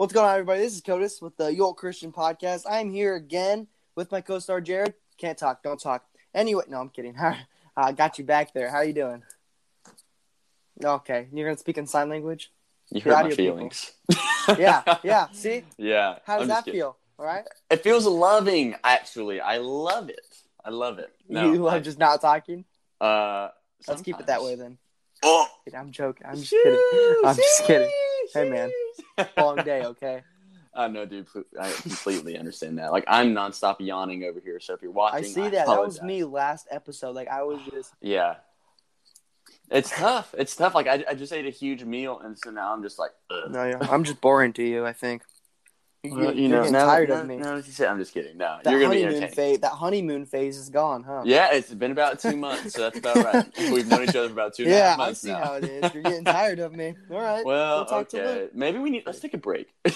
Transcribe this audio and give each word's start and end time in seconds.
What's 0.00 0.14
going 0.14 0.24
on, 0.26 0.32
everybody? 0.32 0.60
This 0.62 0.74
is 0.74 0.80
Codis 0.80 1.20
with 1.20 1.36
the 1.36 1.52
York 1.54 1.76
Christian 1.76 2.10
Podcast. 2.10 2.62
I'm 2.66 2.90
here 2.90 3.16
again 3.16 3.66
with 3.94 4.10
my 4.10 4.22
co-star 4.22 4.62
Jared. 4.62 4.94
Can't 5.18 5.36
talk, 5.36 5.62
don't 5.62 5.78
talk. 5.78 6.06
Anyway, 6.34 6.64
no, 6.70 6.80
I'm 6.80 6.88
kidding. 6.88 7.14
I 7.76 7.92
got 7.92 8.18
you 8.18 8.24
back 8.24 8.54
there. 8.54 8.70
How 8.70 8.78
are 8.78 8.84
you 8.86 8.94
doing? 8.94 9.22
Okay, 10.82 11.28
you're 11.34 11.46
gonna 11.46 11.58
speak 11.58 11.76
in 11.76 11.86
sign 11.86 12.08
language. 12.08 12.50
You 12.90 13.02
hurt 13.02 13.24
my 13.24 13.30
feelings. 13.32 13.92
Yeah, 14.58 14.96
yeah. 15.02 15.26
See, 15.32 15.64
yeah. 15.76 16.20
how 16.24 16.38
does 16.38 16.48
that 16.48 16.64
kidding. 16.64 16.80
feel? 16.80 16.96
All 17.18 17.26
right. 17.26 17.44
It 17.68 17.82
feels 17.82 18.06
loving, 18.06 18.76
actually. 18.82 19.42
I 19.42 19.58
love 19.58 20.08
it. 20.08 20.24
I 20.64 20.70
love 20.70 20.98
it. 20.98 21.12
No, 21.28 21.52
you 21.52 21.62
love 21.62 21.74
I- 21.74 21.80
just 21.80 21.98
not 21.98 22.22
talking. 22.22 22.64
uh, 23.02 23.48
Let's 23.86 24.00
keep 24.00 24.18
it 24.18 24.28
that 24.28 24.42
way 24.42 24.54
then. 24.54 24.78
Oh, 25.22 25.46
I'm 25.76 25.90
joking. 25.90 26.26
I'm 26.26 26.36
just 26.36 26.50
kidding. 26.50 26.80
I'm 27.24 27.36
just 27.36 27.64
kidding. 27.64 27.90
Hey, 28.32 28.48
man. 28.48 28.70
Long 29.36 29.56
day, 29.56 29.84
okay? 29.84 30.22
I 30.74 30.88
know, 30.88 31.04
dude. 31.04 31.26
I 31.60 31.70
completely 31.72 32.38
understand 32.38 32.78
that. 32.78 32.92
Like, 32.92 33.04
I'm 33.08 33.34
nonstop 33.34 33.76
yawning 33.80 34.24
over 34.24 34.40
here. 34.40 34.60
So 34.60 34.74
if 34.74 34.82
you're 34.82 34.92
watching, 34.92 35.24
I 35.24 35.28
see 35.28 35.48
that. 35.48 35.66
That 35.66 35.80
was 35.80 36.00
me 36.00 36.24
last 36.24 36.68
episode. 36.70 37.14
Like 37.14 37.28
I 37.28 37.42
was 37.42 37.60
just. 37.70 37.92
Yeah. 38.00 38.36
It's 39.68 39.90
tough. 39.90 40.34
It's 40.36 40.56
tough. 40.56 40.74
Like, 40.74 40.88
I, 40.88 41.04
I 41.08 41.14
just 41.14 41.32
ate 41.32 41.46
a 41.46 41.50
huge 41.50 41.84
meal, 41.84 42.18
and 42.18 42.36
so 42.36 42.50
now 42.50 42.72
I'm 42.72 42.82
just 42.82 42.98
like, 42.98 43.12
ugh. 43.30 43.50
No, 43.50 43.64
yeah. 43.64 43.78
I'm 43.82 44.02
just 44.02 44.20
boring 44.20 44.52
to 44.54 44.64
you. 44.64 44.84
I 44.84 44.92
think. 44.92 45.22
You, 46.02 46.14
Well, 46.14 46.34
you 46.34 46.48
you 46.48 46.56
are 46.56 46.64
know, 46.64 46.70
now, 46.70 46.86
tired 46.86 47.10
now, 47.10 47.20
of 47.20 47.26
me. 47.26 47.36
now 47.36 47.56
that 47.56 47.66
you 47.66 47.72
say, 47.72 47.86
I'm 47.86 47.98
just 47.98 48.14
kidding. 48.14 48.38
No, 48.38 48.58
that 48.64 48.70
you're 48.70 48.80
gonna 48.80 48.94
be 48.94 49.04
entertained. 49.04 49.34
phase. 49.34 49.58
That 49.60 49.72
honeymoon 49.72 50.24
phase 50.24 50.56
is 50.56 50.70
gone, 50.70 51.02
huh? 51.02 51.24
Yeah, 51.26 51.52
it's 51.52 51.74
been 51.74 51.90
about 51.92 52.18
two 52.20 52.38
months, 52.38 52.72
so 52.72 52.80
that's 52.88 52.96
about 52.98 53.16
right. 53.22 53.46
We've 53.70 53.86
known 53.86 54.04
each 54.04 54.16
other 54.16 54.28
for 54.28 54.32
about 54.32 54.54
two 54.54 54.62
and 54.64 54.72
a 54.72 54.76
half 54.76 54.82
Yeah, 54.82 54.94
I 54.94 54.96
months 54.96 55.20
see 55.20 55.28
now. 55.28 55.44
how 55.44 55.54
it 55.56 55.64
is. 55.64 55.92
You're 55.92 56.02
getting 56.02 56.24
tired 56.24 56.58
of 56.58 56.72
me. 56.72 56.94
All 57.10 57.18
right. 57.20 57.44
Well, 57.44 57.76
We'll 57.80 57.84
talk 57.84 58.08
to 58.10 58.22
okay. 58.22 58.48
Maybe 58.54 58.78
we 58.78 58.88
need. 58.88 59.02
Let's 59.04 59.20
take 59.20 59.34
a 59.34 59.38
break. 59.38 59.68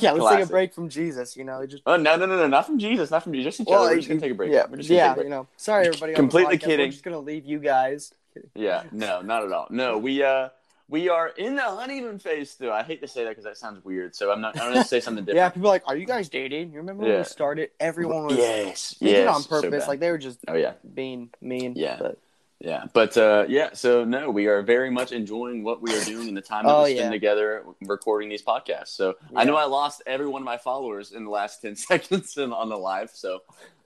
Yeah, 0.00 0.12
let's 0.12 0.34
take 0.36 0.44
a 0.44 0.50
break 0.50 0.72
from 0.74 0.88
Jesus. 0.88 1.36
You 1.36 1.44
know, 1.44 1.64
just 1.66 1.82
Oh 1.86 1.96
no, 1.96 2.16
no, 2.16 2.26
no, 2.26 2.36
no! 2.36 2.46
Not 2.46 2.64
from 2.66 2.78
Jesus, 2.78 3.10
not 3.10 3.22
from 3.22 3.32
Jesus. 3.34 3.56
Just 3.56 3.60
each 3.60 3.66
Well, 3.68 3.82
other. 3.82 3.90
We're 3.92 3.96
just 3.96 4.08
gonna 4.08 4.20
take 4.20 4.30
a 4.32 4.34
break. 4.34 4.52
Yeah, 4.52 4.66
We're 4.70 4.76
just 4.78 4.88
yeah. 4.88 5.12
a 5.12 5.14
break. 5.14 5.24
You 5.24 5.30
know, 5.30 5.46
sorry 5.56 5.86
everybody. 5.86 6.14
Completely 6.14 6.58
kidding. 6.58 6.86
We're 6.86 6.92
just 6.92 7.04
gonna 7.04 7.18
leave 7.18 7.44
you 7.44 7.58
guys. 7.58 8.12
Yeah, 8.54 8.84
no, 8.92 9.20
not 9.22 9.44
at 9.44 9.52
all. 9.52 9.66
No, 9.70 9.98
we 9.98 10.22
uh, 10.22 10.48
we 10.88 11.08
are 11.08 11.28
in 11.28 11.56
the 11.56 11.62
honeymoon 11.62 12.18
phase 12.18 12.50
still. 12.50 12.72
I 12.72 12.82
hate 12.82 13.00
to 13.02 13.08
say 13.08 13.24
that 13.24 13.30
because 13.30 13.44
that 13.44 13.56
sounds 13.56 13.84
weird. 13.84 14.14
So 14.14 14.30
I'm 14.30 14.40
not. 14.40 14.58
I'm 14.60 14.72
gonna 14.72 14.84
say 14.84 15.00
something 15.00 15.24
different. 15.26 15.36
Yeah, 15.36 15.48
people 15.48 15.68
are 15.68 15.72
like, 15.72 15.82
are 15.86 15.96
you 15.96 16.06
guys 16.06 16.28
dating? 16.28 16.70
You 16.72 16.78
remember 16.78 17.02
when 17.02 17.12
Yeah. 17.12 17.18
we 17.18 17.24
started? 17.24 17.70
Everyone 17.80 18.26
was. 18.26 18.36
yes, 18.36 18.94
They 19.00 19.06
did 19.08 19.16
it 19.16 19.18
yes. 19.24 19.34
on 19.36 19.42
so 19.42 19.48
purpose. 19.48 19.84
bad. 19.84 19.88
like 19.88 20.00
they 20.00 20.10
were 20.10 20.18
just 20.18 20.38
oh 20.48 20.54
yeah, 20.54 20.74
being 20.94 21.30
mean. 21.40 21.72
Yeah. 21.76 21.96
But 21.98 22.18
yeah. 22.60 22.84
But 22.92 23.16
uh, 23.16 23.46
yeah. 23.48 23.70
So 23.74 24.04
no, 24.04 24.30
we 24.30 24.46
are 24.46 24.62
very 24.62 24.90
much 24.90 25.10
enjoying 25.12 25.64
what 25.64 25.82
we 25.82 25.92
are 25.94 26.04
doing 26.04 26.28
and 26.28 26.36
the 26.36 26.40
time 26.40 26.64
that 26.66 26.72
Oh, 26.74 26.84
we 26.84 26.90
spend 26.94 27.06
yeah. 27.06 27.10
together 27.10 27.64
recording 27.82 28.28
these 28.28 28.42
podcasts. 28.42 28.88
So 28.88 29.16
I 29.34 29.44
know 29.44 29.54
Yeah. 29.54 29.64
I 29.64 29.66
lost 29.66 30.02
every 30.06 30.26
one 30.28 30.40
of 30.42 30.46
my 30.46 30.56
followers 30.56 31.12
in 31.12 31.24
the 31.24 31.30
last 31.30 31.60
ten 31.62 31.74
seconds 31.76 32.36
in, 32.38 32.52
on 32.52 32.68
the 32.68 32.78
live. 32.78 33.10
So 33.12 33.40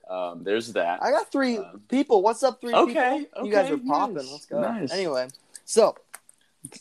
um, 0.09 0.43
there's 0.43 0.71
that. 0.73 1.01
I 1.01 1.09
got 1.11 1.31
three 1.31 1.57
Um, 1.57 1.81
people. 1.89 2.21
What's 2.21 2.43
up, 2.43 2.61
three 2.61 2.73
Okay, 2.73 3.25
people? 3.25 3.45
You 3.47 3.51
guys 3.51 3.71
are 3.71 3.77
popping. 3.77 4.15
nice, 4.17 4.31
Let's 4.31 4.45
go. 4.45 4.61
nice. 4.61 4.91
Anyway, 4.91 5.27
so 5.65 5.95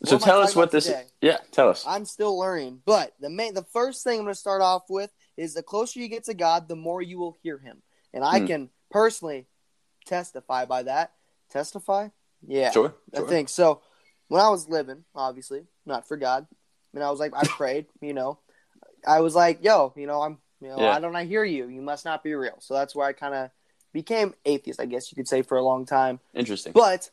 so 0.05 0.17
what 0.17 0.23
tell 0.25 0.41
us 0.41 0.55
what 0.56 0.70
this. 0.70 0.86
today? 0.86 1.05
Yeah, 1.20 1.39
tell 1.50 1.69
us. 1.69 1.84
I'm 1.86 2.05
still 2.05 2.39
learning, 2.39 2.83
but 2.84 3.14
the 3.20 3.31
main, 3.31 3.55
the 3.55 3.64
first 3.73 4.05
thing 4.05 4.19
I'm 4.19 4.25
going 4.25 4.34
to 4.34 4.39
start 4.41 4.62
off 4.62 4.83
with 4.89 5.11
is 5.37 5.55
the 5.55 5.62
closer 5.62 6.00
you 6.00 6.09
get 6.09 6.25
to 6.25 6.34
God, 6.34 6.69
the 6.69 6.77
more 6.77 7.00
you 7.03 7.19
will 7.19 7.37
hear 7.42 7.59
Him, 7.59 7.83
and 8.12 8.25
I 8.25 8.41
Hmm. 8.41 8.47
can 8.47 8.70
personally 8.91 9.47
testify 10.06 10.64
by 10.64 10.83
that. 10.84 11.12
Testify, 11.50 12.09
yeah, 12.47 12.70
Sure. 12.70 12.95
I 13.14 13.22
think 13.22 13.48
so. 13.48 13.83
When 14.28 14.41
I 14.41 14.48
was 14.48 14.69
living, 14.69 15.05
obviously 15.14 15.67
not 15.84 16.06
for 16.06 16.17
God, 16.17 16.47
and 16.94 17.03
I 17.03 17.11
was 17.11 17.19
like, 17.20 17.34
I 17.34 17.44
prayed, 17.56 17.87
you 18.00 18.15
know, 18.15 18.39
I 19.06 19.20
was 19.20 19.34
like, 19.34 19.65
yo, 19.65 19.92
you 19.97 20.06
know, 20.06 20.22
I'm, 20.22 20.39
you 20.61 20.69
know, 20.69 20.78
Yeah. 20.78 20.91
why 20.91 21.00
don't 21.00 21.17
I 21.17 21.25
hear 21.25 21.42
you? 21.44 21.69
You 21.69 21.83
must 21.83 22.05
not 22.05 22.22
be 22.22 22.34
real. 22.34 22.56
So 22.61 22.75
that's 22.75 22.94
where 22.94 23.06
I 23.06 23.12
kind 23.12 23.34
of 23.34 23.50
became 23.92 24.34
atheist, 24.44 24.81
I 24.81 24.84
guess 24.87 25.11
you 25.11 25.17
could 25.17 25.27
say, 25.27 25.42
for 25.42 25.56
a 25.59 25.62
long 25.62 25.87
time. 25.87 26.21
Interesting. 26.34 26.72
But 26.72 27.10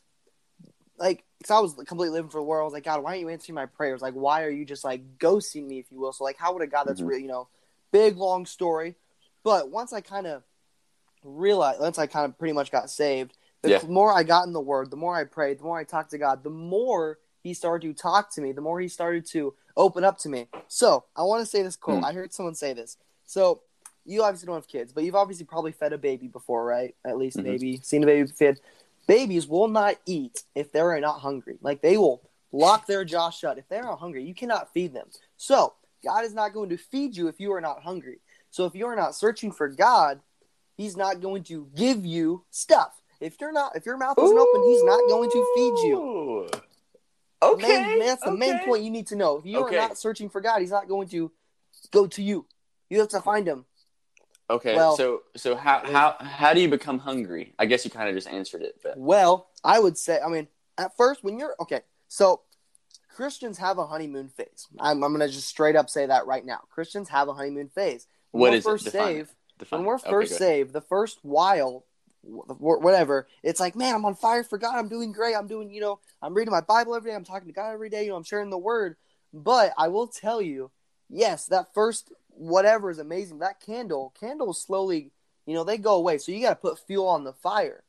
like, 0.98 1.24
cause 1.42 1.56
I 1.56 1.60
was 1.60 1.74
completely 1.74 2.10
living 2.10 2.30
for 2.30 2.38
the 2.38 2.44
world. 2.44 2.62
I 2.62 2.64
was 2.64 2.72
like, 2.72 2.84
God, 2.84 3.02
why 3.02 3.10
aren't 3.10 3.20
you 3.20 3.28
answering 3.28 3.54
my 3.54 3.66
prayers? 3.66 4.02
Like, 4.02 4.14
why 4.14 4.42
are 4.44 4.50
you 4.50 4.64
just 4.64 4.84
like 4.84 5.18
ghosting 5.18 5.66
me, 5.66 5.78
if 5.78 5.90
you 5.90 5.98
will? 5.98 6.12
So 6.12 6.24
like, 6.24 6.36
how 6.36 6.52
would 6.52 6.62
a 6.62 6.66
God 6.66 6.84
that's 6.84 7.00
Mhm. 7.00 7.06
real, 7.06 7.18
you 7.18 7.28
know, 7.28 7.48
big 7.92 8.16
long 8.16 8.44
story. 8.44 8.96
But 9.44 9.70
once 9.70 9.92
I 9.92 10.00
kind 10.00 10.26
of 10.26 10.42
realized, 11.22 11.80
once 11.80 11.98
I 11.98 12.06
kind 12.06 12.26
of 12.26 12.38
pretty 12.38 12.52
much 12.52 12.70
got 12.70 12.90
saved, 12.90 13.36
the 13.62 13.70
Yeah. 13.70 13.82
more 13.88 14.12
I 14.12 14.22
got 14.22 14.46
in 14.46 14.52
the 14.52 14.60
Word, 14.60 14.90
the 14.90 14.96
more 14.96 15.16
I 15.16 15.24
prayed, 15.24 15.58
the 15.58 15.64
more 15.64 15.78
I 15.78 15.84
talked 15.84 16.10
to 16.10 16.18
God, 16.18 16.42
the 16.42 16.50
more 16.50 17.18
He 17.40 17.54
started 17.54 17.96
to 17.96 18.02
talk 18.02 18.30
to 18.32 18.40
me, 18.40 18.52
the 18.52 18.60
more 18.60 18.80
He 18.80 18.88
started 18.88 19.24
to 19.26 19.54
open 19.76 20.04
up 20.04 20.18
to 20.18 20.28
me. 20.28 20.48
So 20.66 21.04
I 21.16 21.22
want 21.22 21.40
to 21.40 21.46
say 21.46 21.62
this 21.62 21.76
quote. 21.76 21.98
Hmm. 21.98 22.04
I 22.04 22.12
heard 22.12 22.32
someone 22.34 22.54
say 22.56 22.72
this. 22.72 22.96
So 23.26 23.62
you 24.04 24.22
obviously 24.22 24.46
don't 24.46 24.56
have 24.56 24.68
kids, 24.68 24.92
but 24.92 25.04
you've 25.04 25.14
obviously 25.14 25.44
probably 25.46 25.72
fed 25.72 25.92
a 25.92 25.98
baby 25.98 26.26
before, 26.28 26.64
right? 26.64 26.94
At 27.04 27.16
least 27.16 27.36
Mhm. 27.36 27.44
maybe 27.44 27.76
seen 27.78 28.02
a 28.02 28.06
baby 28.06 28.28
fed. 28.28 28.60
Babies 29.08 29.48
will 29.48 29.68
not 29.68 29.96
eat 30.06 30.44
if 30.54 30.70
they're 30.70 31.00
not 31.00 31.20
hungry. 31.20 31.58
Like 31.62 31.80
they 31.82 31.96
will 31.96 32.30
lock 32.52 32.86
their 32.86 33.04
jaw 33.04 33.30
shut. 33.30 33.58
If 33.58 33.66
they're 33.68 33.82
not 33.82 33.98
hungry, 33.98 34.22
you 34.22 34.34
cannot 34.34 34.72
feed 34.72 34.92
them. 34.92 35.08
So 35.38 35.72
God 36.04 36.24
is 36.24 36.34
not 36.34 36.52
going 36.52 36.68
to 36.68 36.76
feed 36.76 37.16
you 37.16 37.26
if 37.26 37.40
you 37.40 37.52
are 37.54 37.60
not 37.60 37.82
hungry. 37.82 38.20
So 38.50 38.66
if 38.66 38.74
you 38.74 38.86
are 38.86 38.94
not 38.94 39.14
searching 39.16 39.50
for 39.50 39.66
God, 39.66 40.20
He's 40.76 40.96
not 40.96 41.20
going 41.20 41.42
to 41.44 41.68
give 41.74 42.06
you 42.06 42.44
stuff. 42.50 43.00
If 43.20 43.40
you're 43.40 43.50
not, 43.50 43.74
if 43.74 43.84
your 43.84 43.96
mouth 43.96 44.16
isn't 44.22 44.38
open, 44.38 44.62
He's 44.62 44.84
not 44.84 45.00
going 45.08 45.30
to 45.30 45.44
feed 45.54 45.88
you. 45.88 45.96
Ooh. 45.96 46.48
Okay. 47.42 47.82
main- 47.82 47.98
that's 47.98 48.22
the 48.22 48.30
main 48.30 48.58
point 48.60 48.82
you 48.84 48.90
need 48.90 49.06
to 49.08 49.16
know. 49.16 49.38
If 49.38 49.46
you 49.46 49.58
Okay. 49.60 49.76
are 49.76 49.88
not 49.88 49.98
searching 49.98 50.28
for 50.28 50.40
God, 50.40 50.60
He's 50.60 50.70
not 50.70 50.86
going 50.86 51.08
to 51.08 51.32
go 51.90 52.06
to 52.06 52.22
you. 52.22 52.46
You 52.90 53.00
have 53.00 53.08
to 53.08 53.20
find 53.20 53.46
Him. 53.46 53.64
Okay. 54.50 54.74
Well- 54.76 54.96
so 54.96 55.22
so 55.36 55.56
how 55.56 55.80
how 55.84 56.16
how 56.20 56.54
do 56.54 56.60
you 56.60 56.68
become 56.68 56.98
hungry? 56.98 57.54
I 57.58 57.66
guess 57.66 57.84
you 57.84 57.90
kind 57.90 58.08
of 58.08 58.14
just 58.14 58.28
answered 58.28 58.62
it, 58.62 58.76
but 58.82 58.96
Well, 58.96 59.48
I 59.62 59.78
would 59.80 59.98
say, 59.98 60.20
I 60.24 60.28
mean, 60.28 60.48
at 60.78 60.96
first, 60.96 61.22
when 61.24 61.38
you're 61.38 61.54
okay, 61.60 61.80
so 62.08 62.42
Christians 63.14 63.58
have 63.58 63.78
a 63.78 63.86
honeymoon 63.86 64.28
phase. 64.28 64.68
I'm, 64.78 65.02
I'm 65.02 65.12
going 65.12 65.26
to 65.26 65.32
just 65.34 65.48
straight 65.48 65.74
up 65.74 65.90
say 65.90 66.06
that 66.06 66.26
right 66.26 66.44
now. 66.46 66.60
Christians 66.70 67.08
have 67.08 67.26
a 67.28 67.34
honeymoon 67.34 67.68
phase. 67.68 68.06
When 68.30 68.40
What 68.40 68.50
we're 68.50 68.56
is 68.56 68.64
it? 68.64 68.68
first 68.68 68.84
Define 68.84 69.00
it. 69.08 69.14
saved, 69.16 69.34
Define 69.58 69.78
when 69.80 69.86
we're 69.86 69.98
first 69.98 70.30
ahead. 70.30 70.38
saved, 70.38 70.72
the 70.72 70.80
first 70.80 71.18
while, 71.22 71.84
whatever, 72.22 73.26
it's 73.42 73.58
like, 73.60 73.74
man, 73.74 73.94
I'm 73.96 74.04
on 74.04 74.14
fire 74.14 74.44
for 74.44 74.56
God. 74.58 74.76
I'm 74.78 74.88
doing 74.88 75.12
great. 75.12 75.34
I'm 75.34 75.48
doing, 75.48 75.72
you 75.72 75.80
know, 75.80 75.98
I'm 76.22 76.34
reading 76.34 76.52
my 76.52 76.60
Bible 76.60 76.94
every 76.94 77.10
day. 77.10 77.16
I'm 77.16 77.24
talking 77.24 77.48
to 77.48 77.52
God 77.54 77.72
every 77.72 77.90
day. 77.90 78.04
You 78.04 78.10
know, 78.10 78.16
I'm 78.16 78.22
sharing 78.22 78.50
the 78.50 78.58
word. 78.58 78.96
But 79.32 79.72
I 79.76 79.88
will 79.88 80.06
tell 80.06 80.40
you, 80.40 80.70
yes, 81.08 81.46
that 81.46 81.74
first 81.74 82.12
whatever 82.38 82.90
is 82.90 82.98
amazing. 82.98 83.38
That 83.40 83.60
candle, 83.60 84.12
candles 84.18 84.62
slowly, 84.62 85.10
you 85.46 85.54
know, 85.54 85.64
they 85.64 85.78
go 85.78 85.94
away. 85.96 86.18
So 86.18 86.32
you 86.32 86.40
got 86.40 86.50
to 86.50 86.56
put 86.56 86.78
fuel 86.78 87.08
on 87.08 87.24
the 87.24 87.32
fire. 87.32 87.82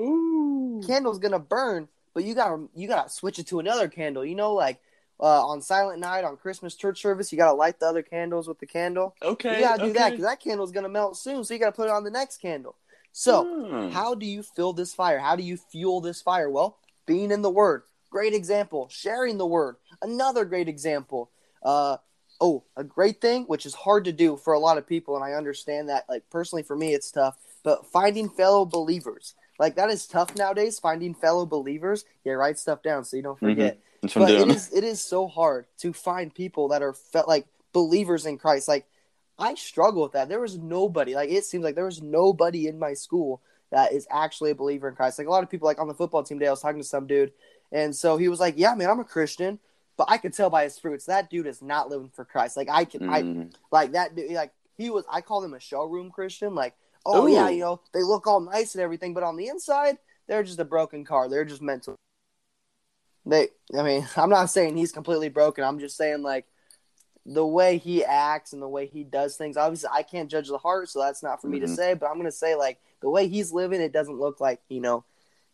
Ooh. 0.00 0.82
Candle's 0.86 1.18
gonna 1.18 1.38
burn, 1.38 1.88
but 2.14 2.24
you 2.24 2.34
got 2.34 2.48
to 2.48 2.68
you 2.74 2.86
got 2.88 3.08
to 3.08 3.12
switch 3.14 3.38
it 3.38 3.46
to 3.48 3.60
another 3.60 3.88
candle. 3.88 4.24
You 4.24 4.34
know, 4.34 4.52
like 4.52 4.78
uh, 5.18 5.46
on 5.46 5.62
Silent 5.62 6.00
Night 6.00 6.24
on 6.24 6.36
Christmas 6.36 6.74
church 6.74 7.00
service, 7.00 7.32
you 7.32 7.38
got 7.38 7.46
to 7.46 7.54
light 7.54 7.80
the 7.80 7.86
other 7.86 8.02
candles 8.02 8.46
with 8.46 8.58
the 8.58 8.66
candle. 8.66 9.14
Okay. 9.22 9.54
You 9.54 9.60
gotta 9.64 9.82
do 9.84 9.92
that 9.94 10.10
because 10.10 10.26
that 10.26 10.40
candle's 10.40 10.72
gonna 10.72 10.90
melt 10.90 11.16
soon. 11.16 11.44
So 11.44 11.54
you 11.54 11.60
gotta 11.60 11.72
put 11.72 11.88
it 11.88 11.92
on 11.92 12.04
the 12.04 12.10
next 12.10 12.38
candle. 12.38 12.76
So 13.12 13.44
Hmm. 13.44 13.88
how 13.88 14.14
do 14.14 14.26
you 14.26 14.42
fill 14.42 14.74
this 14.74 14.92
fire? 14.92 15.18
How 15.18 15.36
do 15.36 15.42
you 15.42 15.56
fuel 15.56 16.02
this 16.02 16.20
fire? 16.20 16.50
Well, 16.50 16.76
being 17.06 17.30
in 17.30 17.40
the 17.40 17.50
Word, 17.50 17.84
great 18.10 18.34
example. 18.34 18.88
Sharing 18.90 19.38
the 19.38 19.46
Word, 19.46 19.76
another 20.02 20.44
great 20.44 20.68
example. 20.68 21.30
Uh, 21.62 21.96
oh, 22.40 22.64
a 22.76 22.84
great 22.84 23.20
thing 23.20 23.44
which 23.44 23.66
is 23.66 23.74
hard 23.74 24.04
to 24.04 24.12
do 24.12 24.36
for 24.36 24.52
a 24.52 24.58
lot 24.58 24.78
of 24.78 24.86
people, 24.86 25.16
and 25.16 25.24
I 25.24 25.32
understand 25.32 25.88
that. 25.88 26.04
Like 26.08 26.28
personally, 26.30 26.62
for 26.62 26.76
me, 26.76 26.94
it's 26.94 27.10
tough. 27.10 27.36
But 27.62 27.86
finding 27.86 28.28
fellow 28.28 28.64
believers, 28.64 29.34
like 29.58 29.76
that 29.76 29.90
is 29.90 30.06
tough 30.06 30.36
nowadays. 30.36 30.78
Finding 30.78 31.14
fellow 31.14 31.46
believers. 31.46 32.04
Yeah, 32.24 32.34
write 32.34 32.58
stuff 32.58 32.82
down 32.82 33.04
so 33.04 33.16
you 33.16 33.22
don't 33.22 33.36
mm-hmm. 33.36 33.46
forget 33.46 33.78
That's 34.02 34.14
what 34.14 34.30
I'm 34.30 34.38
but 34.38 34.48
it 34.50 34.56
is 34.56 34.72
it 34.72 34.84
is 34.84 35.00
so 35.00 35.26
hard 35.26 35.66
to 35.78 35.92
find 35.92 36.34
people 36.34 36.68
that 36.68 36.82
are 36.82 36.92
felt 36.92 37.28
like 37.28 37.46
believers 37.72 38.26
in 38.26 38.38
Christ. 38.38 38.68
Like 38.68 38.86
I 39.38 39.54
struggle 39.54 40.02
with 40.02 40.12
that. 40.12 40.28
There 40.28 40.40
was 40.40 40.56
nobody. 40.56 41.14
Like 41.14 41.30
it 41.30 41.44
seems 41.44 41.64
like 41.64 41.74
there 41.74 41.84
was 41.84 42.02
nobody 42.02 42.68
in 42.68 42.78
my 42.78 42.94
school 42.94 43.42
that 43.70 43.92
is 43.92 44.06
actually 44.10 44.50
a 44.52 44.54
believer 44.54 44.88
in 44.88 44.94
Christ. 44.94 45.18
Like 45.18 45.28
a 45.28 45.30
lot 45.30 45.42
of 45.42 45.50
people, 45.50 45.66
like 45.66 45.80
on 45.80 45.88
the 45.88 45.94
football 45.94 46.22
team 46.22 46.38
today, 46.38 46.48
I 46.48 46.52
was 46.52 46.60
talking 46.60 46.80
to 46.80 46.86
some 46.86 47.06
dude, 47.06 47.32
and 47.72 47.94
so 47.94 48.16
he 48.16 48.28
was 48.28 48.40
like, 48.40 48.54
"Yeah, 48.56 48.74
man, 48.74 48.90
I'm 48.90 49.00
a 49.00 49.04
Christian." 49.04 49.58
But 49.96 50.08
I 50.10 50.18
could 50.18 50.34
tell 50.34 50.50
by 50.50 50.64
his 50.64 50.78
fruits 50.78 51.06
that 51.06 51.30
dude 51.30 51.46
is 51.46 51.62
not 51.62 51.88
living 51.88 52.10
for 52.10 52.24
Christ. 52.24 52.56
Like 52.56 52.68
I 52.70 52.84
can, 52.84 53.08
I 53.08 53.22
Mm. 53.22 53.54
like 53.70 53.92
that 53.92 54.14
dude. 54.14 54.30
Like 54.32 54.52
he 54.76 54.90
was. 54.90 55.04
I 55.10 55.20
call 55.22 55.42
him 55.42 55.54
a 55.54 55.60
showroom 55.60 56.10
Christian. 56.10 56.54
Like, 56.54 56.74
oh 57.06 57.26
Ooh. 57.26 57.30
yeah, 57.30 57.48
you 57.48 57.60
know, 57.60 57.80
they 57.94 58.02
look 58.02 58.26
all 58.26 58.40
nice 58.40 58.74
and 58.74 58.82
everything, 58.82 59.14
but 59.14 59.22
on 59.22 59.36
the 59.36 59.48
inside, 59.48 59.96
they're 60.26 60.42
just 60.42 60.58
a 60.60 60.64
broken 60.64 61.04
car. 61.04 61.28
They're 61.28 61.44
just 61.44 61.62
mental. 61.62 61.94
They, 63.24 63.48
I 63.76 63.82
mean, 63.82 64.06
I'm 64.16 64.30
not 64.30 64.50
saying 64.50 64.76
he's 64.76 64.92
completely 64.92 65.28
broken. 65.28 65.64
I'm 65.64 65.78
just 65.78 65.96
saying 65.96 66.22
like 66.22 66.46
the 67.24 67.46
way 67.46 67.78
he 67.78 68.04
acts 68.04 68.52
and 68.52 68.62
the 68.62 68.68
way 68.68 68.86
he 68.86 69.02
does 69.02 69.36
things. 69.36 69.56
Obviously, 69.56 69.90
I 69.92 70.02
can't 70.02 70.30
judge 70.30 70.48
the 70.48 70.58
heart, 70.58 70.88
so 70.88 71.00
that's 71.00 71.22
not 71.22 71.40
for 71.40 71.48
me 71.48 71.58
to 71.60 71.66
Mhm. 71.66 71.74
say. 71.74 71.94
But 71.94 72.10
I'm 72.10 72.16
gonna 72.18 72.30
say 72.30 72.54
like 72.54 72.80
the 73.00 73.08
way 73.10 73.28
he's 73.28 73.50
living, 73.52 73.80
it 73.80 73.92
doesn't 73.92 74.18
look 74.18 74.40
like 74.40 74.60
you 74.68 74.80
know 74.80 75.04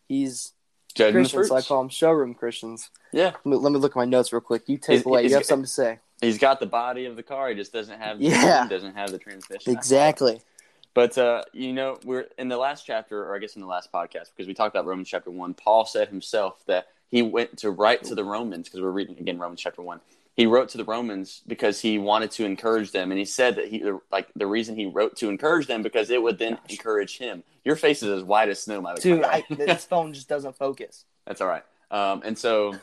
he's 0.07 0.53
Judging 0.95 1.23
the 1.23 1.29
Christian. 1.29 1.45
So 1.47 1.55
I 1.55 1.61
call 1.61 1.81
them 1.81 1.89
showroom 1.89 2.33
Christians. 2.33 2.89
Yeah. 3.11 3.31
Let 3.43 3.45
me, 3.45 3.55
let 3.57 3.71
me 3.71 3.79
look 3.79 3.91
at 3.93 3.95
my 3.95 4.05
notes 4.05 4.31
real 4.31 4.41
quick. 4.41 4.63
You 4.67 4.77
take 4.77 4.99
Is- 4.99 5.05
away. 5.05 5.25
is- 5.25 5.31
you 5.31 5.37
have 5.37 5.45
something 5.45 5.65
to 5.65 5.71
say. 5.71 5.99
he's 6.21 6.37
got 6.37 6.59
the 6.59 6.65
body 6.65 7.05
of 7.05 7.15
the 7.15 7.23
car. 7.23 7.49
He 7.49 7.55
just 7.55 7.73
doesn't 7.73 7.99
have 7.99 8.19
the 8.19 8.25
Yeah. 8.25 8.67
doesn't 8.69 8.95
have 8.95 9.11
the 9.11 9.17
transmission. 9.17 9.73
Exactly. 9.73 10.41
But 10.93 11.17
uh, 11.17 11.41
you 11.53 11.73
know, 11.73 11.97
we're 12.05 12.27
in 12.37 12.49
the 12.49 12.57
last 12.57 12.85
chapter, 12.85 13.23
or 13.25 13.35
I 13.35 13.39
guess 13.39 13.55
in 13.55 13.61
the 13.61 13.67
last 13.67 13.91
podcast, 13.91 14.29
because 14.35 14.47
we 14.47 14.53
talked 14.53 14.75
about 14.75 14.85
Romans 14.85 15.09
chapter 15.09 15.31
one. 15.31 15.55
Paul 15.55 15.85
said 15.85 16.09
himself 16.09 16.63
that 16.67 16.87
he 17.09 17.23
went 17.23 17.57
to 17.59 17.71
write 17.71 18.03
to 18.05 18.15
the 18.15 18.23
Romans 18.23 18.67
because 18.67 18.81
we're 18.81 18.91
reading 18.91 19.17
again 19.19 19.39
Romans 19.39 19.59
chapter 19.59 19.81
one. 19.81 20.01
He 20.35 20.47
wrote 20.47 20.69
to 20.69 20.77
the 20.77 20.83
Romans 20.85 21.41
because 21.45 21.79
he 21.79 21.99
wanted 21.99 22.31
to 22.31 22.45
encourage 22.45 22.91
them, 22.91 23.11
and 23.11 23.19
he 23.19 23.25
said 23.25 23.55
that 23.57 23.67
he 23.67 23.83
like 24.11 24.27
the 24.35 24.47
reason 24.47 24.75
he 24.75 24.87
wrote 24.87 25.15
to 25.17 25.29
encourage 25.29 25.67
them 25.67 25.83
because 25.83 26.09
it 26.09 26.21
would 26.21 26.39
then 26.39 26.57
encourage 26.69 27.17
him. 27.19 27.43
Your 27.63 27.75
face 27.75 28.01
is 28.01 28.09
as 28.09 28.23
white 28.23 28.49
as 28.49 28.61
snow, 28.61 28.81
my 28.81 28.95
Dude, 28.95 29.21
my 29.21 29.27
I, 29.27 29.45
this 29.55 29.85
phone 29.85 30.11
just 30.13 30.27
doesn't 30.27 30.57
focus. 30.57 31.05
That's 31.27 31.39
all 31.39 31.47
right. 31.47 31.63
Um, 31.91 32.23
and 32.25 32.35
so 32.37 32.75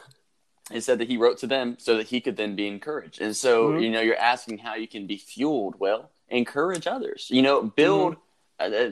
he 0.70 0.81
said 0.81 0.99
that 1.00 1.08
he 1.08 1.17
wrote 1.17 1.38
to 1.38 1.49
them 1.49 1.75
so 1.79 1.97
that 1.97 2.06
he 2.06 2.20
could 2.20 2.37
then 2.37 2.55
be 2.55 2.69
encouraged. 2.69 3.20
And 3.20 3.37
so, 3.37 3.70
Mhm. 3.73 3.82
you 3.82 3.91
know, 3.91 4.00
you're 4.00 4.17
asking 4.17 4.58
how 4.58 4.76
you 4.76 4.87
can 4.87 5.08
be 5.08 5.17
fueled. 5.17 5.75
Well, 5.81 6.11
encourage 6.29 6.87
others. 6.87 7.26
You 7.31 7.43
know, 7.43 7.62
build. 7.62 8.17
uh, 8.61 8.62
uh, 8.62 8.91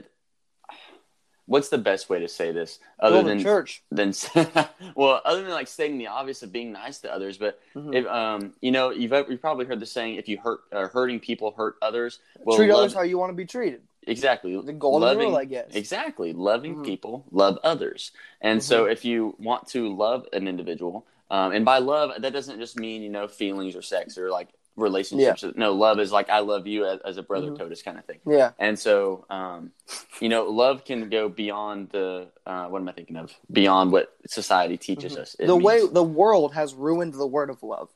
what's 1.48 1.68
the 1.70 1.78
best 1.78 2.08
way 2.08 2.20
to 2.20 2.28
say 2.28 2.52
this 2.52 2.78
other 3.00 3.22
than 3.22 3.40
church. 3.42 3.82
than 3.90 4.12
well, 4.94 5.20
other 5.24 5.42
than 5.42 5.50
like 5.50 5.66
stating 5.66 5.98
the 5.98 6.06
obvious 6.06 6.42
of 6.42 6.52
being 6.52 6.70
nice 6.72 6.98
to 6.98 7.12
others? 7.12 7.38
But 7.38 7.58
Mhm. 7.74 7.94
if 7.94 8.06
um, 8.06 8.52
you 8.60 8.70
know, 8.70 8.90
you've 8.90 9.12
you've 9.28 9.40
probably 9.40 9.64
heard 9.66 9.80
the 9.80 9.86
saying, 9.86 10.14
if 10.16 10.28
you 10.28 10.38
hurt 10.38 10.60
uh, 10.72 10.86
hurting 10.88 11.18
people 11.20 11.52
hurt 11.56 11.76
others. 11.82 12.20
Well, 12.44 12.56
Treat 12.56 12.68
love- 12.70 12.78
others 12.80 12.94
how 12.94 13.02
you 13.02 13.18
want 13.18 13.30
to 13.30 13.34
be 13.36 13.46
treated. 13.46 13.82
exactly 14.06 14.52
The 14.60 14.72
golden 14.72 15.02
loving, 15.08 15.28
rule, 15.28 15.36
I 15.36 15.44
guess. 15.44 15.70
Exactly. 15.74 16.32
Loving 16.32 16.76
Mhm. 16.76 16.84
people, 16.84 17.24
love 17.30 17.58
others. 17.64 18.12
And 18.40 18.62
so 18.62 18.84
if 18.86 19.04
you 19.04 19.34
want 19.38 19.66
to 19.68 19.94
love 19.94 20.26
an 20.32 20.46
individual, 20.48 21.04
um, 21.30 21.52
and 21.52 21.64
by 21.64 21.78
love, 21.78 22.12
that 22.22 22.32
doesn't 22.32 22.58
just 22.58 22.78
mean, 22.78 23.02
you 23.02 23.10
know, 23.10 23.28
feelings 23.28 23.76
or 23.76 23.82
sex 23.82 24.16
or 24.16 24.30
like 24.30 24.48
relationships. 24.78 25.44
No, 25.56 25.72
love 25.72 25.98
is 25.98 26.12
like, 26.12 26.30
I 26.30 26.40
love 26.40 26.66
you 26.66 26.86
as, 26.86 27.00
as 27.04 27.16
a 27.16 27.22
brother, 27.22 27.50
Mhm. 27.50 27.58
Totus 27.58 27.82
kind 27.82 27.98
of 27.98 28.04
thing. 28.04 28.20
Yeah. 28.26 28.52
And 28.58 28.78
so, 28.78 29.26
um, 29.30 29.72
you 30.20 30.28
know, 30.28 30.44
love 30.44 30.84
can 30.84 31.08
go 31.08 31.28
beyond 31.28 31.90
the, 31.90 32.28
uh, 32.46 32.66
what 32.66 32.80
am 32.80 32.88
I 32.88 32.92
thinking 32.92 33.16
of? 33.16 33.32
Beyond 33.50 33.92
what 33.92 34.14
society 34.26 34.76
teaches 34.76 35.14
Mhm. 35.16 35.18
us. 35.20 35.36
it 35.38 35.46
the 35.46 35.56
way 35.56 35.86
the 35.86 36.02
world 36.02 36.54
has 36.54 36.74
ruined 36.74 37.14
the 37.14 37.26
word 37.26 37.50
of 37.50 37.62
love. 37.62 37.90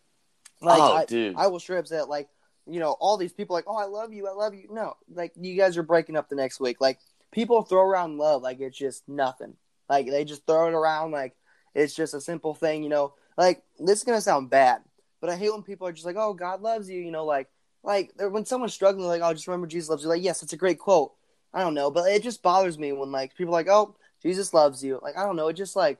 Like 0.61 0.81
oh, 0.81 0.93
I, 0.97 1.05
dude. 1.07 1.37
I 1.37 1.47
will 1.49 1.59
straight 1.61 1.79
up 1.79 1.87
say 1.87 1.97
that, 1.97 2.09
like, 2.09 2.29
you 2.67 2.79
know, 2.79 2.93
all 3.01 3.17
these 3.17 3.33
people 3.33 3.55
like, 3.55 3.65
oh, 3.67 3.77
I 3.77 3.87
love 3.87 4.13
you, 4.13 4.29
I 4.29 4.33
love 4.33 4.55
you. 4.55 4.69
No, 4.71 4.95
like 5.13 5.33
you 5.37 5.57
guys 5.57 5.77
are 5.77 5.83
breaking 5.83 6.17
up 6.17 6.29
the 6.29 6.37
next 6.37 6.61
week. 6.61 6.81
Like 6.81 6.99
people 7.33 7.63
throw 7.63 7.83
around 7.83 8.19
love 8.19 8.43
like 8.43 8.61
it's 8.61 8.77
just 8.79 9.09
nothing. 9.09 9.57
Like 9.89 10.07
they 10.07 10.25
just 10.25 10.47
throw 10.47 10.69
it 10.69 10.75
around 10.75 11.11
like 11.11 11.35
it's 11.75 11.95
just 11.95 12.15
a 12.15 12.21
simple 12.21 12.55
thing. 12.55 12.85
You 12.85 12.89
know, 12.91 13.15
like 13.37 13.65
this 13.81 13.99
is 13.99 14.05
gonna 14.05 14.21
sound 14.21 14.51
bad, 14.51 14.83
but 15.23 15.31
I 15.31 15.37
hate 15.37 15.53
when 15.53 15.63
people 15.63 15.87
are 15.87 15.93
just 15.93 16.05
like, 16.05 16.17
oh, 16.19 16.35
God 16.35 16.61
loves 16.61 16.91
you. 16.91 17.01
You 17.01 17.13
know, 17.13 17.25
like 17.25 17.49
like 17.85 18.13
when 18.19 18.45
someone's 18.45 18.75
struggling, 18.75 19.07
like, 19.07 19.23
oh, 19.23 19.33
just 19.33 19.47
remember 19.47 19.67
Jesus 19.69 19.89
loves 19.89 20.03
you. 20.03 20.09
Like, 20.09 20.23
yes, 20.23 20.43
it's 20.43 20.53
a 20.53 20.57
great 20.59 20.79
quote. 20.79 21.13
I 21.55 21.61
don't 21.63 21.75
know, 21.75 21.91
but 21.91 22.11
it 22.11 22.23
just 22.23 22.43
bothers 22.43 22.79
me 22.79 22.93
when 22.93 23.13
like 23.13 23.37
people 23.37 23.55
are 23.55 23.59
like, 23.59 23.69
oh, 23.69 23.95
Jesus 24.23 24.53
loves 24.53 24.83
you. 24.85 24.99
Like 25.03 25.17
I 25.17 25.25
don't 25.25 25.37
know, 25.37 25.49
it 25.49 25.55
just 25.55 25.77
like 25.77 25.99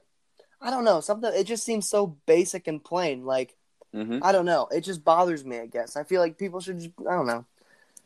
I 0.61 0.69
don't 0.69 0.83
know 0.83 0.99
something. 0.99 1.31
It 1.33 1.45
just 1.45 1.63
seems 1.63 1.89
so 1.89 2.17
basic 2.25 2.67
and 2.67 2.83
plain. 2.83 3.25
Like 3.25 3.55
hmm 3.93 4.19
I 4.21 4.31
don't 4.33 4.45
know. 4.45 4.67
It 4.71 4.81
just 4.81 5.03
bothers 5.03 5.45
me. 5.45 5.59
I 5.59 5.67
guess 5.67 5.95
I 5.95 6.03
feel 6.03 6.21
like 6.21 6.37
people 6.37 6.59
should. 6.59 6.79
Just, 6.79 6.91
I 7.09 7.13
don't 7.15 7.27
know. 7.27 7.45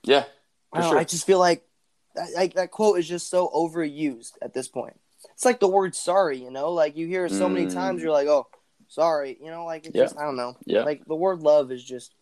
Yeah. 0.03 0.25
I, 0.71 0.81
don't, 0.81 0.89
sure. 0.89 0.99
I 0.99 1.03
just 1.03 1.25
feel 1.25 1.39
like 1.39 1.63
that, 2.15 2.29
like 2.35 2.53
that 2.55 2.71
quote 2.71 2.99
is 2.99 3.07
just 3.07 3.29
so 3.29 3.49
overused 3.49 4.33
at 4.41 4.53
this 4.53 4.67
point. 4.67 4.99
It's 5.33 5.45
like 5.45 5.59
the 5.59 5.67
word 5.67 5.95
"sorry." 5.95 6.37
You 6.37 6.51
know, 6.51 6.71
like 6.73 6.95
you 6.95 7.07
hear 7.07 7.25
it 7.25 7.31
so 7.31 7.49
many 7.49 7.65
Mm. 7.65 7.73
times. 7.73 8.01
You're 8.03 8.11
like, 8.11 8.27
"Oh, 8.27 8.47
sorry." 8.87 9.37
You 9.41 9.51
know, 9.51 9.65
like 9.65 9.85
it's 9.85 9.95
Yeah. 9.95 10.03
just 10.03 10.17
I 10.17 10.23
don't 10.23 10.35
know. 10.37 10.55
Yeah. 10.65 10.83
Like 10.83 11.05
the 11.05 11.15
word 11.15 11.41
"love" 11.41 11.71
is 11.71 11.83
just 11.83 12.13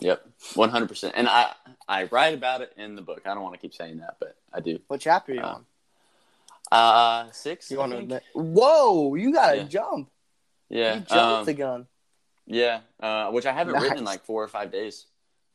Yep. 0.00 0.26
100%. 0.54 1.12
And 1.14 1.28
I, 1.28 1.52
I 1.88 2.04
write 2.04 2.34
about 2.34 2.60
it 2.60 2.72
in 2.76 2.96
the 2.96 3.02
book. 3.02 3.22
I 3.24 3.34
don't 3.34 3.44
want 3.44 3.54
to 3.54 3.60
keep 3.60 3.72
saying 3.72 3.98
that, 3.98 4.16
but 4.18 4.36
I 4.52 4.58
do. 4.58 4.80
what 4.88 5.00
chapter 5.00 5.32
you 5.32 5.40
Uh, 5.40 5.46
on? 5.46 5.66
Uh, 6.72 7.30
six. 7.30 7.70
You 7.70 7.76
I 7.76 7.80
want 7.80 7.92
to 7.92 7.98
admit? 7.98 8.22
Whoa, 8.34 9.14
you 9.14 9.32
gotta 9.32 9.58
Yeah. 9.58 9.62
jump. 9.64 10.10
Yeah. 10.68 10.94
you 10.94 11.00
jumped 11.00 11.12
um, 11.12 11.44
the 11.44 11.54
gun. 11.54 11.86
Yeah, 12.46 12.80
uh, 13.00 13.30
which 13.30 13.46
I 13.46 13.52
haven't 13.52 13.80
written 13.80 13.98
in 13.98 14.04
like 14.04 14.24
four 14.24 14.42
or 14.42 14.48
five 14.48 14.72
days. 14.72 15.06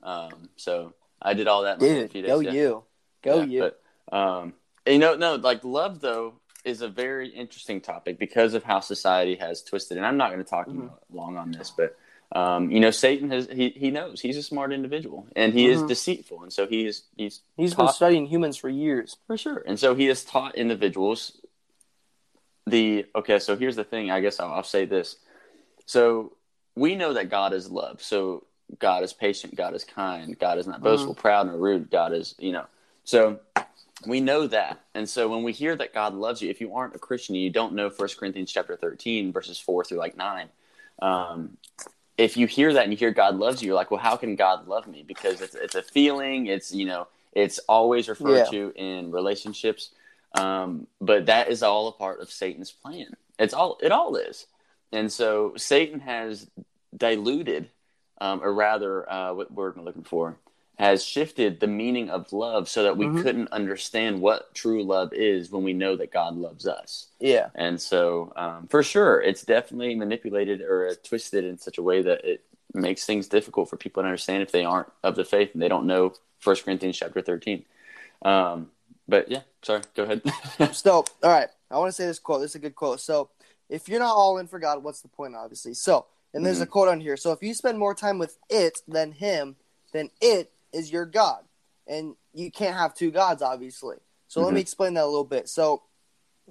Um, 0.04 0.50
so 0.56 0.94
I 1.22 1.34
did 1.34 1.48
all 1.48 1.64
that 1.64 1.82
in 1.82 1.88
like, 1.88 1.92
a 1.98 2.02
Dude, 2.04 2.12
few 2.12 2.22
days. 2.22 2.32
go 2.32 2.40
yeah. 2.40 2.52
you, 2.52 2.84
go 3.22 3.36
Yeah, 3.40 3.44
you. 3.44 3.60
But, 4.10 4.18
um, 4.18 4.54
you 4.86 4.98
know, 5.00 5.16
no, 5.16 5.36
like 5.36 5.64
love 5.66 6.00
though 6.00 6.36
is 6.64 6.82
a 6.82 6.88
very 6.90 7.30
interesting 7.30 7.82
topic 7.82 8.18
because 8.20 8.54
of 8.54 8.64
how 8.64 8.80
society 8.80 9.36
has 9.36 9.62
twisted. 9.64 9.98
And 9.98 10.06
I'm 10.06 10.18
not 10.18 10.32
going 10.32 10.44
to 10.44 10.50
talk 10.50 10.68
Mhm. 10.68 10.90
long 11.12 11.38
on 11.38 11.52
this, 11.52 11.72
but 11.72 11.98
um, 12.34 12.72
you 12.72 12.80
know, 12.80 12.92
Satan 12.92 13.30
has 13.30 13.48
he 13.52 13.70
he 13.72 13.92
knows 13.92 14.22
he's 14.22 14.38
a 14.38 14.44
smart 14.44 14.72
individual 14.72 15.28
and 15.36 15.54
he 15.54 15.68
is 15.68 15.84
Mhm. 15.84 15.88
deceitful, 15.88 16.44
and 16.44 16.54
so 16.54 16.66
he 16.66 16.86
is 16.86 17.04
he's 17.18 17.42
He's 17.58 17.76
been 17.76 17.90
studying 17.90 18.26
humans 18.28 18.56
for 18.56 18.70
years. 18.70 19.18
for 19.28 19.36
sure. 19.38 19.62
And 19.66 19.78
so 19.78 19.96
he 19.96 20.06
has 20.06 20.24
taught 20.24 20.56
individuals 20.56 21.42
the 22.68 23.06
okay, 23.16 23.40
so 23.40 23.56
here's 23.56 23.76
the 23.76 23.84
thing, 23.84 24.12
I 24.12 24.22
guess 24.22 24.40
I'll, 24.40 24.54
I'll 24.54 24.64
say 24.64 24.86
this. 24.86 25.18
So 25.86 26.34
we 26.76 26.96
know 26.96 27.14
that 27.14 27.30
God 27.30 27.54
is 27.54 27.70
love. 27.70 28.02
So 28.02 28.46
God 28.80 29.04
is 29.04 29.12
patient, 29.12 29.56
God 29.56 29.74
is 29.74 29.84
kind, 29.84 30.38
God 30.40 30.58
is 30.58 30.68
not 30.68 30.82
boastful, 30.82 31.16
proud, 31.16 31.48
nor 31.48 31.58
rude. 31.58 31.90
God 31.92 32.14
is, 32.14 32.36
you 32.40 32.52
know. 32.54 32.66
So 33.04 33.40
we 34.06 34.20
know 34.20 34.48
that. 34.48 34.80
And 34.94 35.08
so 35.08 35.28
when 35.30 35.44
we 35.44 35.52
hear 35.52 35.76
that 35.76 35.94
God 35.94 36.14
loves 36.14 36.42
you, 36.42 36.50
if 36.50 36.62
you 36.62 36.74
aren't 36.76 36.96
a 36.96 37.00
Christian 37.00 37.36
and 37.36 37.44
you 37.44 37.50
don't 37.50 37.74
know 37.74 37.90
1 37.90 38.10
Corinthians 38.20 38.52
chapter 38.52 38.76
13, 38.76 39.32
verses 39.32 39.60
4 39.60 39.84
through 39.84 39.98
like 40.00 40.18
9, 40.18 40.50
um, 41.02 41.58
if 42.18 42.38
you 42.38 42.48
hear 42.48 42.74
that 42.74 42.84
and 42.84 42.92
you 42.92 42.98
hear 42.98 43.12
God 43.12 43.36
loves 43.38 43.62
you, 43.62 43.68
you're 43.68 43.76
like, 43.76 43.92
well, 43.92 44.00
how 44.00 44.16
can 44.16 44.36
God 44.36 44.68
love 44.68 44.88
me? 44.88 45.04
Because 45.08 45.42
it's, 45.42 45.56
it's 45.56 45.76
a 45.76 45.82
feeling. 45.82 46.48
It's, 46.48 46.74
you 46.74 46.86
know, 46.86 47.08
it's 47.34 47.60
always 47.60 48.10
referred 48.10 48.38
Yeah. 48.38 48.46
to 48.46 48.74
in 48.76 49.12
relationships. 49.12 49.92
Um, 50.34 50.88
but 51.00 51.26
that 51.28 51.50
is 51.50 51.64
all 51.64 51.88
a 51.88 51.92
part 51.92 52.22
of 52.22 52.32
Satan's 52.32 52.72
plan. 52.72 53.16
It's 53.40 53.54
all, 53.54 53.78
it 53.82 53.92
all 53.92 54.16
is. 54.16 54.46
And 54.92 55.12
so 55.12 55.54
Satan 55.58 56.00
has 56.02 56.50
diluted, 56.96 57.70
um, 58.20 58.42
or 58.44 58.54
rather, 58.54 59.10
uh, 59.12 59.34
what 59.34 59.52
word 59.52 59.76
am 59.76 59.82
I 59.82 59.86
looking 59.86 60.04
for? 60.04 60.38
Has 60.80 61.04
shifted 61.06 61.60
the 61.60 61.68
meaning 61.68 62.10
of 62.10 62.34
love 62.34 62.68
so 62.68 62.82
that 62.84 62.98
we 62.98 63.06
Mhm. 63.06 63.22
couldn't 63.22 63.48
understand 63.52 64.20
what 64.20 64.54
true 64.56 64.84
love 64.84 65.14
is 65.14 65.52
when 65.52 65.64
we 65.64 65.74
know 65.74 65.96
that 65.96 66.12
God 66.12 66.36
loves 66.36 66.66
us. 66.68 67.08
Yeah, 67.20 67.50
And 67.54 67.80
so, 67.80 68.34
um, 68.36 68.68
for 68.68 68.82
sure, 68.82 69.22
it's 69.22 69.44
definitely 69.44 69.94
manipulated 69.94 70.62
or 70.62 70.88
uh, 70.88 70.96
twisted 71.04 71.44
in 71.46 71.60
such 71.60 71.78
a 71.78 71.84
way 71.84 72.02
that 72.02 72.26
it 72.26 72.44
makes 72.74 73.06
things 73.06 73.28
difficult 73.28 73.70
for 73.70 73.78
people 73.78 74.02
to 74.02 74.08
understand 74.08 74.42
if 74.42 74.52
they 74.52 74.66
aren't 74.66 74.92
of 75.04 75.16
the 75.16 75.26
faith 75.26 75.52
and 75.54 75.62
they 75.62 75.68
don't 75.68 75.86
know 75.86 76.14
First 76.40 76.66
Corinthians 76.66 76.98
chapter 76.98 77.22
thirteen. 77.22 77.64
Um, 78.24 78.72
but 79.08 79.30
yeah, 79.30 79.42
sorry, 79.62 79.82
go 79.96 80.04
ahead. 80.04 80.22
So, 80.74 81.04
all 81.24 81.30
right, 81.30 81.50
I 81.70 81.78
want 81.78 81.90
to 81.90 81.94
say 81.94 82.06
this 82.08 82.18
quote. 82.20 82.42
This 82.42 82.52
is 82.52 82.56
a 82.56 82.60
good 82.60 82.76
quote. 82.76 83.00
So, 83.02 83.30
if 83.70 83.88
you're 83.90 84.00
not 84.00 84.16
all 84.16 84.38
in 84.38 84.48
for 84.48 84.58
God, 84.60 84.84
what's 84.84 85.02
the 85.02 85.08
point, 85.10 85.36
obviously? 85.36 85.74
So, 85.74 86.06
and 86.34 86.46
there's 86.46 86.62
a 86.62 86.64
Mm-hmm. 86.64 86.72
quote 86.72 86.88
on 86.88 87.02
here. 87.02 87.18
So, 87.18 87.32
if 87.34 87.44
you 87.44 87.54
spend 87.54 87.78
more 87.78 87.94
time 87.94 88.18
with 88.18 88.38
it 88.50 88.80
than 88.88 89.12
Him, 89.12 89.58
then 89.92 90.10
it 90.22 90.52
is 90.74 90.92
your 90.92 91.06
God. 91.06 91.44
And 91.88 92.16
you 92.34 92.52
can't 92.52 92.76
have 92.76 92.94
two 92.94 93.12
gods, 93.12 93.42
obviously. 93.42 93.98
So, 94.28 94.42
let 94.42 94.54
me 94.54 94.60
Mhm. 94.60 94.64
explain 94.64 94.94
that 94.94 95.04
a 95.04 95.06
little 95.06 95.26
bit. 95.26 95.50
So, 95.50 95.84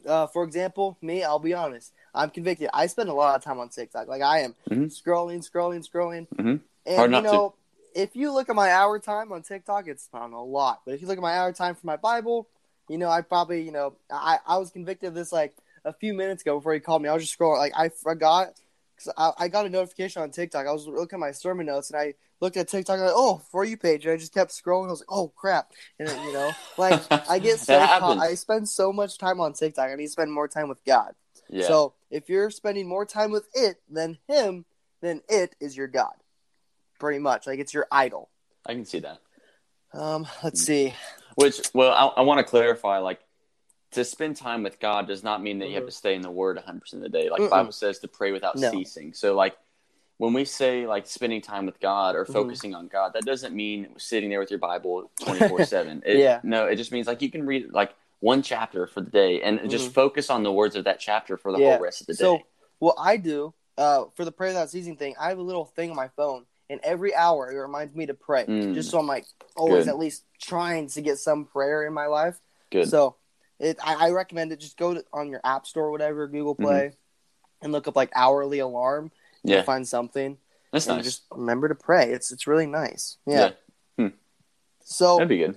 uh, 0.07 0.27
for 0.27 0.45
example, 0.45 0.99
me, 1.01 1.23
I'll 1.23 1.39
be 1.39 1.55
honest. 1.55 1.93
I'm 2.15 2.31
convicted. 2.31 2.69
I 2.75 2.87
spend 2.87 3.09
a 3.09 3.15
lot 3.15 3.37
of 3.37 3.43
time 3.43 3.59
on 3.59 3.69
TikTok. 3.69 4.09
Like, 4.09 4.23
I 4.23 4.41
am 4.41 4.55
Mhm. 4.69 4.87
scrolling, 4.91 5.49
scrolling, 5.49 5.89
scrolling. 5.89 6.27
Mhm. 6.35 6.61
And, 6.87 6.97
Hard 6.97 7.11
you 7.11 7.17
not 7.17 7.21
to. 7.23 7.27
know, 7.27 7.55
if 7.95 8.15
you 8.17 8.33
look 8.33 8.49
at 8.49 8.57
my 8.57 8.71
hour 8.71 8.99
time 8.99 9.33
on 9.33 9.43
TikTok, 9.43 9.89
it's 9.89 10.09
not 10.13 10.31
a 10.31 10.39
lot. 10.39 10.83
But 10.85 10.95
if 10.95 11.03
you 11.03 11.07
look 11.09 11.19
at 11.19 11.23
my 11.23 11.39
hour 11.39 11.53
time 11.53 11.75
for 11.75 11.87
my 11.87 11.97
Bible, 11.97 12.49
you 12.89 12.99
know, 12.99 13.09
I 13.09 13.23
probably, 13.23 13.63
you 13.63 13.73
know, 13.73 13.95
I, 14.11 14.39
I 14.47 14.59
was 14.59 14.71
convicted 14.71 15.09
of 15.09 15.15
this 15.15 15.33
like 15.33 15.55
a 15.85 15.93
few 15.93 16.13
minutes 16.15 16.43
ago 16.43 16.57
before 16.59 16.75
he 16.75 16.81
called 16.81 17.03
me. 17.03 17.09
I 17.09 17.15
was 17.15 17.23
just 17.25 17.39
scrolling, 17.39 17.59
like 17.59 17.73
I 17.77 17.89
forgot 17.89 18.55
because 19.01 19.15
I, 19.17 19.45
I 19.45 19.49
got 19.49 19.67
a 19.67 19.71
notification 19.71 20.23
on 20.23 20.31
TikTok. 20.31 20.67
I 20.67 20.73
was 20.73 20.87
looking 20.87 21.17
at 21.17 21.21
my 21.21 21.33
sermon 21.33 21.67
notes 21.67 21.91
and 21.91 21.99
I 21.99 22.15
looked 22.41 22.57
at 22.57 22.69
TikTok. 22.69 22.99
And 22.99 23.05
I, 23.05 23.13
oh, 23.13 23.41
for 23.51 23.65
you 23.65 23.77
page, 23.77 24.05
and 24.05 24.13
I 24.13 24.17
just 24.17 24.35
kept 24.35 24.51
scrolling. 24.51 24.89
I 24.89 24.91
was 24.91 25.01
like, 25.01 25.11
oh 25.11 25.29
crap, 25.29 25.73
and 25.99 26.09
then, 26.09 26.27
you 26.27 26.33
know, 26.33 26.53
like 26.77 27.01
I 27.29 27.39
get 27.39 27.59
so 27.61 27.79
caught. 27.79 28.19
I 28.19 28.35
spend 28.35 28.69
so 28.69 28.93
much 28.93 29.19
time 29.19 29.41
on 29.41 29.53
TikTok. 29.53 29.91
I 29.91 29.95
need 29.95 30.07
to 30.07 30.11
spend 30.11 30.33
more 30.33 30.49
time 30.49 30.69
with 30.69 30.85
God. 30.85 31.15
yeah, 31.49 31.67
So 31.67 31.95
if 32.11 32.29
you're 32.29 32.51
spending 32.51 32.89
more 32.89 33.07
time 33.07 33.31
with 33.31 33.49
it 33.55 33.81
than 33.89 34.19
Him, 34.29 34.65
then 35.01 35.23
it 35.29 35.57
is 35.61 35.77
your 35.77 35.89
God, 35.89 36.15
pretty 36.99 37.19
much. 37.19 37.47
Like 37.47 37.59
it's 37.59 37.75
your 37.75 37.87
idol. 37.91 38.29
I 38.67 38.75
can 38.75 38.85
see 38.85 39.01
that. 39.01 39.19
Um, 39.93 40.27
let's 40.45 40.61
see. 40.61 40.95
Which, 41.37 41.61
well, 41.73 41.93
I, 41.93 42.21
I 42.21 42.23
want 42.23 42.39
to 42.39 42.45
clarify, 42.45 42.99
like, 42.99 43.21
to 43.93 44.05
spend 44.05 44.37
time 44.37 44.63
with 44.63 44.79
God 44.79 45.07
does 45.09 45.25
not 45.25 45.43
mean 45.43 45.59
that 45.59 45.69
you 45.69 45.75
have 45.75 45.87
to 45.87 45.91
stay 45.93 46.15
in 46.15 46.23
the 46.23 46.31
Word 46.31 46.57
100% 46.57 46.93
of 46.95 47.01
the 47.01 47.09
day. 47.09 47.29
Like, 47.29 47.43
Mm-mm. 47.43 47.51
Bible 47.51 47.73
says 47.73 47.99
to 48.01 48.09
pray 48.09 48.31
without 48.33 48.57
No. 48.57 48.71
ceasing. 48.71 49.13
So, 49.13 49.35
like, 49.35 49.57
when 50.19 50.33
we 50.33 50.45
say, 50.45 50.87
like, 50.87 51.07
spending 51.07 51.41
time 51.41 51.67
with 51.67 51.81
God 51.81 52.15
or 52.15 52.25
Mhm. 52.25 52.33
focusing 52.33 52.75
on 52.75 52.89
God, 52.89 53.15
that 53.15 53.25
doesn't 53.25 53.55
mean 53.55 53.89
sitting 53.99 54.31
there 54.31 54.39
with 54.39 54.51
your 54.51 54.59
Bible 54.61 55.11
24 55.21 55.65
7. 55.65 56.03
Yeah. 56.07 56.41
No, 56.43 56.67
it 56.67 56.77
just 56.77 56.93
means, 56.93 57.07
like, 57.07 57.23
you 57.23 57.31
can 57.31 57.47
read, 57.47 57.73
like, 57.73 57.95
one 58.21 58.43
chapter 58.43 58.87
for 58.87 59.01
the 59.01 59.11
day 59.11 59.41
and 59.43 59.69
just 59.71 59.91
Mhm. 59.91 59.95
focus 59.95 60.29
on 60.31 60.43
the 60.43 60.53
words 60.53 60.77
of 60.77 60.85
that 60.85 61.01
chapter 61.01 61.37
for 61.37 61.53
the 61.53 61.59
Yeah. 61.59 61.73
whole 61.73 61.81
rest 61.81 62.03
of 62.03 62.07
the 62.07 62.15
So 62.15 62.37
day. 62.37 62.43
So 62.43 62.47
what 62.79 62.97
I 62.99 63.17
do 63.17 63.55
uh, 63.79 64.05
for 64.15 64.27
the 64.27 64.33
pray 64.33 64.49
without 64.49 64.69
ceasing 64.69 64.97
thing, 64.99 65.15
I 65.19 65.31
have 65.31 65.39
a 65.39 65.43
little 65.43 65.65
thing 65.65 65.89
on 65.89 65.97
my 65.97 66.09
phone, 66.09 66.45
and 66.69 66.81
every 66.85 67.15
hour 67.15 67.51
it 67.51 67.57
reminds 67.57 67.95
me 67.95 68.05
to 68.07 68.15
pray. 68.15 68.45
Mm. 68.45 68.75
Just 68.75 68.91
so 68.91 68.99
I'm 68.99 69.07
like 69.07 69.25
always 69.57 69.85
Good. 69.87 69.91
at 69.91 69.99
least 69.99 70.25
trying 70.39 70.89
to 70.89 71.01
get 71.01 71.19
some 71.19 71.47
prayer 71.47 71.87
in 71.87 71.95
my 71.95 72.05
life. 72.07 72.39
Good. 72.71 72.91
So 72.91 73.17
it, 73.61 73.79
I, 73.85 74.07
I 74.09 74.11
recommend 74.11 74.51
it. 74.51 74.59
Just 74.59 74.77
go 74.77 74.95
to, 74.95 75.05
on 75.13 75.29
your 75.31 75.41
app 75.45 75.67
store, 75.67 75.85
or 75.87 75.91
whatever, 75.93 76.27
Google 76.27 76.55
Mm-hmm. 76.55 76.65
Play, 76.65 76.93
and 77.63 77.71
look 77.73 77.87
up 77.87 77.95
like 77.95 78.11
hourly 78.17 78.59
alarm. 78.59 79.13
yeah, 79.45 79.57
You'll 79.57 79.65
find 79.65 79.87
something, 79.87 80.37
that's 80.73 80.87
and 80.89 80.97
nice. 80.97 81.05
just 81.05 81.23
remember 81.31 81.69
to 81.69 81.75
pray. 81.77 82.11
It's 82.11 82.33
it's 82.33 82.47
really 82.49 82.67
nice. 82.67 83.19
Yeah. 83.27 83.51
Yeah. 83.99 84.09
So 84.83 85.17
That'd 85.19 85.29
be 85.29 85.39
good. 85.39 85.57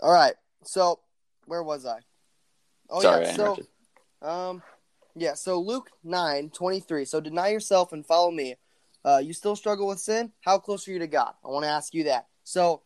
all 0.00 0.12
right. 0.12 0.34
So 0.64 1.00
where 1.46 1.62
was 1.62 1.84
I? 1.86 1.98
Oh 2.88 3.00
Sorry, 3.00 3.24
yeah. 3.24 3.32
So 3.34 3.58
um, 4.22 4.62
yeah. 5.16 5.34
So 5.34 5.60
Luke 5.60 5.90
nine 6.04 6.50
twenty 6.50 6.78
three. 6.80 7.04
So 7.04 7.20
deny 7.20 7.48
yourself 7.48 7.92
and 7.92 8.06
follow 8.06 8.30
me. 8.30 8.56
Uh, 9.04 9.18
you 9.24 9.32
still 9.32 9.56
struggle 9.56 9.86
with 9.86 9.98
sin? 9.98 10.30
How 10.42 10.58
close 10.58 10.86
are 10.86 10.92
you 10.92 10.98
to 10.98 11.06
God? 11.06 11.32
I 11.44 11.48
want 11.48 11.64
to 11.64 11.70
ask 11.70 11.94
you 11.94 12.04
that. 12.04 12.26
So, 12.44 12.82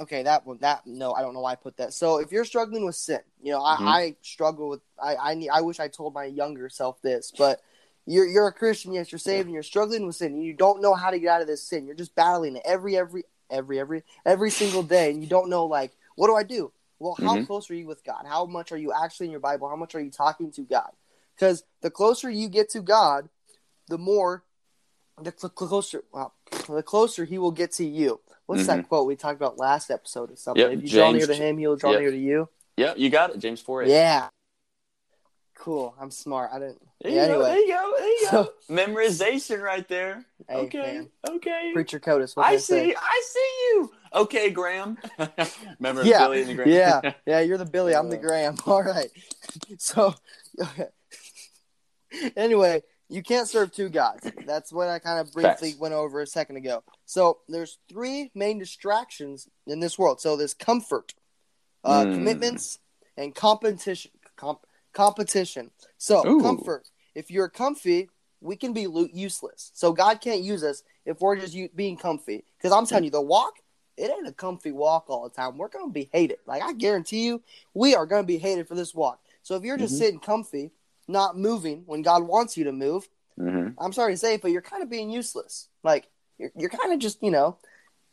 okay, 0.00 0.22
that 0.24 0.46
one, 0.46 0.58
that 0.58 0.86
no, 0.86 1.12
I 1.12 1.22
don't 1.22 1.34
know 1.34 1.40
why 1.40 1.52
I 1.52 1.56
put 1.56 1.76
that. 1.76 1.92
So 1.92 2.18
if 2.18 2.32
you're 2.32 2.44
struggling 2.44 2.84
with 2.84 2.96
sin, 2.96 3.20
you 3.42 3.52
know, 3.52 3.62
I, 3.62 3.76
Mhm. 3.76 3.86
I 3.86 4.16
struggle 4.22 4.68
with. 4.70 4.80
I 5.02 5.16
I 5.16 5.34
need. 5.34 5.50
I 5.50 5.60
wish 5.60 5.78
I 5.80 5.88
told 5.88 6.14
my 6.14 6.24
younger 6.24 6.68
self 6.68 7.00
this, 7.02 7.32
but. 7.36 7.60
You're, 8.06 8.26
you're 8.26 8.48
a 8.48 8.52
Christian, 8.52 8.92
yes, 8.94 9.12
you're 9.12 9.18
saved, 9.20 9.44
and 9.44 9.54
you're 9.54 9.62
struggling 9.62 10.04
with 10.06 10.16
sin. 10.16 10.32
And 10.32 10.42
you 10.42 10.54
don't 10.54 10.80
know 10.80 10.94
how 10.94 11.10
to 11.10 11.18
get 11.20 11.28
out 11.28 11.42
of 11.42 11.46
this 11.46 11.62
sin. 11.62 11.86
You're 11.86 11.94
just 11.94 12.14
battling 12.16 12.56
it 12.56 12.62
every, 12.64 12.96
every, 12.96 13.24
every, 13.50 13.78
every, 13.78 14.02
every 14.24 14.50
single 14.50 14.82
day, 14.82 15.10
and 15.10 15.22
you 15.22 15.28
don't 15.28 15.50
know, 15.50 15.66
like, 15.66 15.92
what 16.16 16.26
do 16.26 16.34
I 16.34 16.42
do? 16.42 16.72
Well, 16.98 17.14
how 17.20 17.36
Mhm. 17.36 17.46
close 17.46 17.70
are 17.70 17.74
you 17.74 17.86
with 17.86 18.02
God? 18.02 18.24
How 18.26 18.46
much 18.46 18.72
are 18.72 18.78
you 18.78 18.90
actually 18.90 19.26
in 19.26 19.30
your 19.30 19.38
Bible? 19.40 19.68
How 19.68 19.76
much 19.76 19.94
are 19.94 20.00
you 20.00 20.10
talking 20.10 20.50
to 20.52 20.62
God? 20.62 20.90
Because 21.36 21.62
the 21.82 21.90
closer 21.90 22.28
you 22.30 22.48
get 22.48 22.70
to 22.70 22.80
God, 22.80 23.28
the 23.86 23.98
more 23.98 24.42
the 25.22 25.32
cl- 25.36 25.50
closer 25.50 26.02
well, 26.10 26.34
the 26.68 26.82
closer 26.82 27.26
He 27.26 27.38
will 27.38 27.52
get 27.52 27.70
to 27.72 27.84
you. 27.84 28.20
What's 28.50 28.66
that 28.66 28.88
quote 28.88 29.06
we 29.06 29.16
talked 29.16 29.36
about 29.36 29.58
last 29.58 29.90
episode 29.90 30.32
or 30.32 30.36
something? 30.36 30.62
Mm-hmm. 30.62 30.72
Yep, 30.72 30.78
if 30.84 30.92
you 30.92 30.98
draw 30.98 31.12
near 31.12 31.26
to 31.26 31.34
Him, 31.34 31.56
He 31.58 31.66
will 31.66 31.76
draw 31.76 31.92
yep. 31.92 32.00
near 32.00 32.10
to 32.10 32.18
you. 32.18 32.48
Yeah, 32.76 32.94
you 32.96 33.08
got 33.08 33.30
it, 33.30 33.38
James 33.38 33.60
four. 33.60 33.84
Yeah. 33.84 34.28
Cool. 35.54 35.94
I'm 36.00 36.10
smart. 36.10 36.50
I 36.52 36.58
didn't. 36.58 36.80
There 37.02 37.12
Yeah, 37.12 37.26
you 37.26 37.32
go. 37.34 37.42
There 37.42 37.58
you 37.58 37.68
go. 37.68 37.94
There 37.98 38.08
you 38.08 38.28
go. 38.30 38.48
Memorization 38.70 39.60
right 39.60 39.86
there. 39.88 40.24
Hey, 40.48 40.56
okay. 40.56 40.78
man. 40.78 41.10
Okay. 41.28 41.70
Preacher. 41.74 42.00
What 42.02 42.46
I 42.46 42.52
can 42.52 42.60
say? 42.60 42.88
see. 42.90 42.96
I 42.96 43.22
see 43.26 43.54
you. 43.68 43.92
Okay, 44.14 44.50
Graham. 44.50 44.96
Remember 45.78 46.02
Yeah, 46.02 46.20
Billy 46.20 46.40
and 46.40 46.50
the 46.50 46.54
Graham? 46.54 46.70
yeah, 46.70 47.12
yeah, 47.26 47.40
you're 47.40 47.58
the 47.58 47.66
Billy, 47.66 47.94
I'm 47.94 48.08
the 48.08 48.16
Graham. 48.26 48.56
All 48.66 48.82
right. 48.82 49.10
So, 49.78 50.14
anyway, 52.36 52.82
you 53.10 53.22
can't 53.22 53.48
serve 53.48 53.72
two 53.72 53.88
gods. 53.88 54.30
That's 54.46 54.72
what 54.72 54.88
I 54.88 54.98
kind 54.98 55.18
of 55.20 55.32
briefly 55.32 55.70
Facts. 55.70 55.80
went 55.80 55.94
over 55.94 56.20
a 56.20 56.26
second 56.26 56.56
ago. 56.56 56.82
So, 57.04 57.38
there's 57.48 57.78
three 57.88 58.30
main 58.34 58.58
distractions 58.58 59.48
in 59.66 59.80
this 59.80 59.98
world. 59.98 60.20
So, 60.20 60.36
there's 60.36 60.54
comfort, 60.54 61.14
uh, 61.84 62.04
Mm. 62.04 62.14
commitments, 62.14 62.78
and 63.16 63.34
competition. 63.34 64.12
Comp- 64.36 64.64
competition. 64.92 65.70
So, 65.98 66.26
Ooh. 66.26 66.40
comfort. 66.40 66.88
If 67.14 67.30
you're 67.30 67.48
comfy, 67.48 68.08
we 68.40 68.56
can 68.56 68.72
be 68.72 68.86
lo- 68.86 69.08
useless. 69.12 69.70
So, 69.74 69.92
God 69.92 70.20
can't 70.20 70.40
use 70.42 70.62
us 70.64 70.82
if 71.04 71.20
we're 71.20 71.36
just 71.36 71.52
u- 71.54 71.68
being 71.74 71.96
comfy. 71.96 72.44
Because 72.56 72.72
I'm 72.72 72.86
telling 72.86 73.04
you, 73.04 73.10
the 73.10 73.20
walk 73.20 73.54
it 73.96 74.10
ain't 74.10 74.26
a 74.26 74.32
comfy 74.32 74.72
walk 74.72 75.10
all 75.10 75.24
the 75.24 75.28
time. 75.34 75.58
We're 75.58 75.68
gonna 75.68 75.90
be 75.90 76.08
hated. 76.10 76.38
Like 76.46 76.62
I 76.62 76.72
guarantee 76.72 77.26
you, 77.26 77.42
we 77.74 77.94
are 77.94 78.06
gonna 78.06 78.22
be 78.22 78.38
hated 78.38 78.66
for 78.66 78.74
this 78.74 78.94
walk. 78.94 79.20
So 79.42 79.56
if 79.56 79.62
you're 79.62 79.76
just 79.76 79.94
Mhm. 79.96 79.98
sitting 79.98 80.20
comfy, 80.20 80.70
not 81.10 81.36
moving 81.38 81.82
when 81.86 82.02
God 82.02 82.22
wants 82.24 82.56
you 82.56 82.64
to 82.64 82.72
move, 82.72 83.08
Mhm. 83.38 83.74
I'm 83.78 83.92
sorry 83.92 84.12
to 84.12 84.16
say 84.18 84.36
but 84.36 84.50
you're 84.50 84.60
kind 84.62 84.82
of 84.82 84.90
being 84.90 85.10
useless. 85.10 85.68
Like 85.82 86.08
you're, 86.38 86.50
you're 86.56 86.70
kind 86.70 86.92
of 86.92 86.98
just 86.98 87.22
you 87.22 87.30
know, 87.30 87.56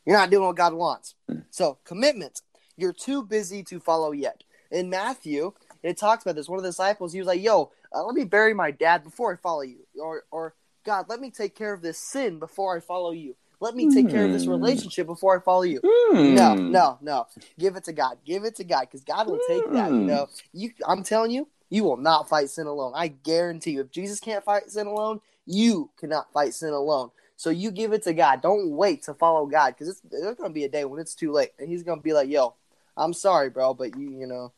you're 0.06 0.16
not 0.16 0.30
doing 0.30 0.46
what 0.46 0.56
God 0.56 0.74
wants. 0.74 1.14
Mm. 1.30 1.44
So 1.50 1.78
commitment. 1.84 2.42
You're 2.76 2.92
too 2.92 3.22
busy 3.24 3.62
to 3.64 3.80
follow 3.80 4.12
yet. 4.12 4.44
In 4.70 4.88
Matthew, 4.88 5.52
it 5.82 5.96
talks 5.98 6.22
about 6.22 6.36
this. 6.36 6.48
One 6.48 6.58
of 6.58 6.62
the 6.62 6.68
disciples, 6.68 7.12
he 7.12 7.18
was 7.18 7.26
like, 7.26 7.42
"Yo, 7.42 7.72
uh, 7.92 8.04
let 8.04 8.14
me 8.14 8.24
bury 8.24 8.54
my 8.54 8.70
dad 8.70 9.02
before 9.02 9.32
I 9.32 9.36
follow 9.36 9.62
you," 9.62 9.80
or 10.00 10.24
or 10.30 10.54
God, 10.84 11.06
let 11.08 11.20
me 11.20 11.30
take 11.30 11.54
care 11.56 11.72
of 11.72 11.82
this 11.82 11.98
sin 11.98 12.38
before 12.38 12.76
I 12.76 12.80
follow 12.80 13.10
you. 13.10 13.34
Let 13.60 13.74
me 13.74 13.92
take 13.92 14.08
care 14.08 14.24
of 14.24 14.30
this 14.30 14.44
Hmm. 14.44 14.52
relationship 14.52 15.06
before 15.08 15.36
I 15.36 15.42
follow 15.42 15.62
you. 15.62 15.80
Hmm. 15.84 16.34
No, 16.34 16.54
no, 16.54 16.98
no. 17.00 17.26
Give 17.58 17.74
it 17.74 17.84
to 17.84 17.92
God. 17.92 18.18
Give 18.24 18.44
it 18.44 18.54
to 18.56 18.64
God 18.64 18.82
because 18.82 19.02
God 19.02 19.26
will 19.26 19.40
take 19.48 19.64
that. 19.72 19.90
You 19.90 20.02
Mm. 20.02 20.06
know, 20.06 20.28
you. 20.52 20.70
I'm 20.86 21.02
telling 21.02 21.32
you, 21.32 21.48
you 21.70 21.84
will 21.84 21.96
not 21.96 22.28
fight 22.28 22.50
sin 22.50 22.66
alone. 22.66 22.92
I 22.94 23.08
guarantee 23.08 23.72
you. 23.72 23.80
If 23.80 23.90
Jesus 23.90 24.20
can't 24.20 24.44
fight 24.44 24.70
sin 24.70 24.86
alone, 24.86 25.20
you 25.46 25.90
cannot 25.98 26.32
fight 26.32 26.54
sin 26.54 26.72
alone. 26.72 27.10
So 27.36 27.50
you 27.50 27.70
give 27.70 27.92
it 27.92 28.02
to 28.04 28.14
God. 28.14 28.42
Don't 28.42 28.70
wait 28.70 29.04
to 29.04 29.14
follow 29.14 29.46
God 29.46 29.74
because 29.78 30.00
there's 30.00 30.36
going 30.36 30.50
to 30.50 30.54
be 30.54 30.64
a 30.64 30.68
day 30.68 30.84
when 30.84 31.00
it's 31.00 31.14
too 31.14 31.32
late, 31.32 31.50
and 31.58 31.68
He's 31.68 31.82
going 31.82 31.98
to 31.98 32.02
be 32.02 32.12
like, 32.12 32.28
"Yo, 32.28 32.54
I'm 32.96 33.12
sorry, 33.12 33.48
bro, 33.48 33.74
but 33.74 33.96
you, 33.96 34.10
you 34.10 34.26
know, 34.26 34.52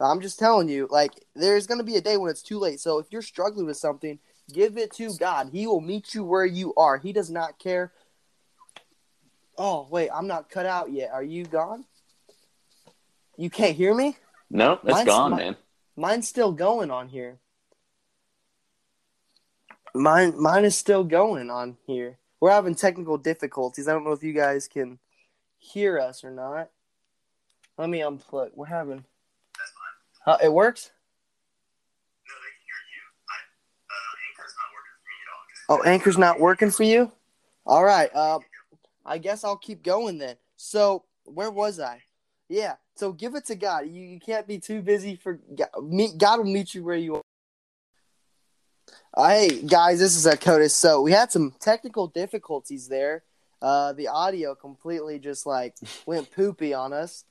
I'm 0.00 0.20
just 0.20 0.38
telling 0.38 0.68
you, 0.68 0.88
like, 0.90 1.12
there's 1.34 1.66
going 1.66 1.78
to 1.78 1.84
be 1.84 1.96
a 1.96 2.00
day 2.00 2.16
when 2.16 2.30
it's 2.30 2.42
too 2.42 2.58
late. 2.58 2.80
So 2.80 2.98
if 2.98 3.06
you're 3.10 3.22
struggling 3.22 3.66
with 3.66 3.76
something, 3.76 4.18
give 4.52 4.76
it 4.76 4.92
to 4.94 5.14
God. 5.18 5.50
He 5.52 5.66
will 5.66 5.80
meet 5.80 6.14
you 6.14 6.24
where 6.24 6.46
you 6.46 6.74
are. 6.74 6.98
He 6.98 7.12
does 7.12 7.30
not 7.30 7.58
care. 7.58 7.92
Oh, 9.58 9.86
wait, 9.90 10.08
I'm 10.12 10.26
not 10.26 10.50
cut 10.50 10.66
out 10.66 10.90
yet. 10.90 11.10
Are 11.12 11.22
you 11.22 11.44
gone? 11.44 11.84
You 13.36 13.50
can't 13.50 13.76
hear 13.76 13.94
me? 13.94 14.16
No, 14.50 14.80
that's 14.82 14.94
Mine's 14.94 15.06
gone, 15.06 15.30
my- 15.30 15.36
man. 15.36 15.56
Mine's 15.96 16.28
still 16.28 16.52
going 16.52 16.90
on 16.90 17.08
here. 17.08 17.38
Mine 19.94 20.40
mine 20.40 20.64
is 20.64 20.76
still 20.76 21.04
going 21.04 21.50
on 21.50 21.76
here. 21.86 22.18
We're 22.40 22.50
having 22.50 22.74
technical 22.74 23.18
difficulties. 23.18 23.88
I 23.88 23.92
don't 23.92 24.04
know 24.04 24.12
if 24.12 24.22
you 24.22 24.32
guys 24.32 24.66
can 24.66 24.98
hear 25.58 25.98
us 25.98 26.24
or 26.24 26.30
not. 26.30 26.70
Let 27.76 27.88
me 27.88 28.00
unplug. 28.00 28.50
We're 28.54 28.66
having 28.66 29.04
uh, 30.26 30.38
it 30.42 30.52
works? 30.52 30.90
Oh, 35.68 35.82
Anchor's 35.82 36.18
not 36.18 36.38
working 36.38 36.70
for 36.70 36.82
you? 36.82 37.10
All 37.66 37.84
right. 37.84 38.10
Uh, 38.14 38.40
I 39.06 39.18
guess 39.18 39.42
I'll 39.42 39.56
keep 39.56 39.82
going 39.82 40.18
then. 40.18 40.36
So, 40.56 41.04
where 41.24 41.50
was 41.50 41.80
I? 41.80 42.02
Yeah. 42.48 42.74
So, 42.94 43.12
give 43.12 43.34
it 43.34 43.46
to 43.46 43.54
God. 43.54 43.86
You, 43.86 44.02
you 44.02 44.20
can't 44.20 44.46
be 44.46 44.58
too 44.58 44.82
busy 44.82 45.16
for 45.16 45.40
God. 45.56 45.68
Meet, 45.82 46.18
God 46.18 46.38
will 46.38 46.44
meet 46.52 46.74
you 46.74 46.84
where 46.84 46.96
you 46.96 47.16
are. 47.16 47.22
Uh, 49.14 49.28
hey, 49.28 49.62
guys, 49.62 49.98
this 49.98 50.16
is 50.16 50.26
Akotis. 50.26 50.70
So, 50.72 51.00
we 51.02 51.12
had 51.12 51.32
some 51.32 51.54
technical 51.60 52.06
difficulties 52.08 52.88
there. 52.88 53.22
Uh, 53.60 53.92
the 53.92 54.08
audio 54.08 54.54
completely 54.54 55.18
just 55.18 55.46
like 55.46 55.74
went 56.06 56.30
poopy 56.32 56.74
on 56.74 56.92
us. 56.92 57.24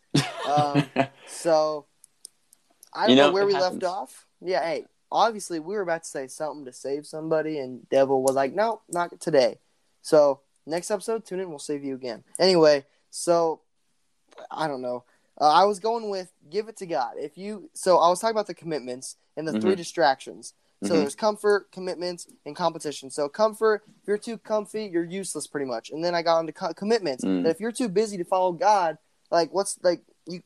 Um, 0.47 0.85
so, 1.27 1.85
I 2.93 3.01
don't 3.07 3.09
You 3.11 3.15
know, 3.17 3.27
know, 3.27 3.33
where 3.33 3.45
we 3.45 3.53
happens. 3.53 3.81
left 3.81 3.83
off. 3.83 4.27
Yeah, 4.41 4.63
hey, 4.63 4.85
obviously 5.11 5.59
we 5.59 5.75
were 5.75 5.81
about 5.81 6.03
to 6.03 6.09
say 6.09 6.27
something 6.27 6.65
to 6.65 6.73
save 6.73 7.05
somebody, 7.05 7.59
and 7.59 7.87
Devil 7.89 8.23
was 8.23 8.35
like, 8.35 8.53
"No, 8.55 8.81
not 8.89 9.19
today." 9.19 9.59
So 10.01 10.39
next 10.65 10.89
episode, 10.89 11.25
tune 11.25 11.39
in. 11.41 11.49
We'll 11.49 11.59
save 11.59 11.83
you 11.83 11.93
again. 11.95 12.23
Anyway, 12.39 12.85
so 13.09 13.61
I 14.49 14.67
don't 14.67 14.81
know. 14.81 15.03
Uh, 15.39 15.49
I 15.49 15.65
was 15.65 15.79
going 15.79 16.09
with 16.09 16.31
give 16.49 16.67
it 16.67 16.77
to 16.77 16.85
God. 16.85 17.13
If 17.17 17.37
you 17.37 17.69
so, 17.73 17.97
I 17.97 18.09
was 18.09 18.19
talking 18.19 18.35
about 18.35 18.47
the 18.47 18.53
commitments 18.53 19.15
and 19.37 19.47
the 19.47 19.59
three 19.59 19.73
Mhm. 19.73 19.77
distractions. 19.77 20.53
So 20.83 20.93
Mhm. 20.95 20.99
there's 21.01 21.15
comfort, 21.15 21.71
commitments, 21.71 22.27
and 22.45 22.55
competition. 22.55 23.11
So 23.11 23.29
comfort, 23.29 23.83
if 24.01 24.07
you're 24.07 24.17
too 24.17 24.37
comfy, 24.39 24.85
you're 24.85 25.03
useless 25.03 25.45
pretty 25.45 25.67
much. 25.67 25.91
And 25.91 26.03
then 26.03 26.15
I 26.15 26.21
got 26.23 26.39
into 26.39 26.53
co- 26.53 26.73
commitments. 26.73 27.23
Mm. 27.23 27.43
That 27.43 27.49
if 27.49 27.59
you're 27.59 27.71
too 27.71 27.87
busy 27.87 28.17
to 28.17 28.23
follow 28.23 28.51
God, 28.51 28.97
like 29.29 29.53
what's 29.53 29.77
like 29.83 30.01
you? 30.25 30.41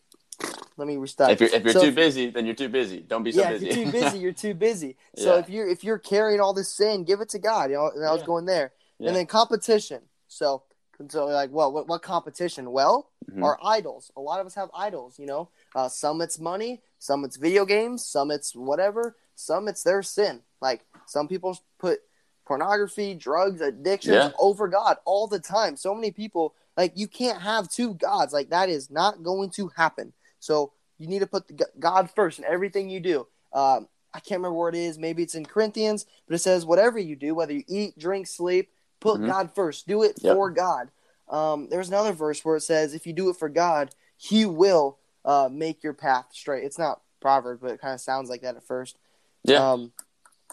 Let 0.77 0.87
me 0.89 0.97
restart. 0.97 1.31
if 1.31 1.39
you're 1.39 1.49
if 1.49 1.63
you're 1.63 1.71
So 1.73 1.81
too 1.83 1.87
if- 1.87 1.95
busy, 1.95 2.29
then 2.29 2.45
you're 2.45 2.53
too 2.55 2.67
busy. 2.67 2.99
Don't 2.99 3.23
be 3.23 3.31
so 3.31 3.39
yeah, 3.41 3.51
busy. 3.51 3.69
if 3.69 3.75
you're 3.77 3.85
too 3.85 3.91
busy, 3.93 4.17
you're 4.19 4.33
too 4.33 4.53
busy. 4.53 4.97
So 5.17 5.33
Yeah. 5.35 5.39
if 5.39 5.49
you're 5.49 5.67
if 5.69 5.83
you're 5.85 5.99
carrying 5.99 6.41
all 6.41 6.53
this 6.53 6.69
sin, 6.69 7.05
give 7.05 7.21
it 7.21 7.29
to 7.29 7.39
God. 7.39 7.69
You 7.69 7.77
know, 7.77 7.91
and 7.95 8.05
I 8.05 8.11
was 8.11 8.21
Yeah. 8.21 8.25
going 8.27 8.45
there. 8.45 8.73
Yeah. 8.99 9.07
And 9.07 9.15
then 9.15 9.25
competition. 9.27 10.01
So, 10.27 10.63
so 11.09 11.25
like, 11.25 11.51
well, 11.51 11.71
what, 11.71 11.87
what 11.87 12.01
competition? 12.01 12.71
Well, 12.71 13.09
Mhm. 13.31 13.43
our 13.43 13.57
idols. 13.63 14.11
A 14.15 14.21
lot 14.21 14.39
of 14.39 14.45
us 14.45 14.53
have 14.55 14.69
idols. 14.73 15.17
You 15.17 15.25
know, 15.25 15.49
uh, 15.75 15.89
some 15.89 16.21
it's 16.21 16.39
money, 16.39 16.81
some 16.99 17.25
it's 17.25 17.37
video 17.37 17.65
games, 17.65 18.05
some 18.05 18.29
it's 18.31 18.55
whatever, 18.55 19.15
some 19.35 19.67
it's 19.67 19.81
their 19.83 20.03
sin. 20.03 20.41
Like 20.61 20.85
some 21.07 21.27
people 21.27 21.57
put 21.79 22.01
pornography, 22.45 23.15
drugs, 23.15 23.61
addictions 23.61 24.13
Yeah. 24.15 24.31
over 24.37 24.67
God 24.67 24.97
all 25.05 25.27
the 25.27 25.39
time. 25.39 25.75
So 25.75 25.93
many 25.95 26.11
people 26.11 26.53
like 26.77 26.91
you 26.95 27.07
can't 27.07 27.41
have 27.41 27.69
two 27.69 27.95
gods. 27.95 28.31
Like 28.33 28.49
that 28.49 28.69
is 28.69 28.89
not 28.91 29.23
going 29.23 29.49
to 29.51 29.69
happen. 29.69 30.13
So 30.39 30.71
you 30.97 31.07
need 31.07 31.19
to 31.19 31.27
put 31.27 31.47
the 31.47 31.65
God 31.79 32.09
first 32.11 32.37
in 32.39 32.45
everything 32.45 32.89
you 32.89 32.99
do. 32.99 33.27
Um, 33.53 33.87
I 34.13 34.19
can't 34.19 34.39
remember 34.39 34.53
where 34.57 34.69
it 34.69 34.75
is. 34.75 34.97
Maybe 34.97 35.23
it's 35.23 35.35
in 35.35 35.45
Corinthians, 35.45 36.05
but 36.27 36.35
it 36.35 36.39
says 36.39 36.65
whatever 36.65 36.99
you 36.99 37.15
do, 37.15 37.33
whether 37.35 37.51
you 37.53 37.63
eat, 37.67 37.97
drink, 37.97 38.27
sleep, 38.27 38.69
put 39.05 39.21
Mhm. 39.21 39.27
God 39.27 39.51
first. 39.53 39.88
Do 39.88 40.01
it 40.03 40.17
Yep. 40.21 40.33
for 40.35 40.50
God. 40.50 40.89
Um, 41.27 41.69
there's 41.69 41.89
another 41.89 42.12
verse 42.12 42.43
where 42.43 42.55
it 42.55 42.62
says, 42.62 42.93
if 42.93 43.05
you 43.05 43.13
do 43.13 43.29
it 43.29 43.35
for 43.38 43.50
God, 43.50 43.93
He 44.17 44.45
will 44.45 44.97
uh, 45.24 45.50
make 45.51 45.81
your 45.83 45.93
path 45.93 46.27
straight. 46.31 46.63
It's 46.63 46.77
not 46.77 47.01
proverb, 47.19 47.59
but 47.62 47.71
it 47.71 47.81
kind 47.81 47.93
of 47.93 48.00
sounds 48.01 48.29
like 48.29 48.41
that 48.41 48.55
at 48.55 48.63
first. 48.63 48.97
Yeah. 49.43 49.71
Um, 49.71 49.91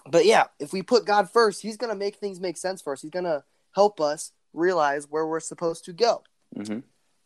but 0.06 0.24
yeah, 0.24 0.44
if 0.58 0.72
we 0.72 0.82
put 0.82 1.04
God 1.04 1.30
first, 1.30 1.62
He's 1.62 1.76
gonna 1.76 1.94
make 1.94 2.16
things 2.16 2.40
make 2.40 2.56
sense 2.56 2.80
for 2.80 2.92
us. 2.94 3.02
He's 3.02 3.10
gonna 3.10 3.44
help 3.74 4.00
us 4.00 4.32
realize 4.52 5.08
where 5.08 5.26
we're 5.26 5.40
supposed 5.40 5.84
to 5.86 5.92
go. 5.92 6.22
hmm 6.54 6.80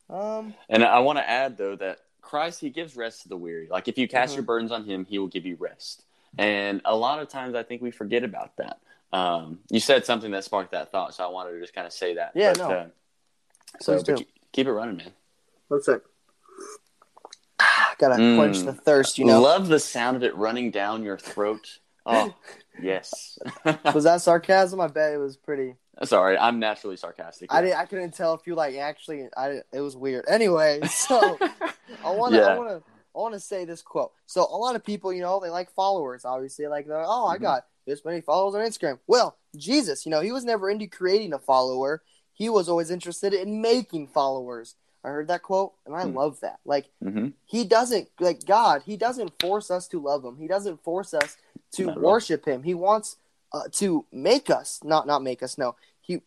Um, 0.09 0.55
And 0.69 0.85
I 0.85 0.99
want 1.01 1.19
to 1.19 1.29
add 1.29 1.57
though 1.57 1.77
that 1.77 2.01
Christ 2.21 2.61
he 2.61 2.71
gives 2.71 2.97
rest 2.97 3.23
to 3.23 3.29
the 3.29 3.37
weary. 3.37 3.69
Like 3.69 3.89
if 3.89 3.97
you 3.99 4.07
cast 4.09 4.33
Mhm. 4.33 4.37
your 4.37 4.45
burdens 4.45 4.73
on 4.73 4.85
him, 4.85 5.05
he 5.05 5.19
will 5.19 5.29
give 5.29 5.47
you 5.47 5.57
rest. 5.57 6.05
And 6.39 6.83
a 6.85 6.95
lot 6.95 7.21
of 7.21 7.29
times 7.29 7.55
I 7.55 7.63
think 7.63 7.81
we 7.83 7.91
forget 7.91 8.23
about 8.25 8.57
that. 8.57 8.81
Um, 9.13 9.61
you 9.71 9.81
said 9.81 10.05
something 10.05 10.31
that 10.33 10.45
sparked 10.45 10.73
that 10.73 10.91
thought, 10.93 11.15
so 11.15 11.25
I 11.25 11.29
wanted 11.29 11.53
to 11.53 11.61
just 11.61 11.75
kind 11.75 11.87
of 11.87 11.93
say 11.93 12.15
that. 12.15 12.33
Yeah, 12.35 12.53
But, 12.53 12.59
no. 12.59 12.71
uh, 12.71 12.87
so 13.81 14.03
but 14.03 14.17
keep, 14.17 14.29
keep 14.53 14.67
it 14.67 14.73
running, 14.73 14.97
man. 14.97 15.13
one 15.69 15.83
sec. 15.83 16.01
Gotta 17.99 18.17
Mm. 18.17 18.37
quench 18.37 18.59
the 18.65 18.73
thirst, 18.75 19.19
you 19.19 19.25
know. 19.25 19.41
Love 19.41 19.69
the 19.69 19.81
sound 19.81 20.17
of 20.17 20.23
it 20.23 20.37
running 20.37 20.71
down 20.71 21.03
your 21.03 21.19
throat. 21.19 21.79
Oh, 22.09 22.33
yes. 22.81 23.37
was 23.93 24.05
that 24.05 24.21
sarcasm? 24.23 24.81
I 24.81 24.87
bet 24.87 25.13
it 25.13 25.17
was 25.17 25.37
pretty. 25.37 25.75
Sorry, 26.05 26.39
I'm 26.39 26.61
naturally 26.61 26.97
sarcastic. 26.97 27.53
I 27.53 27.61
didn't. 27.63 27.79
I 27.81 27.85
couldn't 27.85 28.15
tell 28.15 28.35
if 28.35 28.47
you 28.47 28.55
like 28.55 28.77
actually. 28.77 29.27
I. 29.37 29.63
It 29.73 29.81
was 29.81 29.97
weird. 29.97 30.25
Anyway, 30.29 30.83
so 30.87 31.37
I 32.05 32.11
want 32.11 32.33
to. 32.35 32.45
I 32.49 32.55
Yeah. 32.55 32.79
I 33.17 33.21
want 33.21 33.35
to 33.35 33.41
say 33.41 33.65
this 33.65 33.81
quote. 33.83 34.13
So 34.27 34.43
a 34.43 34.57
lot 34.57 34.77
of 34.77 34.85
people, 34.85 35.13
you 35.13 35.23
know, 35.23 35.41
they 35.41 35.49
like 35.49 35.71
followers. 35.71 36.25
Obviously, 36.25 36.67
like 36.67 36.87
they're, 36.87 37.03
oh, 37.07 37.27
I 37.27 37.39
Mhm. 37.39 37.43
got 37.43 37.67
this 37.87 38.05
many 38.05 38.21
followers 38.21 38.55
on 38.55 38.61
Instagram. 38.61 38.99
Well, 39.07 39.37
Jesus, 39.57 40.05
you 40.05 40.11
know, 40.11 40.21
he 40.21 40.33
was 40.33 40.45
never 40.45 40.69
into 40.69 40.87
creating 40.87 41.33
a 41.33 41.39
follower. 41.39 42.03
He 42.35 42.49
was 42.51 42.69
always 42.69 42.91
interested 42.91 43.33
in 43.33 43.63
making 43.63 44.09
followers. 44.09 44.75
I 45.03 45.09
heard 45.09 45.29
that 45.29 45.43
quote, 45.43 45.73
and 45.87 45.95
I 45.95 46.05
Hmm. 46.05 46.15
love 46.15 46.41
that. 46.41 46.61
Like 46.65 46.91
hmm 47.03 47.29
he 47.49 47.65
doesn't 47.65 48.09
like 48.19 48.45
God. 48.45 48.83
He 48.83 48.97
doesn't 48.97 49.41
force 49.41 49.71
us 49.71 49.87
to 49.89 50.01
love 50.01 50.25
him. 50.25 50.37
He 50.37 50.49
doesn't 50.49 50.83
force 50.83 51.15
us 51.15 51.37
to 51.73 51.87
Not 51.87 52.01
worship 52.01 52.45
him. 52.45 52.65
He 52.65 52.75
wants 52.75 53.17
uh, 53.53 53.69
to 53.73 54.05
make 54.11 54.51
us, 54.51 54.81
not 54.83 55.07
not 55.07 55.23
make 55.23 55.43
us. 55.43 55.57
No, 55.57 55.77
he. 56.01 56.23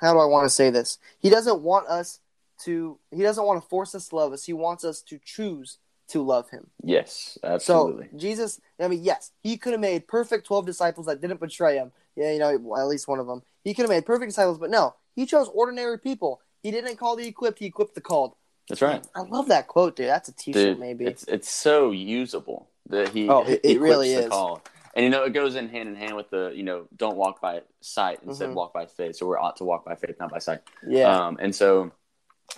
How 0.00 0.12
do 0.12 0.18
I 0.20 0.26
want 0.26 0.44
to 0.44 0.50
say 0.50 0.68
this? 0.70 0.98
He 1.18 1.30
doesn't 1.30 1.62
want 1.62 1.88
us 1.88 2.20
to. 2.64 2.98
He 3.10 3.22
doesn't 3.22 3.44
want 3.44 3.62
to 3.62 3.68
force 3.68 3.94
us 3.94 4.08
to 4.08 4.16
love 4.16 4.32
us. 4.34 4.44
He 4.44 4.52
wants 4.52 4.84
us 4.84 5.00
to 5.02 5.18
choose 5.24 5.78
to 6.08 6.22
love 6.22 6.48
him. 6.50 6.68
Yes, 6.82 7.38
absolutely. 7.44 8.08
So 8.12 8.18
Jesus, 8.18 8.60
I 8.80 8.88
mean, 8.88 9.02
yes, 9.04 9.32
he 9.42 9.56
could 9.56 9.72
have 9.72 9.80
made 9.80 10.06
perfect 10.08 10.46
twelve 10.46 10.66
disciples 10.66 11.06
that 11.06 11.20
didn't 11.20 11.40
betray 11.40 11.76
him. 11.76 11.92
Yeah, 12.16 12.32
you 12.32 12.38
know, 12.38 12.48
at 12.76 12.86
least 12.88 13.06
one 13.08 13.18
of 13.20 13.26
them. 13.26 13.42
He 13.64 13.74
could 13.74 13.82
have 13.82 13.90
made 13.90 14.06
perfect 14.06 14.30
disciples, 14.30 14.58
but 14.58 14.70
no, 14.70 14.94
he 15.14 15.26
chose 15.26 15.48
ordinary 15.48 15.98
people. 15.98 16.40
He 16.62 16.70
didn't 16.70 16.96
call 16.96 17.14
the 17.16 17.26
equipped. 17.26 17.58
He 17.60 17.66
equipped 17.66 17.94
the 17.94 18.00
called. 18.00 18.34
That's 18.68 18.82
right. 18.82 19.06
I 19.14 19.20
love 19.22 19.48
that 19.48 19.66
quote, 19.68 19.96
dude. 19.96 20.08
That's 20.08 20.28
a 20.28 20.32
T-shirt, 20.32 20.54
Dude, 20.62 20.78
maybe. 20.80 21.06
It's 21.06 21.24
it's 21.24 21.48
so 21.50 21.90
usable 21.92 22.68
that 22.88 23.08
he 23.10 23.28
Oh, 23.28 23.44
it- 23.46 23.60
he 23.64 23.72
it 23.74 23.80
really 23.80 24.12
is. 24.12 24.28
call. 24.28 24.62
And 24.94 25.04
you 25.04 25.10
know 25.10 25.22
it 25.24 25.30
goes 25.32 25.54
in 25.54 25.68
hand 25.68 25.88
in 25.88 25.94
hand 25.94 26.16
with 26.16 26.28
the 26.30 26.52
you 26.54 26.62
know 26.64 26.88
don't 26.96 27.16
walk 27.16 27.40
by 27.40 27.62
sight 27.80 28.18
instead 28.26 28.48
Mhm. 28.50 28.54
walk 28.54 28.72
by 28.74 28.86
faith. 28.86 29.16
So 29.16 29.26
we're 29.26 29.38
ought 29.38 29.56
to 29.58 29.64
walk 29.64 29.84
by 29.84 29.94
faith, 29.94 30.16
not 30.18 30.30
by 30.30 30.38
sight. 30.38 30.60
yeah. 30.86 31.26
Um, 31.26 31.38
and 31.40 31.54
so 31.54 31.92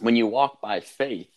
when 0.00 0.16
you 0.16 0.26
walk 0.26 0.61
by 0.61 0.80
faith, 0.80 1.28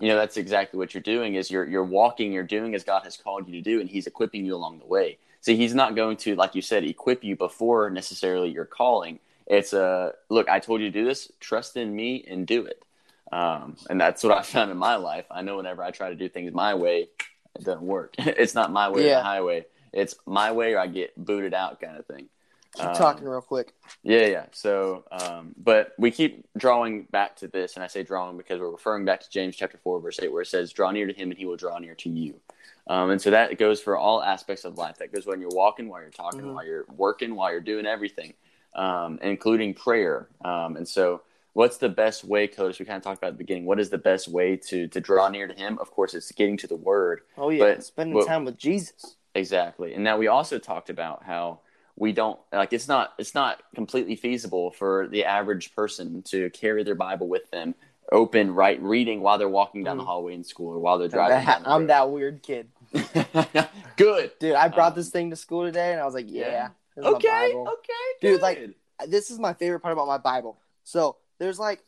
you 0.00 0.08
know 0.08 0.16
that's 0.16 0.36
exactly 0.36 0.78
what 0.78 0.94
you're 0.94 1.02
doing. 1.02 1.34
Is 1.34 1.50
you're 1.50 1.66
you're 1.66 1.84
walking, 1.84 2.32
you're 2.32 2.42
doing 2.42 2.74
as 2.74 2.84
God 2.84 3.02
has 3.04 3.16
called 3.16 3.48
you 3.48 3.54
to 3.54 3.60
do, 3.60 3.80
and 3.80 3.88
He's 3.88 4.06
equipping 4.06 4.44
you 4.44 4.54
along 4.56 4.78
the 4.78 4.86
way. 4.86 5.18
See, 5.40 5.56
He's 5.56 5.74
not 5.74 5.94
going 5.94 6.16
to, 6.18 6.34
like 6.34 6.54
you 6.54 6.62
said, 6.62 6.84
equip 6.84 7.24
you 7.24 7.36
before 7.36 7.88
necessarily 7.90 8.50
your 8.50 8.64
calling. 8.64 9.18
It's 9.46 9.72
a 9.72 10.14
look. 10.28 10.48
I 10.48 10.60
told 10.60 10.80
you 10.80 10.90
to 10.90 10.92
do 10.92 11.04
this. 11.04 11.30
Trust 11.40 11.76
in 11.76 11.94
me 11.94 12.24
and 12.28 12.46
do 12.46 12.64
it. 12.64 12.84
Um, 13.32 13.76
and 13.88 14.00
that's 14.00 14.22
what 14.22 14.36
I 14.36 14.42
found 14.42 14.70
in 14.70 14.76
my 14.76 14.96
life. 14.96 15.26
I 15.30 15.42
know 15.42 15.56
whenever 15.56 15.82
I 15.82 15.90
try 15.90 16.08
to 16.08 16.16
do 16.16 16.28
things 16.28 16.52
my 16.52 16.74
way, 16.74 17.08
it 17.54 17.64
doesn't 17.64 17.82
work. 17.82 18.14
it's 18.18 18.54
not 18.54 18.72
my 18.72 18.88
way 18.88 19.02
or 19.06 19.16
the 19.16 19.22
highway. 19.22 19.66
It's 19.92 20.14
my 20.26 20.52
way 20.52 20.74
or 20.74 20.78
I 20.78 20.86
get 20.86 21.16
booted 21.16 21.52
out 21.52 21.80
kind 21.80 21.96
of 21.96 22.06
thing. 22.06 22.28
Keep 22.76 22.86
um, 22.86 22.94
talking 22.94 23.26
real 23.28 23.40
quick. 23.40 23.74
Yeah, 24.04 24.26
yeah. 24.26 24.44
So, 24.52 25.04
um, 25.10 25.54
but 25.56 25.92
we 25.98 26.10
keep 26.12 26.46
drawing 26.56 27.02
back 27.10 27.34
to 27.36 27.48
this, 27.48 27.74
and 27.74 27.82
I 27.82 27.88
say 27.88 28.04
drawing 28.04 28.36
because 28.36 28.60
we're 28.60 28.70
referring 28.70 29.04
back 29.04 29.20
to 29.22 29.30
James 29.30 29.56
chapter 29.56 29.76
four, 29.78 30.00
verse 30.00 30.20
eight, 30.22 30.32
where 30.32 30.42
it 30.42 30.46
says, 30.46 30.72
"Draw 30.72 30.92
near 30.92 31.06
to 31.06 31.12
Him, 31.12 31.30
and 31.30 31.38
He 31.38 31.46
will 31.46 31.56
draw 31.56 31.78
near 31.78 31.96
to 31.96 32.08
you." 32.08 32.40
Um, 32.86 33.10
and 33.10 33.20
so 33.20 33.30
that 33.30 33.58
goes 33.58 33.80
for 33.80 33.96
all 33.96 34.22
aspects 34.22 34.64
of 34.64 34.78
life. 34.78 34.98
That 34.98 35.12
goes 35.12 35.26
when 35.26 35.40
you're 35.40 35.50
walking, 35.52 35.88
while 35.88 36.00
you're 36.00 36.10
talking, 36.10 36.42
Mhm. 36.42 36.54
while 36.54 36.64
you're 36.64 36.86
working, 36.96 37.34
while 37.34 37.50
you're 37.50 37.60
doing 37.60 37.86
everything, 37.86 38.34
um, 38.74 39.18
including 39.20 39.74
prayer. 39.74 40.28
Um, 40.44 40.76
and 40.76 40.86
so, 40.86 41.22
what's 41.54 41.78
the 41.78 41.88
best 41.88 42.22
way, 42.24 42.46
Coach? 42.46 42.78
We 42.78 42.86
kind 42.86 42.96
of 42.98 43.02
talked 43.02 43.18
about 43.18 43.28
at 43.28 43.34
the 43.34 43.38
beginning. 43.38 43.66
What 43.66 43.80
is 43.80 43.90
the 43.90 43.98
best 43.98 44.28
way 44.28 44.56
to 44.68 44.86
to 44.86 45.00
draw 45.00 45.28
near 45.28 45.48
to 45.48 45.54
Him? 45.54 45.76
Of 45.80 45.90
course, 45.90 46.14
it's 46.14 46.30
getting 46.30 46.56
to 46.58 46.68
the 46.68 46.76
Word. 46.76 47.22
Oh 47.36 47.50
yeah, 47.50 47.64
but- 47.74 47.82
spending 47.84 48.14
but- 48.14 48.26
time 48.28 48.44
with 48.44 48.56
Jesus. 48.58 49.16
Exactly. 49.34 49.94
And 49.94 50.02
now 50.04 50.16
we 50.16 50.26
also 50.28 50.58
talked 50.58 50.88
about 50.90 51.22
how 51.24 51.60
we 52.00 52.12
don't 52.12 52.40
like 52.50 52.72
it's 52.72 52.88
not 52.88 53.12
it's 53.18 53.34
not 53.34 53.62
completely 53.74 54.16
feasible 54.16 54.70
for 54.72 55.06
the 55.08 55.24
average 55.26 55.74
person 55.74 56.22
to 56.22 56.48
carry 56.50 56.82
their 56.82 56.94
Bible 56.96 57.28
with 57.28 57.48
them 57.50 57.74
open 58.10 58.52
right 58.54 58.80
reading 58.82 59.20
while 59.20 59.36
they're 59.38 59.48
walking 59.48 59.84
down 59.84 59.98
the 59.98 60.02
Mhm. 60.02 60.06
hallway 60.06 60.34
in 60.34 60.42
school 60.42 60.72
or 60.74 60.78
while 60.80 60.98
they're 60.98 61.08
driving 61.08 61.46
down 61.46 61.62
the 61.62 61.68
I'm 61.70 61.86
that 61.88 62.10
weird 62.10 62.42
kid, 62.42 62.68
Good. 63.96 64.32
dude. 64.40 64.54
I 64.54 64.68
brought 64.68 64.92
Um, 64.92 64.96
this 64.98 65.10
thing 65.10 65.30
to 65.30 65.36
school 65.36 65.64
today, 65.64 65.92
and 65.92 66.00
I 66.00 66.04
was 66.04 66.14
like, 66.14 66.26
yeah, 66.28 66.70
yeah. 66.96 67.04
Okay. 67.06 67.54
Okay. 67.54 67.92
Dude, 68.20 68.40
like, 68.40 68.58
this 69.06 69.30
is 69.30 69.38
my 69.38 69.52
favorite 69.54 69.80
part 69.80 69.92
about 69.92 70.06
my 70.08 70.18
Bible. 70.18 70.58
So 70.84 71.16
there's 71.38 71.58
like, 71.58 71.84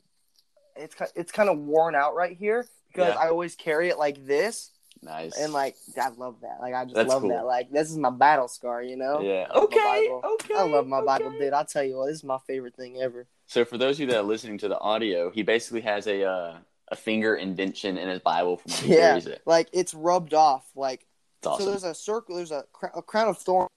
it's 0.77 0.95
it's 1.17 1.33
kind 1.33 1.49
of 1.49 1.59
worn 1.59 1.95
out 1.95 2.15
right 2.15 2.37
here 2.37 2.67
because 2.89 3.15
Yeah. 3.15 3.21
I 3.21 3.29
always 3.29 3.55
carry 3.57 3.89
it 3.89 3.99
like 3.99 4.25
this, 4.27 4.71
nice. 5.03 5.37
and 5.39 5.53
like 5.53 5.77
I 6.01 6.09
love 6.11 6.37
that. 6.43 6.59
Like 6.61 6.75
I 6.75 6.85
just 6.85 6.95
That's 6.95 7.09
love 7.09 7.23
cool. 7.23 7.31
that. 7.31 7.45
Like 7.47 7.71
this 7.71 7.91
is 7.91 7.97
my 7.99 8.11
battle 8.11 8.49
scar, 8.49 8.83
you 8.83 8.97
know. 8.97 9.21
yeah. 9.21 9.47
I 9.51 9.59
love 9.59 9.71
my 9.71 10.19
Okay. 10.23 10.29
Okay. 10.53 10.55
I 10.57 10.63
love 10.63 10.87
my 10.87 11.03
Bible, 11.05 11.27
okay. 11.29 11.39
dude. 11.39 11.53
I'll 11.53 11.65
tell 11.65 11.83
you 11.85 11.97
what, 11.99 12.07
this 12.07 12.17
is 12.17 12.25
my 12.25 12.39
favorite 12.47 12.75
thing 12.77 13.01
ever. 13.01 13.27
So 13.47 13.65
for 13.65 13.79
those 13.79 13.97
of 13.97 14.01
you 14.01 14.07
that 14.09 14.17
are 14.19 14.23
listening 14.23 14.59
to 14.59 14.69
the 14.69 14.79
audio, 14.79 15.31
he 15.31 15.43
basically 15.43 15.81
has 15.83 16.07
a 16.07 16.25
uh, 16.25 16.57
a 16.89 16.97
finger 16.97 17.37
indention 17.37 17.97
in 17.99 18.09
his 18.09 18.21
Bible 18.21 18.57
from 18.59 18.73
when 18.73 18.81
he 18.83 18.89
Yeah, 18.95 19.09
carries 19.11 19.27
it. 19.27 19.43
like 19.47 19.69
it's 19.73 19.95
rubbed 19.95 20.35
off. 20.35 20.65
Like 20.77 21.07
It's 21.39 21.47
awesome. 21.47 21.65
so, 21.65 21.71
there's 21.71 21.85
a 21.85 21.95
circle. 21.95 22.37
There's 22.37 22.51
a, 22.53 22.65
cr- 22.73 22.87
a 22.95 23.03
crown 23.03 23.29
of 23.29 23.39
thorns. 23.39 23.69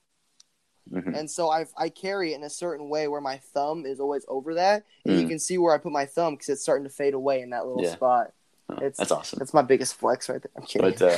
Mhm. 0.94 1.18
and 1.18 1.32
so 1.32 1.50
I 1.50 1.66
I 1.76 1.90
carry 1.90 2.34
it 2.34 2.36
in 2.36 2.44
a 2.44 2.50
certain 2.50 2.90
way 2.90 3.08
where 3.08 3.20
my 3.20 3.38
thumb 3.38 3.88
is 3.88 4.00
always 4.00 4.24
over 4.28 4.54
that, 4.54 4.84
and 5.04 5.20
you 5.20 5.26
Mm. 5.26 5.30
can 5.30 5.40
see 5.40 5.58
where 5.58 5.74
I 5.74 5.80
put 5.80 5.92
my 5.92 6.06
thumb 6.06 6.36
because 6.36 6.48
it's 6.50 6.62
starting 6.62 6.84
to 6.84 6.92
fade 6.94 7.16
away 7.16 7.42
in 7.42 7.50
that 7.50 7.66
little 7.66 7.82
Yeah. 7.84 7.94
spot. 7.94 8.34
Oh, 8.69 8.75
it's- 8.78 8.97
That's 8.97 9.12
awesome. 9.12 9.38
That's 9.39 9.54
my 9.54 9.62
biggest 9.62 9.95
flex 9.95 10.28
right 10.28 10.41
there. 10.41 10.51
I'm 10.58 10.63
kidding. 10.63 10.89
But 10.91 11.01
uh, 11.01 11.17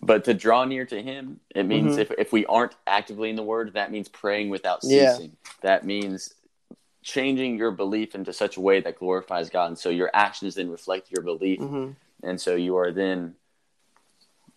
but 0.00 0.24
to 0.24 0.34
draw 0.34 0.64
near 0.64 0.84
to 0.86 1.02
Him, 1.02 1.40
it 1.54 1.64
means 1.64 1.96
Mhm. 1.96 2.00
if 2.00 2.10
if 2.18 2.32
we 2.32 2.46
aren't 2.46 2.74
actively 2.86 3.30
in 3.30 3.36
the 3.36 3.42
Word, 3.42 3.72
that 3.74 3.90
means 3.90 4.08
praying 4.08 4.48
without 4.50 4.80
Yeah. 4.82 5.12
ceasing. 5.14 5.36
That 5.62 5.84
means 5.84 6.34
changing 7.02 7.58
your 7.58 7.70
belief 7.72 8.14
into 8.14 8.32
such 8.32 8.56
a 8.56 8.60
way 8.60 8.80
that 8.80 8.98
glorifies 8.98 9.50
God, 9.50 9.66
and 9.66 9.78
so 9.78 9.90
your 9.90 10.10
actions 10.14 10.54
then 10.54 10.70
reflect 10.70 11.10
your 11.10 11.22
belief, 11.22 11.58
hmm 11.58 11.90
and 12.22 12.40
so 12.40 12.54
you 12.54 12.76
are 12.76 12.90
then 12.92 13.34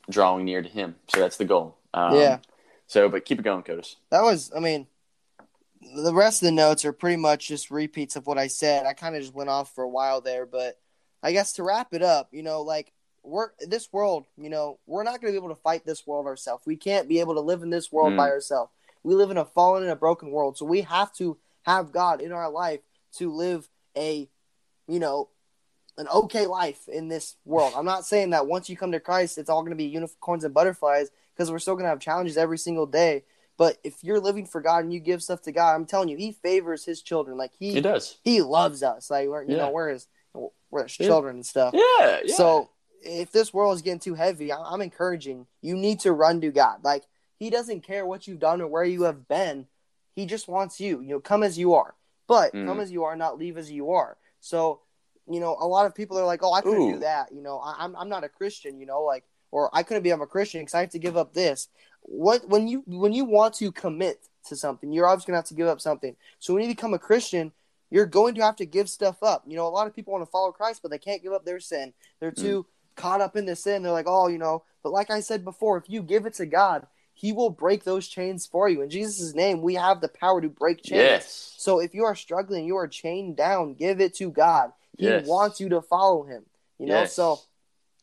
drawing 0.09 0.45
near 0.45 0.61
to 0.61 0.69
Him. 0.69 0.95
So 1.13 1.19
that's 1.19 1.37
the 1.37 1.45
goal. 1.45 1.77
Um, 1.93 2.15
Yeah. 2.15 2.37
So, 2.85 3.09
but 3.09 3.25
keep 3.25 3.39
it 3.39 3.43
going, 3.43 3.63
Codis. 3.63 3.95
That 4.11 4.23
was, 4.23 4.49
I 4.55 4.61
mean, 4.61 4.87
the 5.95 6.13
rest 6.13 6.41
of 6.41 6.45
the 6.45 6.53
notes 6.53 6.85
are 6.85 6.93
pretty 6.93 7.17
much 7.17 7.47
just 7.49 7.69
repeats 7.69 8.15
of 8.15 8.25
what 8.27 8.37
I 8.37 8.47
said. 8.47 8.85
I 8.85 8.93
kind 8.93 9.15
of 9.15 9.21
just 9.21 9.33
went 9.33 9.49
off 9.49 9.75
for 9.75 9.83
a 9.83 9.89
while 9.89 10.21
there, 10.21 10.45
but 10.45 10.79
I 11.23 11.31
guess 11.31 11.53
to 11.53 11.63
wrap 11.63 11.93
it 11.93 12.01
up, 12.03 12.29
you 12.31 12.43
know, 12.43 12.61
like 12.61 12.93
we're 13.23 13.49
this 13.59 13.91
world, 13.91 14.25
you 14.37 14.49
know, 14.49 14.79
we're 14.85 15.03
not 15.03 15.19
going 15.21 15.33
to 15.33 15.39
be 15.39 15.43
able 15.43 15.53
to 15.53 15.61
fight 15.61 15.85
this 15.85 16.05
world 16.07 16.27
ourselves. 16.27 16.65
We 16.65 16.77
can't 16.77 17.09
be 17.09 17.19
able 17.19 17.33
to 17.35 17.41
live 17.41 17.61
in 17.63 17.69
this 17.69 17.91
world 17.91 18.13
Mm. 18.13 18.17
by 18.17 18.29
ourselves. 18.29 18.71
We 19.03 19.15
live 19.15 19.31
in 19.31 19.37
a 19.37 19.45
fallen 19.45 19.83
and 19.83 19.91
a 19.91 19.95
broken 19.95 20.31
world, 20.31 20.57
so 20.57 20.65
we 20.65 20.81
have 20.81 21.13
to 21.13 21.37
have 21.63 21.91
God 21.91 22.21
in 22.21 22.31
our 22.31 22.49
life 22.49 22.81
to 23.13 23.31
live 23.31 23.67
a, 23.97 24.29
you 24.87 24.99
know, 24.99 25.29
an 25.97 26.07
okay 26.09 26.45
life 26.45 26.87
in 26.87 27.07
this 27.07 27.35
world. 27.43 27.73
I'm 27.75 27.85
not 27.85 28.05
saying 28.05 28.29
that 28.29 28.45
once 28.47 28.69
you 28.69 28.77
come 28.77 28.91
to 28.91 28.99
Christ, 28.99 29.37
it's 29.37 29.49
all 29.49 29.61
going 29.61 29.71
to 29.71 29.75
be 29.75 29.85
unicorns 29.85 30.43
and 30.43 30.53
butterflies 30.53 31.09
because 31.33 31.49
we're 31.51 31.57
still 31.59 31.73
going 31.73 31.85
to 31.85 31.89
have 31.89 31.99
challenges 31.99 32.37
every 32.37 32.57
single 32.59 32.85
day. 32.85 33.23
But 33.57 33.77
if 33.83 34.03
you're 34.03 34.19
living 34.19 34.45
for 34.45 34.61
God 34.61 34.83
and 34.83 34.93
you 34.93 34.99
give 34.99 35.23
stuff 35.23 35.41
to 35.43 35.51
God, 35.51 35.73
I'm 35.73 35.85
telling 35.87 36.09
you, 36.09 36.17
He 36.17 36.31
favors 36.31 36.85
His 36.85 37.01
children. 37.01 37.37
Like 37.37 37.53
He 37.57 37.71
He 37.71 37.81
does. 37.81 38.17
He 38.23 38.41
loves 38.43 38.83
us. 38.83 39.09
Like 39.09 39.27
we're 39.27 39.41
you 39.43 39.51
Yeah. 39.53 39.57
know 39.63 39.71
we're 39.71 39.89
His 39.89 40.07
we're 40.69 40.83
His 40.83 40.99
Yeah. 40.99 41.07
children 41.07 41.35
and 41.37 41.45
stuff. 41.45 41.73
Yeah. 41.73 42.19
yeah. 42.23 42.35
So 42.35 42.69
if 43.01 43.31
this 43.31 43.53
world 43.53 43.75
is 43.75 43.81
getting 43.81 43.99
too 43.99 44.15
heavy, 44.15 44.51
I- 44.51 44.61
I'm 44.71 44.81
encouraging 44.81 45.47
you 45.61 45.75
need 45.75 45.99
to 46.01 46.11
run 46.11 46.41
to 46.41 46.51
God. 46.51 46.83
Like 46.83 47.03
He 47.37 47.49
doesn't 47.49 47.81
care 47.81 48.05
what 48.05 48.27
you've 48.27 48.39
done 48.39 48.61
or 48.61 48.67
where 48.67 48.83
you 48.83 49.03
have 49.03 49.27
been. 49.27 49.67
He 50.15 50.25
just 50.25 50.47
wants 50.47 50.79
you. 50.79 51.01
You 51.01 51.09
know, 51.09 51.19
come 51.19 51.43
as 51.43 51.57
you 51.57 51.73
are, 51.75 51.93
but 52.27 52.53
Mm. 52.53 52.65
come 52.65 52.79
as 52.79 52.91
you 52.91 53.03
are, 53.03 53.15
not 53.15 53.37
leave 53.37 53.57
as 53.57 53.71
you 53.71 53.91
are. 53.91 54.17
So 54.39 54.81
you 55.29 55.41
know, 55.41 55.57
a 55.59 55.67
lot 55.67 55.85
of 55.85 55.93
people 55.93 56.17
are 56.17 56.25
like, 56.25 56.41
"Oh, 56.41 56.53
I 56.53 56.61
couldn't 56.61 56.81
Ooh. 56.83 56.93
do 56.93 56.99
that." 56.99 57.33
You 57.33 57.41
know, 57.41 57.59
I, 57.59 57.75
I'm 57.79 57.95
I'm 57.97 58.07
not 58.09 58.23
a 58.23 58.29
Christian. 58.29 58.79
You 58.79 58.85
know, 58.85 59.01
like 59.03 59.25
or 59.51 59.69
I 59.73 59.83
couldn't 59.83 60.03
become 60.03 60.21
a 60.21 60.27
Christian 60.27 60.61
because 60.61 60.73
I 60.73 60.79
have 60.81 60.89
to 60.91 60.99
give 60.99 61.17
up 61.17 61.33
this. 61.33 61.67
What 62.01 62.47
when 62.47 62.67
you 62.67 62.81
when 62.87 63.11
you 63.13 63.25
want 63.25 63.53
to 63.55 63.71
commit 63.71 64.27
to 64.47 64.55
something, 64.55 64.91
you're 64.93 65.05
obviously 65.05 65.31
gonna 65.31 65.39
have 65.39 65.45
to 65.49 65.53
give 65.53 65.67
up 65.67 65.81
something. 65.81 66.15
So 66.39 66.53
when 66.53 66.63
you 66.63 66.69
become 66.69 66.93
a 66.93 66.99
Christian, 66.99 67.51
you're 67.89 68.05
going 68.05 68.35
to 68.35 68.41
have 68.41 68.57
to 68.57 68.65
give 68.65 68.89
stuff 68.89 69.23
up. 69.23 69.43
You 69.47 69.55
know, 69.55 69.67
a 69.67 69.69
lot 69.69 69.87
of 69.87 69.95
people 69.95 70.13
want 70.13 70.25
to 70.25 70.31
follow 70.31 70.51
Christ, 70.51 70.81
but 70.81 70.91
they 70.91 70.97
can't 70.97 71.23
give 71.23 71.33
up 71.33 71.45
their 71.45 71.59
sin. 71.59 71.93
They're 72.19 72.31
mm. 72.31 72.41
too 72.41 72.65
caught 72.95 73.21
up 73.21 73.35
in 73.35 73.45
the 73.45 73.55
sin. 73.55 73.83
They're 73.83 73.91
like, 73.91 74.07
oh, 74.07 74.27
you 74.27 74.37
know. 74.37 74.63
But 74.83 74.91
like 74.91 75.09
I 75.09 75.21
said 75.21 75.43
before, 75.43 75.77
if 75.77 75.89
you 75.89 76.01
give 76.01 76.25
it 76.25 76.33
to 76.35 76.45
God, 76.45 76.87
He 77.13 77.31
will 77.31 77.49
break 77.49 77.83
those 77.83 78.07
chains 78.07 78.45
for 78.45 78.67
you. 78.67 78.81
In 78.81 78.89
Jesus' 78.89 79.33
name, 79.33 79.61
we 79.61 79.75
have 79.75 80.01
the 80.01 80.07
power 80.09 80.41
to 80.41 80.49
break 80.49 80.83
chains. 80.83 81.01
Yes. 81.01 81.55
So 81.57 81.79
if 81.79 81.93
you 81.93 82.03
are 82.03 82.15
struggling, 82.15 82.65
you 82.65 82.75
are 82.77 82.87
chained 82.87 83.37
down, 83.37 83.73
give 83.73 84.01
it 84.01 84.15
to 84.15 84.31
God. 84.31 84.73
He 84.97 85.05
Yes. 85.05 85.27
wants 85.27 85.59
you 85.59 85.69
to 85.69 85.81
follow 85.81 86.23
him. 86.23 86.45
You 86.79 86.87
know, 86.87 87.01
Yes. 87.01 87.13
so 87.13 87.39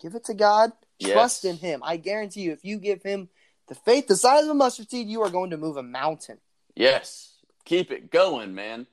give 0.01 0.15
it 0.15 0.25
to 0.25 0.35
God. 0.35 0.73
Trust 1.01 1.45
in 1.45 1.57
him. 1.57 1.83
I 1.85 1.97
guarantee 1.97 2.43
you, 2.43 2.53
if 2.53 2.65
you 2.65 2.79
give 2.79 3.03
him 3.03 3.29
the 3.67 3.75
faith 3.75 4.07
the 4.07 4.17
size 4.17 4.45
of 4.45 4.51
a 4.51 4.55
mustard 4.55 4.91
seed, 4.91 5.09
you 5.09 5.23
are 5.23 5.31
going 5.31 5.51
to 5.51 5.57
move 5.57 5.77
a 5.77 5.83
mountain. 5.83 6.39
Yes. 6.77 7.35
Keep 7.65 7.91
it 7.91 8.11
going, 8.11 8.55
man. 8.55 8.87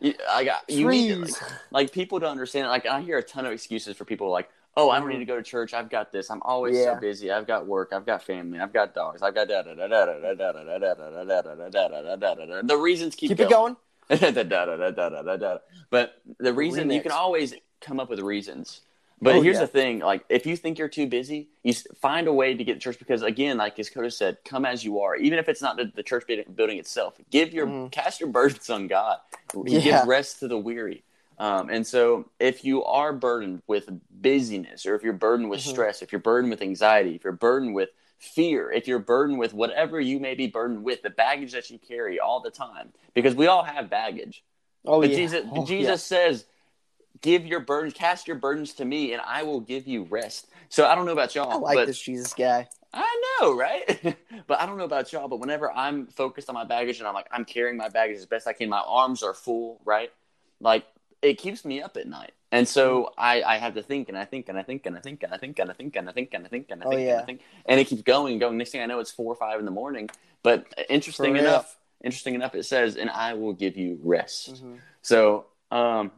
You- 0.00 0.14
I 0.30 0.44
got 0.44 0.62
you 0.70 0.88
need 0.88 1.08
to, 1.10 1.18
like, 1.20 1.32
like 1.70 1.92
people 1.92 2.18
don't 2.20 2.30
understand. 2.30 2.68
Like 2.68 2.86
I 2.86 3.02
hear 3.02 3.18
a 3.18 3.22
ton 3.22 3.44
of 3.44 3.52
excuses 3.52 3.96
for 3.98 4.06
people 4.06 4.30
like, 4.30 4.48
"Oh, 4.74 4.88
I 4.88 4.98
don't 4.98 5.08
Mhm. 5.08 5.12
need 5.12 5.18
to 5.18 5.24
go 5.26 5.36
to 5.36 5.42
church. 5.42 5.74
I've 5.74 5.90
got 5.90 6.10
this. 6.10 6.30
I'm 6.30 6.40
always 6.42 6.78
Yeah. 6.78 6.94
so 6.94 7.00
busy. 7.00 7.30
I've 7.30 7.46
got 7.46 7.66
work. 7.66 7.90
I've 7.92 8.06
got 8.06 8.22
family. 8.22 8.58
I've 8.60 8.72
got 8.72 8.94
dogs. 8.94 9.20
I've 9.22 9.34
got 9.34 9.48
da 9.48 9.60
da 9.60 9.74
da 9.74 9.86
da 9.88 10.06
da 10.06 10.14
da 10.20 10.34
da 10.34 10.52
da 10.52 10.78
da 10.78 10.78
da 10.78 11.22
da 11.24 11.42
da 11.42 11.42
da 11.42 11.68
da 11.68 11.68
da 11.68 12.00
da 12.00 12.16
da 12.16 12.34
da 12.34 12.46
da." 12.46 12.62
The 12.62 12.76
reasons 12.78 13.14
keep 13.14 13.28
Keep 13.28 13.40
it 13.40 13.50
going. 13.50 13.76
Da, 14.08 14.16
da, 14.16 14.42
da, 14.42 14.64
da, 14.64 14.90
da, 14.90 15.22
da, 15.22 15.36
da. 15.36 15.58
But 15.90 16.20
the 16.38 16.52
reason 16.54 16.90
you 16.90 17.00
Remix. 17.00 17.02
can 17.04 17.12
always 17.12 17.54
come 17.80 18.00
up 18.00 18.08
with 18.08 18.20
reasons. 18.20 18.80
But 19.22 19.36
Oh, 19.36 19.42
here's 19.42 19.56
yeah. 19.56 19.62
the 19.62 19.66
thing: 19.66 19.98
like, 19.98 20.24
if 20.28 20.46
you 20.46 20.56
think 20.56 20.78
you're 20.78 20.88
too 20.88 21.06
busy, 21.06 21.50
you 21.62 21.74
find 22.00 22.26
a 22.26 22.32
way 22.32 22.54
to 22.54 22.64
get 22.64 22.74
to 22.74 22.80
church. 22.80 22.98
Because 22.98 23.22
again, 23.22 23.58
like 23.58 23.78
as 23.78 23.90
Coda 23.90 24.10
said, 24.10 24.38
come 24.44 24.64
as 24.64 24.82
you 24.84 25.00
are. 25.00 25.14
Even 25.16 25.38
if 25.38 25.48
it's 25.48 25.60
not 25.60 25.76
the, 25.76 25.92
the 25.94 26.02
church 26.02 26.26
building 26.26 26.46
building 26.54 26.78
itself, 26.78 27.14
give 27.30 27.52
your 27.52 27.66
Mhm. 27.66 27.92
cast 27.92 28.20
your 28.20 28.30
burdens 28.30 28.70
on 28.70 28.86
God. 28.86 29.18
He 29.66 29.76
Yeah. 29.76 29.82
gives 29.82 30.06
rest 30.06 30.40
to 30.40 30.48
the 30.48 30.58
weary. 30.58 31.04
Um, 31.38 31.70
and 31.70 31.86
so, 31.86 32.30
if 32.38 32.64
you 32.64 32.84
are 32.84 33.12
burdened 33.12 33.62
with 33.66 33.88
busyness, 34.10 34.84
or 34.86 34.94
if 34.94 35.02
you're 35.02 35.12
burdened 35.14 35.48
with 35.50 35.60
Mhm. 35.60 35.70
stress, 35.70 36.02
if 36.02 36.12
you're 36.12 36.20
burdened 36.20 36.50
with 36.50 36.62
anxiety, 36.62 37.14
if 37.14 37.24
you're 37.24 37.32
burdened 37.32 37.74
with 37.74 37.90
fear, 38.18 38.70
if 38.70 38.86
you're 38.86 38.98
burdened 38.98 39.38
with 39.38 39.54
whatever 39.54 39.98
you 40.00 40.20
may 40.20 40.34
be 40.34 40.46
burdened 40.46 40.84
with, 40.84 41.00
the 41.02 41.08
baggage 41.10 41.52
that 41.52 41.70
you 41.70 41.78
carry 41.78 42.20
all 42.20 42.40
the 42.40 42.50
time, 42.50 42.92
because 43.14 43.34
we 43.34 43.46
all 43.46 43.62
have 43.62 43.88
baggage. 43.88 44.44
Oh 44.86 45.00
But 45.00 45.10
yeah. 45.10 45.16
Jesus, 45.16 45.46
Oh, 45.50 45.64
Jesus 45.66 46.04
says, 46.04 46.44
"Give 47.20 47.44
your 47.46 47.60
burdens, 47.60 47.94
cast 47.94 48.26
your 48.26 48.36
burdens 48.36 48.72
to 48.74 48.84
me, 48.84 49.12
and 49.12 49.22
I 49.26 49.42
will 49.42 49.60
give 49.60 49.86
you 49.86 50.04
rest." 50.04 50.46
So 50.68 50.86
I 50.86 50.94
don't 50.94 51.06
know 51.06 51.12
about 51.12 51.34
y'all, 51.34 51.50
I 51.50 51.56
like 51.56 51.74
but 51.76 51.86
this 51.86 52.00
Jesus 52.00 52.32
guy. 52.32 52.68
I 52.92 53.22
know, 53.40 53.54
right? 53.56 54.16
but 54.46 54.60
I 54.60 54.66
don't 54.66 54.76
know 54.78 54.84
about 54.84 55.12
y'all. 55.12 55.28
But 55.28 55.38
whenever 55.40 55.70
I'm 55.72 56.06
focused 56.08 56.48
on 56.48 56.54
my 56.54 56.64
baggage 56.64 56.98
and 56.98 57.06
I'm 57.06 57.14
like, 57.14 57.28
I'm 57.30 57.44
carrying 57.44 57.76
my 57.76 57.88
baggage 57.88 58.16
as 58.18 58.26
best 58.26 58.46
I 58.48 58.52
can, 58.52 58.68
my 58.68 58.82
arms 58.86 59.22
are 59.22 59.34
full, 59.34 59.80
right? 59.84 60.10
Like 60.60 60.84
it 61.22 61.34
keeps 61.38 61.64
me 61.64 61.82
up 61.82 61.96
at 61.96 62.06
night, 62.08 62.32
and 62.50 62.66
so 62.66 63.12
Mm-hmm. 63.16 63.20
I, 63.20 63.42
I 63.42 63.56
have 63.58 63.74
to 63.74 63.82
think 63.82 64.08
and 64.08 64.16
I 64.18 64.24
think 64.24 64.48
and 64.48 64.58
I 64.58 64.62
think 64.62 64.86
and 64.86 64.96
I 64.96 65.00
think 65.00 65.22
and 65.22 65.32
I 65.34 65.36
think 65.36 65.58
and 65.58 65.70
I 65.70 65.72
think 65.74 65.96
and 65.96 66.08
I 66.08 66.12
think 66.12 66.34
and 66.34 66.46
I 66.46 66.48
think 66.48 66.70
and 66.70 66.82
I 66.82 66.86
Oh, 66.86 66.90
think 66.90 67.08
and. 67.10 67.20
I 67.20 67.24
think, 67.24 67.40
and 67.66 67.78
it 67.80 67.86
keeps 67.86 68.02
going 68.02 68.32
and 68.32 68.40
going. 68.40 68.56
Next 68.56 68.70
thing 68.70 68.80
I 68.82 68.86
know, 68.86 68.98
it's 69.00 69.10
four 69.10 69.32
or 69.32 69.36
five 69.36 69.58
in 69.58 69.66
the 69.66 69.70
morning. 69.70 70.08
But 70.42 70.66
interesting 70.88 71.36
enough, 71.36 71.76
interesting 72.02 72.34
enough, 72.34 72.54
it 72.54 72.64
says, 72.64 72.96
"And 72.96 73.10
I 73.10 73.34
will 73.34 73.52
give 73.52 73.76
you 73.76 73.98
rest." 74.02 74.62
Mhm. 74.64 74.78
So 75.02 75.46
um, 75.70 76.10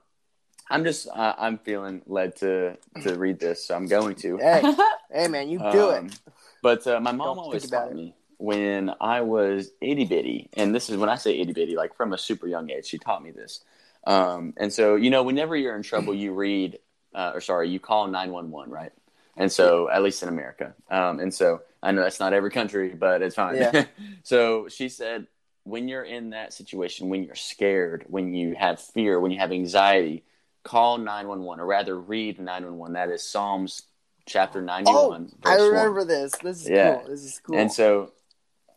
I'm 0.72 0.84
just 0.84 1.08
uh, 1.08 1.34
I'm 1.38 1.58
feeling 1.58 2.02
led 2.06 2.36
to 2.36 2.76
to 3.02 3.18
read 3.18 3.38
this, 3.38 3.64
so 3.64 3.74
I'm 3.74 3.86
going 3.86 4.16
to. 4.16 4.38
Hey, 4.38 4.74
hey, 5.12 5.28
man, 5.28 5.48
you 5.48 5.58
do 5.58 5.64
Um, 5.90 6.06
it. 6.06 6.20
But 6.62 6.86
uh, 6.86 7.00
my 7.00 7.12
mom 7.12 7.36
Don't 7.36 7.44
always 7.44 7.68
taught 7.68 7.92
me 7.92 8.14
when 8.38 8.92
I 9.00 9.20
was 9.20 9.70
itty 9.80 10.04
bitty, 10.04 10.48
and 10.54 10.74
this 10.74 10.90
is 10.90 10.96
when 10.96 11.08
I 11.08 11.16
say 11.16 11.38
itty 11.38 11.52
bitty, 11.52 11.76
like 11.76 11.94
from 11.94 12.12
a 12.12 12.18
super 12.18 12.46
young 12.46 12.70
age, 12.70 12.86
she 12.86 12.98
taught 12.98 13.22
me 13.22 13.30
this. 13.30 13.60
Um, 14.04 14.54
and 14.56 14.72
so, 14.72 14.96
you 14.96 15.10
know, 15.10 15.22
whenever 15.22 15.56
you're 15.56 15.76
in 15.76 15.82
trouble, 15.82 16.14
you 16.14 16.32
read, 16.32 16.78
uh, 17.14 17.32
or 17.34 17.40
sorry, 17.40 17.68
you 17.68 17.78
call 17.78 18.08
911, 18.08 18.72
right? 18.72 18.92
And 19.36 19.50
so, 19.50 19.88
at 19.88 20.02
least 20.02 20.22
in 20.22 20.28
America. 20.28 20.74
Um, 20.90 21.20
and 21.20 21.32
so, 21.32 21.62
I 21.82 21.92
know 21.92 22.02
that's 22.02 22.18
not 22.20 22.32
every 22.32 22.50
country, 22.50 22.88
but 22.90 23.22
it's 23.22 23.36
fine. 23.36 23.56
Yeah. 23.56 23.84
so, 24.24 24.68
she 24.68 24.88
said, 24.88 25.28
when 25.64 25.86
you're 25.88 26.02
in 26.02 26.30
that 26.30 26.52
situation, 26.52 27.08
when 27.08 27.22
you're 27.22 27.36
scared, 27.36 28.04
when 28.08 28.34
you 28.34 28.54
have 28.56 28.80
fear, 28.80 29.20
when 29.20 29.30
you 29.30 29.38
have 29.38 29.52
anxiety, 29.52 30.24
call 30.62 30.98
911, 30.98 31.60
or 31.60 31.66
rather 31.66 31.98
read 31.98 32.38
911. 32.38 32.94
That 32.94 33.10
is 33.10 33.22
Psalms 33.24 33.82
chapter 34.26 34.62
91. 34.62 35.30
Oh, 35.32 35.36
I 35.44 35.56
verse 35.56 35.60
1. 35.62 35.70
remember 35.70 36.04
this. 36.04 36.32
This 36.42 36.62
is 36.62 36.68
Yeah. 36.68 36.96
cool. 36.96 37.08
This 37.08 37.24
is 37.24 37.40
cool. 37.40 37.56
And 37.56 37.72
so 37.72 38.12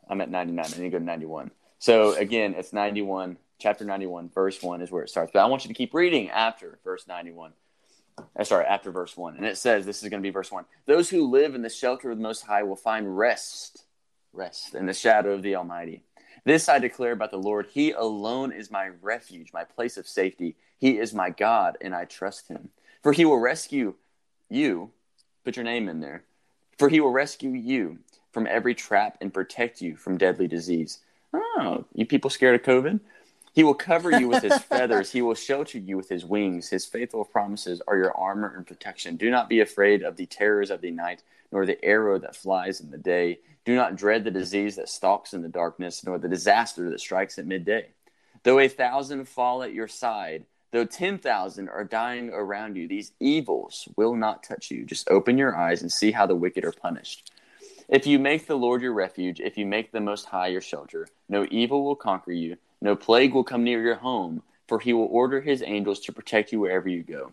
I'm 0.10 0.22
at 0.22 0.30
99. 0.30 0.66
I 0.66 0.78
need 0.78 0.84
to 0.84 0.90
go 0.90 1.00
to 1.00 1.04
91. 1.04 1.52
So 1.80 2.14
again, 2.16 2.56
it's 2.56 2.74
91, 2.74 3.38
chapter 3.60 3.86
91, 3.86 4.30
verse 4.30 4.62
1 4.62 4.82
is 4.82 4.92
where 4.92 5.04
it 5.04 5.10
starts. 5.10 5.32
But 5.32 5.40
I 5.40 5.46
want 5.46 5.64
you 5.66 5.68
to 5.68 5.74
keep 5.74 5.94
reading 5.94 6.30
after 6.30 6.80
verse 6.84 7.08
91. 7.08 7.54
Uh, 8.38 8.44
sorry, 8.44 8.66
after 8.66 8.92
verse 8.92 9.16
1. 9.16 9.36
And 9.36 9.46
it 9.46 9.58
says, 9.58 9.86
this 9.86 10.02
is 10.02 10.10
going 10.10 10.22
to 10.22 10.26
be 10.26 10.32
verse 10.32 10.52
1. 10.52 10.66
Those 10.86 11.10
who 11.10 11.30
live 11.30 11.54
in 11.54 11.62
the 11.62 11.70
shelter 11.70 12.12
of 12.12 12.18
the 12.18 12.24
Most 12.24 12.42
High 12.46 12.64
will 12.64 12.78
find 12.78 13.18
rest, 13.18 13.84
rest 14.34 14.74
in 14.74 14.86
the 14.86 14.94
shadow 14.94 15.34
of 15.34 15.42
the 15.44 15.56
Almighty. 15.56 16.02
This 16.46 16.70
I 16.70 16.80
declare 16.80 17.12
about 17.12 17.32
the 17.32 17.38
Lord. 17.38 17.68
He 17.72 17.92
alone 17.92 18.52
is 18.52 18.72
my 18.72 18.90
refuge, 19.02 19.52
my 19.54 19.64
place 19.64 19.98
of 19.98 20.08
safety. 20.08 20.56
He 20.80 20.98
is 20.98 21.14
my 21.14 21.30
God, 21.30 21.78
and 21.82 21.96
I 21.96 22.06
trust 22.06 22.48
him. 22.48 22.70
For 23.02 23.14
he 23.14 23.26
will 23.26 23.40
rescue 23.40 23.96
you. 24.50 24.92
Put 25.44 25.56
your 25.56 25.66
name 25.66 25.88
in 25.90 26.00
there. 26.00 26.24
For 26.78 26.90
he 26.90 27.00
will 27.00 27.12
rescue 27.12 27.52
you 27.52 28.00
from 28.32 28.48
every 28.48 28.76
trap 28.76 29.18
and 29.22 29.34
protect 29.34 29.82
you 29.82 29.96
from 29.96 30.18
deadly 30.18 30.48
disease. 30.48 31.00
Oh, 31.34 31.86
you 31.94 32.06
people 32.06 32.30
scared 32.30 32.56
of 32.56 32.66
COVID? 32.66 33.00
He 33.54 33.64
will 33.64 33.74
cover 33.74 34.12
you 34.20 34.28
with 34.28 34.44
his 34.44 34.58
feathers. 34.70 35.14
He 35.14 35.22
will 35.22 35.34
shelter 35.34 35.78
you 35.78 35.96
with 35.96 36.10
his 36.10 36.26
wings. 36.26 36.70
His 36.70 36.86
faithful 36.86 37.24
promises 37.24 37.82
are 37.88 37.96
your 37.96 38.16
armor 38.18 38.54
and 38.56 38.68
protection. 38.68 39.16
Do 39.16 39.30
not 39.30 39.48
be 39.48 39.62
afraid 39.62 40.04
of 40.04 40.18
the 40.18 40.26
terrors 40.26 40.70
of 40.70 40.82
the 40.82 40.92
night, 40.92 41.24
nor 41.54 41.66
the 41.66 41.84
arrow 41.84 42.20
that 42.20 42.36
flies 42.36 42.82
in 42.82 42.92
the 42.92 42.98
day. 42.98 43.40
Do 43.64 43.74
not 43.74 43.96
dread 43.96 44.26
the 44.26 44.32
disease 44.32 44.76
that 44.76 44.90
stalks 44.90 45.34
in 45.34 45.42
the 45.42 45.48
darkness, 45.48 46.04
nor 46.06 46.18
the 46.18 46.28
disaster 46.28 46.90
that 46.90 47.00
strikes 47.00 47.40
at 47.40 47.48
midday. 47.48 47.88
Though 48.44 48.60
a 48.60 48.68
thousand 48.68 49.30
fall 49.30 49.64
at 49.64 49.74
your 49.74 49.88
side, 49.88 50.46
though 50.76 50.84
10,000 50.84 51.70
are 51.70 51.86
dying 51.86 52.32
around 52.34 52.76
you, 52.76 52.86
these 52.86 53.14
evils 53.22 53.88
will 53.96 54.14
not 54.14 54.44
touch 54.44 54.70
you. 54.70 54.84
Just 54.84 55.10
open 55.10 55.38
your 55.38 55.56
eyes 55.56 55.82
and 55.82 55.90
see 55.90 56.12
how 56.12 56.26
the 56.26 56.36
wicked 56.36 56.66
are 56.66 56.74
punished. 56.74 57.32
If 57.88 58.06
you 58.06 58.20
make 58.20 58.46
the 58.46 58.58
Lord 58.58 58.82
your 58.82 58.92
refuge, 58.92 59.40
if 59.40 59.58
you 59.58 59.66
make 59.66 59.94
the 59.94 60.02
Most 60.02 60.26
High 60.26 60.48
your 60.48 60.60
shelter, 60.60 61.08
no 61.30 61.48
evil 61.50 61.86
will 61.86 61.96
conquer 61.96 62.34
you, 62.34 62.58
no 62.82 62.94
plague 62.94 63.34
will 63.34 63.46
come 63.46 63.64
near 63.64 63.82
your 63.82 63.96
home, 63.96 64.44
for 64.68 64.78
he 64.78 64.92
will 64.92 65.08
order 65.10 65.40
his 65.40 65.64
angels 65.66 66.02
to 66.02 66.12
protect 66.12 66.52
you 66.52 66.60
wherever 66.60 66.90
you 66.90 67.04
go. 67.04 67.32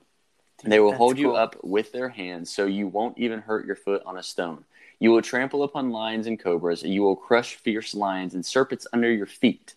They 0.63 0.79
will 0.79 0.91
That's 0.91 0.99
hold 0.99 1.19
you 1.19 1.31
cool. 1.31 1.37
up 1.37 1.57
with 1.65 1.91
their 1.91 2.11
hands 2.11 2.55
so 2.55 2.67
you 2.67 2.87
won't 2.87 3.19
even 3.19 3.41
hurt 3.41 3.67
your 3.67 3.75
foot 3.75 4.03
on 4.07 4.19
a 4.19 4.23
stone. 4.23 4.65
You 5.01 5.11
will 5.11 5.23
trample 5.23 5.65
upon 5.65 5.91
lions 5.91 6.29
and 6.29 6.39
cobras, 6.39 6.85
and 6.85 6.95
you 6.95 7.03
will 7.03 7.17
crush 7.17 7.57
fierce 7.57 7.93
lions 7.93 8.35
and 8.35 8.47
serpents 8.47 8.87
under 8.93 9.11
your 9.11 9.27
feet. 9.27 9.75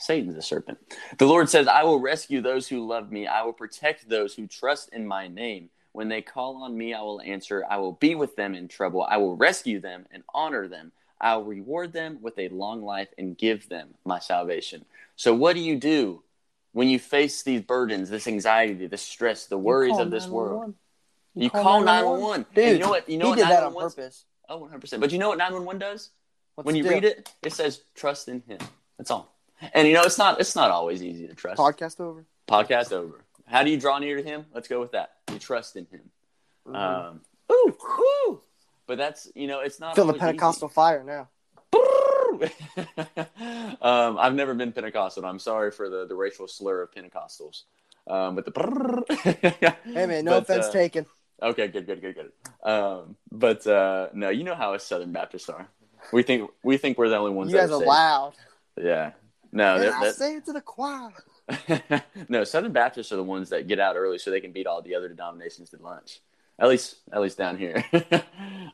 Satan's 0.00 0.36
a 0.36 0.42
serpent. 0.42 0.78
The 1.18 1.26
Lord 1.26 1.50
says, 1.50 1.68
I 1.68 1.84
will 1.84 2.00
rescue 2.00 2.40
those 2.40 2.66
who 2.66 2.86
love 2.86 3.12
me. 3.12 3.26
I 3.26 3.42
will 3.42 3.52
protect 3.52 4.08
those 4.08 4.34
who 4.34 4.46
trust 4.46 4.88
in 4.92 5.06
my 5.06 5.28
name. 5.28 5.68
When 5.92 6.08
they 6.08 6.22
call 6.22 6.62
on 6.62 6.76
me, 6.76 6.94
I 6.94 7.02
will 7.02 7.20
answer. 7.20 7.64
I 7.68 7.76
will 7.76 7.92
be 7.92 8.14
with 8.14 8.34
them 8.34 8.54
in 8.54 8.66
trouble. 8.66 9.02
I 9.02 9.18
will 9.18 9.36
rescue 9.36 9.78
them 9.78 10.06
and 10.10 10.22
honor 10.32 10.68
them. 10.68 10.92
I 11.20 11.36
will 11.36 11.44
reward 11.44 11.92
them 11.92 12.18
with 12.22 12.38
a 12.38 12.48
long 12.48 12.82
life 12.82 13.08
and 13.18 13.36
give 13.36 13.68
them 13.68 13.94
my 14.04 14.20
salvation. 14.20 14.86
So, 15.16 15.34
what 15.34 15.54
do 15.54 15.60
you 15.60 15.76
do 15.76 16.22
when 16.72 16.88
you 16.88 16.98
face 16.98 17.42
these 17.42 17.60
burdens, 17.60 18.08
this 18.08 18.26
anxiety, 18.26 18.86
this 18.86 19.02
stress, 19.02 19.46
the 19.46 19.58
worries 19.58 19.98
of 19.98 20.10
this 20.10 20.26
world? 20.26 20.74
911. 21.34 21.44
You, 21.44 21.50
call 21.50 21.82
911. 21.82 22.46
Dude, 22.54 22.64
And 22.64 22.72
you 22.72 22.78
know 22.78 22.88
what? 22.88 23.08
You 23.08 23.18
know 23.18 23.24
he 23.26 23.30
what 23.30 23.38
did 23.38 23.48
that 23.48 23.62
on 23.64 23.74
purpose. 23.74 24.24
Oh, 24.48 24.68
100%. 24.72 25.00
But 25.00 25.12
you 25.12 25.18
know 25.18 25.28
what 25.28 25.38
911 25.38 25.78
does? 25.78 26.10
What's 26.54 26.66
when 26.66 26.74
you 26.74 26.84
do? 26.84 26.88
read 26.88 27.04
it, 27.04 27.30
it 27.42 27.52
says 27.52 27.82
trust 27.94 28.28
in 28.28 28.42
him. 28.48 28.58
That's 28.96 29.10
all. 29.10 29.34
And 29.74 29.86
you 29.88 29.94
know, 29.94 30.02
it's 30.02 30.18
not 30.18 30.40
it's 30.40 30.56
not 30.56 30.70
always 30.70 31.02
easy 31.02 31.26
to 31.28 31.34
trust. 31.34 31.58
podcast 31.60 32.00
over. 32.00 32.24
Podcast 32.48 32.92
over. 32.92 33.20
How 33.46 33.62
do 33.62 33.70
you 33.70 33.78
draw 33.78 33.98
near 33.98 34.16
to 34.16 34.22
him? 34.22 34.46
Let's 34.54 34.68
go 34.68 34.80
with 34.80 34.92
that. 34.92 35.12
You 35.32 35.38
trust 35.38 35.76
in 35.76 35.86
him. 35.86 36.10
Mhm. 36.68 36.76
Um, 36.76 37.20
ooh, 37.52 37.76
ooh. 38.26 38.40
But 38.86 38.98
that's 38.98 39.28
you 39.34 39.46
know, 39.46 39.60
it's 39.60 39.78
not 39.80 39.94
Feel 39.96 40.04
the 40.06 40.12
always 40.12 40.16
easy. 40.22 40.26
Pentecostal 40.26 40.68
fire 40.68 41.04
now. 41.04 41.28
um, 43.82 44.18
I've 44.18 44.34
never 44.34 44.54
been 44.54 44.72
Pentecostal. 44.72 45.24
I'm 45.24 45.38
sorry 45.38 45.70
for 45.70 45.88
the, 45.88 46.06
the 46.06 46.14
racial 46.14 46.46
slur 46.48 46.82
of 46.82 46.92
Pentecostals. 46.92 47.62
Um, 48.06 48.34
but 48.36 48.44
the 48.44 49.72
Hey 49.84 50.06
man, 50.06 50.24
no 50.24 50.32
But, 50.32 50.42
offense 50.44 50.66
uh, 50.66 50.72
taken. 50.72 51.06
Okay, 51.42 51.68
good, 51.68 51.86
good, 51.86 52.00
good, 52.00 52.14
good. 52.14 52.32
Um, 52.68 53.16
but 53.30 53.66
uh, 53.66 54.08
no, 54.12 54.28
you 54.30 54.44
know 54.44 54.54
how 54.54 54.74
us 54.74 54.84
Southern 54.84 55.12
Baptists 55.12 55.48
are. 55.48 55.68
We 56.12 56.22
think 56.22 56.50
we 56.62 56.76
think 56.76 56.98
we're 56.98 57.08
the 57.08 57.16
only 57.16 57.32
ones 57.32 57.52
You 57.52 57.58
guys 57.58 57.70
are 57.70 57.74
are 57.74 57.78
saved. 57.78 57.88
loud. 57.88 58.32
Yeah. 58.80 59.12
No, 59.52 59.78
they're- 59.78 59.92
I 59.92 60.00
they're- 60.04 60.12
say 60.12 60.36
it 60.36 60.44
to 60.46 60.52
the 60.52 60.60
choir. 60.60 61.12
no, 62.28 62.44
Southern 62.44 62.72
Baptists 62.72 63.10
are 63.12 63.16
the 63.16 63.24
ones 63.24 63.48
that 63.50 63.66
get 63.66 63.80
out 63.80 63.96
early 63.96 64.18
so 64.18 64.30
they 64.30 64.40
can 64.40 64.52
beat 64.52 64.66
all 64.66 64.82
the 64.82 64.94
other 64.94 65.08
denominations 65.08 65.70
to 65.70 65.78
lunch. 65.82 66.20
At 66.58 66.68
least, 66.68 66.96
at 67.10 67.20
least 67.22 67.38
down 67.38 67.56
here. 67.56 67.82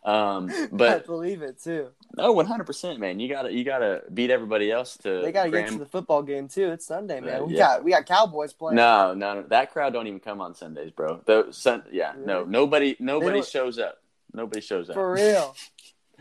um, 0.05 0.51
I 0.51 0.69
but 0.73 1.07
believe 1.07 1.43
it 1.43 1.63
too. 1.63 1.91
no, 2.17 2.33
one 2.33 2.45
hundred 2.47 2.65
percent, 2.65 2.99
man. 2.99 3.21
You 3.21 3.29
gotta, 3.29 3.53
you 3.53 3.63
gotta 3.65 4.03
beat 4.13 4.31
everybody 4.31 4.71
else 4.73 4.97
to. 4.99 5.23
They 5.23 5.31
got 5.33 5.45
to 5.45 5.51
get 5.51 5.69
to 5.69 5.79
the 5.79 5.87
football 5.87 6.23
game 6.23 6.49
too. 6.49 6.71
It's 6.73 6.85
Sunday, 6.87 7.21
man. 7.21 7.43
Uh, 7.43 7.45
we 7.45 7.53
yeah. 7.55 7.59
got 7.59 7.85
we 7.85 7.91
got 7.93 8.05
Cowboys 8.07 8.53
playing. 8.53 8.75
No, 8.77 9.15
no, 9.15 9.35
no, 9.35 9.43
that 9.49 9.73
crowd 9.73 9.93
don't 9.93 10.07
even 10.09 10.19
come 10.21 10.41
on 10.41 10.55
Sundays, 10.57 10.91
bro. 10.91 11.21
The 11.27 11.47
sun, 11.53 11.85
yeah, 11.93 12.13
no, 12.19 12.45
nobody, 12.45 12.97
nobody 12.99 13.41
shows 13.43 13.79
up. 13.79 13.99
Nobody 14.35 14.61
shows 14.61 14.91
up. 14.91 14.95
For 14.95 15.13
real. 15.13 15.55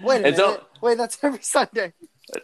Wait 0.04 0.24
a 0.24 0.28
It's 0.28 0.38
minute. 0.38 0.60
all- 0.60 0.68
Wait, 0.82 0.98
that's 1.00 1.18
every 1.24 1.42
Sunday. 1.42 1.94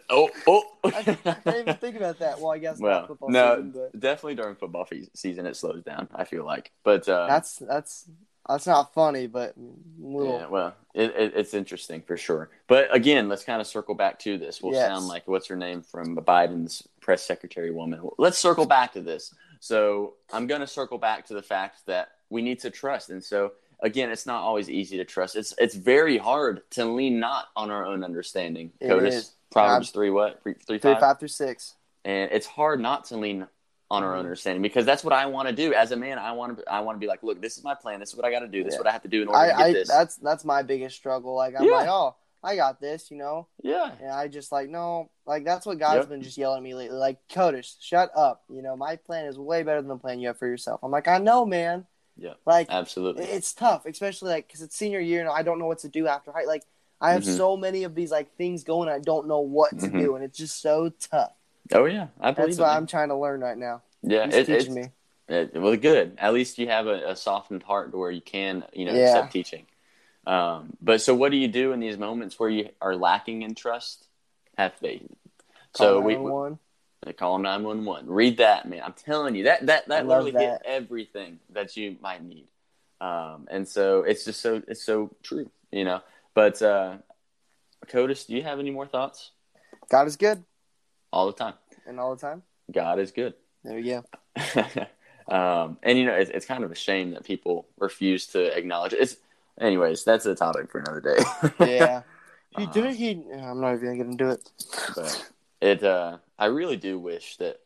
Oh, 0.08 0.30
oh. 0.46 0.62
I, 0.84 0.90
I 0.98 1.02
didn't 1.44 1.60
even 1.60 1.76
think 1.76 1.96
about 1.96 2.18
that. 2.20 2.40
Well, 2.40 2.52
I 2.52 2.58
guess 2.58 2.78
well, 2.78 3.06
football 3.06 3.30
no, 3.30 3.56
season, 3.56 3.72
but 3.72 4.00
definitely 4.00 4.36
during 4.36 4.54
football 4.54 4.88
season 5.14 5.46
it 5.46 5.56
slows 5.56 5.82
down. 5.82 6.08
I 6.14 6.24
feel 6.24 6.44
like, 6.44 6.70
but 6.84 7.08
uh, 7.08 7.26
that's 7.26 7.56
that's 7.56 8.08
that's 8.48 8.66
not 8.66 8.94
funny, 8.94 9.26
but 9.26 9.54
little. 9.98 10.38
Yeah, 10.38 10.46
well, 10.46 10.74
it, 10.94 11.10
it, 11.16 11.32
it's 11.36 11.54
interesting 11.54 12.02
for 12.02 12.16
sure. 12.16 12.50
But 12.66 12.94
again, 12.94 13.28
let's 13.28 13.44
kind 13.44 13.60
of 13.60 13.66
circle 13.66 13.94
back 13.94 14.18
to 14.20 14.38
this. 14.38 14.62
We'll 14.62 14.72
Yes. 14.72 14.86
sound 14.86 15.06
like 15.06 15.26
what's 15.28 15.46
her 15.48 15.56
name 15.56 15.82
from 15.82 16.16
Biden's 16.16 16.86
press 17.00 17.22
secretary 17.22 17.70
woman. 17.70 18.00
Let's 18.18 18.38
circle 18.38 18.66
back 18.66 18.92
to 18.94 19.00
this. 19.00 19.34
So 19.60 20.14
I'm 20.32 20.46
going 20.48 20.60
to 20.60 20.66
circle 20.66 20.98
back 20.98 21.26
to 21.26 21.34
the 21.34 21.42
fact 21.42 21.86
that 21.86 22.12
we 22.30 22.42
need 22.42 22.60
to 22.60 22.70
trust. 22.70 23.10
And 23.10 23.22
so 23.22 23.52
again, 23.80 24.10
it's 24.10 24.26
not 24.26 24.42
always 24.42 24.68
easy 24.70 24.96
to 24.96 25.04
trust. 25.04 25.36
It's 25.36 25.54
it's 25.58 25.74
very 25.74 26.18
hard 26.18 26.62
to 26.70 26.84
lean 26.84 27.20
not 27.20 27.46
on 27.54 27.70
our 27.70 27.84
own 27.84 28.02
understanding. 28.02 28.72
It 28.80 28.88
Codis, 28.88 29.30
Proverbs 29.52 29.90
three 29.90 30.10
what 30.10 30.42
three, 30.42 30.54
three, 30.54 30.78
Three, 30.78 30.92
five? 30.94 31.00
five 31.00 31.18
through 31.18 31.28
six. 31.28 31.74
and 32.04 32.30
it's 32.32 32.46
hard 32.46 32.80
not 32.80 33.04
to 33.06 33.16
lean 33.16 33.46
on 33.90 34.02
our 34.02 34.14
own 34.14 34.22
Mhm. 34.22 34.26
understanding 34.26 34.62
because 34.62 34.86
that's 34.86 35.04
what 35.04 35.12
I 35.12 35.26
want 35.26 35.48
to 35.48 35.54
do 35.54 35.74
as 35.74 35.92
a 35.92 35.96
man. 35.96 36.18
I 36.18 36.32
want 36.32 36.58
to 36.58 36.72
I 36.72 36.80
want 36.80 36.96
to 36.96 37.00
be 37.00 37.06
like, 37.06 37.22
look, 37.22 37.40
this 37.42 37.58
is 37.58 37.64
my 37.64 37.74
plan. 37.74 38.00
This 38.00 38.08
is 38.10 38.16
what 38.16 38.24
I 38.24 38.30
got 38.30 38.40
to 38.40 38.48
do. 38.48 38.64
This 38.64 38.74
is 38.74 38.78
what 38.80 38.86
I 38.86 38.92
have 38.92 39.02
to 39.02 39.08
do 39.08 39.20
in 39.22 39.28
order 39.28 39.38
I, 39.40 39.48
to 39.50 39.56
get 39.56 39.60
I 39.66 39.72
this. 39.74 39.88
that's 39.88 40.16
that's 40.16 40.44
my 40.44 40.62
biggest 40.62 40.96
struggle. 40.96 41.34
Like 41.34 41.54
I'm 41.58 41.66
Yeah. 41.66 41.72
like, 41.76 41.88
oh, 41.88 42.16
I 42.42 42.56
got 42.56 42.80
this, 42.80 43.10
you 43.10 43.18
know. 43.18 43.46
yeah, 43.62 43.92
And 44.00 44.10
I 44.10 44.26
just 44.28 44.50
like 44.50 44.68
no, 44.70 45.10
like 45.26 45.44
that's 45.44 45.64
what 45.66 45.78
God's 45.78 45.98
Yep. 46.00 46.08
been 46.08 46.22
just 46.22 46.38
yelling 46.38 46.56
at 46.58 46.62
me 46.64 46.74
lately. 46.74 46.96
Like, 46.96 47.18
Codish, 47.28 47.76
shut 47.80 48.10
up. 48.16 48.42
You 48.48 48.62
know, 48.62 48.76
my 48.76 48.96
plan 48.96 49.26
is 49.26 49.38
way 49.38 49.62
better 49.62 49.80
than 49.80 49.88
the 49.88 49.96
plan 49.98 50.18
you 50.18 50.28
have 50.28 50.38
for 50.38 50.46
yourself. 50.48 50.80
I'm 50.82 50.90
like, 50.90 51.06
I 51.06 51.18
know, 51.18 51.44
man. 51.46 51.86
Yeah. 52.16 52.34
Like 52.46 52.68
absolutely. 52.70 53.24
it's 53.24 53.52
tough, 53.52 53.84
especially 53.86 54.30
like 54.30 54.46
because 54.48 54.62
it's 54.62 54.74
senior 54.76 55.00
year 55.00 55.20
and 55.20 55.28
I 55.28 55.42
don't 55.42 55.58
know 55.58 55.66
what 55.66 55.78
to 55.80 55.88
do 55.88 56.06
after 56.08 56.32
high. 56.32 56.44
Like 56.44 56.64
I 57.02 57.12
have 57.12 57.22
Mhm. 57.22 57.36
so 57.36 57.56
many 57.56 57.82
of 57.82 57.94
these 57.94 58.10
like 58.12 58.34
things 58.36 58.62
going, 58.64 58.88
I 58.88 59.00
don't 59.00 59.26
know 59.26 59.40
what 59.40 59.70
to 59.80 59.86
Mhm. 59.88 59.98
do, 59.98 60.14
and 60.14 60.24
it's 60.24 60.38
just 60.38 60.60
so 60.62 60.90
tough. 60.90 61.32
Oh 61.74 61.84
yeah, 61.84 62.08
I 62.20 62.30
believe 62.30 62.56
That's 62.56 62.60
what. 62.60 62.68
I'm 62.68 62.86
trying 62.86 63.08
to 63.08 63.16
learn 63.16 63.40
right 63.40 63.58
now. 63.58 63.82
Yeah, 64.02 64.28
it, 64.28 64.48
it's 64.48 64.68
me. 64.68 64.90
it, 65.28 65.54
well, 65.54 65.76
good. 65.76 66.16
At 66.18 66.32
least 66.32 66.58
you 66.58 66.68
have 66.68 66.86
a, 66.86 67.10
a 67.10 67.16
softened 67.16 67.62
heart 67.64 67.90
to 67.90 67.98
where 67.98 68.10
you 68.10 68.20
can, 68.20 68.64
you 68.72 68.84
know, 68.86 68.94
Yeah. 68.94 69.08
accept 69.08 69.32
teaching. 69.32 69.66
Um, 70.26 70.76
but 70.80 71.00
so, 71.00 71.14
what 71.14 71.32
do 71.32 71.36
you 71.36 71.48
do 71.48 71.72
in 71.72 71.80
these 71.80 71.98
moments 71.98 72.38
where 72.38 72.50
you 72.50 72.70
are 72.80 72.94
lacking 72.94 73.42
in 73.42 73.54
trust? 73.54 74.06
Have 74.56 74.74
faith. 74.74 75.02
So 75.74 76.00
we, 76.00 76.14
911. 76.14 76.58
we 77.06 77.12
call 77.14 77.32
them 77.32 77.42
nine 77.42 77.64
one 77.64 77.84
one. 77.84 78.06
Read 78.06 78.36
that, 78.36 78.68
man. 78.68 78.82
I'm 78.84 78.92
telling 78.92 79.34
you 79.34 79.44
that 79.44 79.66
that 79.66 79.88
that 79.88 80.06
literally 80.06 80.32
hit 80.32 80.38
that. 80.40 80.62
everything 80.64 81.40
that 81.50 81.76
you 81.76 81.96
might 82.00 82.22
need. 82.22 82.46
Um, 83.00 83.48
and 83.50 83.66
so 83.66 84.02
it's 84.02 84.24
just 84.24 84.40
so 84.40 84.62
it's 84.68 84.84
so 84.84 85.10
true, 85.22 85.50
you 85.72 85.84
know. 85.84 86.00
But 86.34 86.60
uh, 86.62 86.96
Codis, 87.88 88.26
do 88.26 88.34
you 88.34 88.42
have 88.42 88.58
any 88.58 88.70
more 88.70 88.86
thoughts? 88.86 89.30
God 89.90 90.06
is 90.06 90.16
good, 90.16 90.44
All 91.12 91.26
the 91.26 91.32
time, 91.32 91.54
and 91.86 92.00
all 92.00 92.14
the 92.14 92.20
time. 92.20 92.42
God 92.70 92.98
is 92.98 93.10
good. 93.10 93.34
There 93.64 93.76
we 93.76 93.82
go. 93.82 94.04
um, 95.34 95.78
and 95.82 95.98
you 95.98 96.06
know, 96.06 96.14
it's, 96.14 96.30
it's 96.30 96.46
kind 96.46 96.64
of 96.64 96.70
a 96.72 96.74
shame 96.74 97.10
that 97.12 97.24
people 97.24 97.66
refuse 97.78 98.26
to 98.28 98.56
acknowledge 98.56 98.92
it. 98.94 99.00
It's, 99.00 99.16
anyways, 99.60 100.04
that's 100.04 100.24
a 100.26 100.34
topic 100.34 100.70
for 100.70 100.78
another 100.78 101.00
day. 101.00 101.22
Yeah. 101.66 102.02
He 102.56 102.64
Uh, 102.66 102.72
didn't. 102.72 102.94
He. 102.96 103.10
I'm 103.32 103.60
not 103.60 103.74
even 103.74 103.96
gonna 103.98 104.16
do 104.16 104.28
it. 104.28 104.50
but 104.94 105.30
it, 105.62 105.82
uh, 105.82 106.18
I 106.38 106.46
really 106.46 106.76
do 106.76 106.98
wish 106.98 107.36
that 107.38 107.60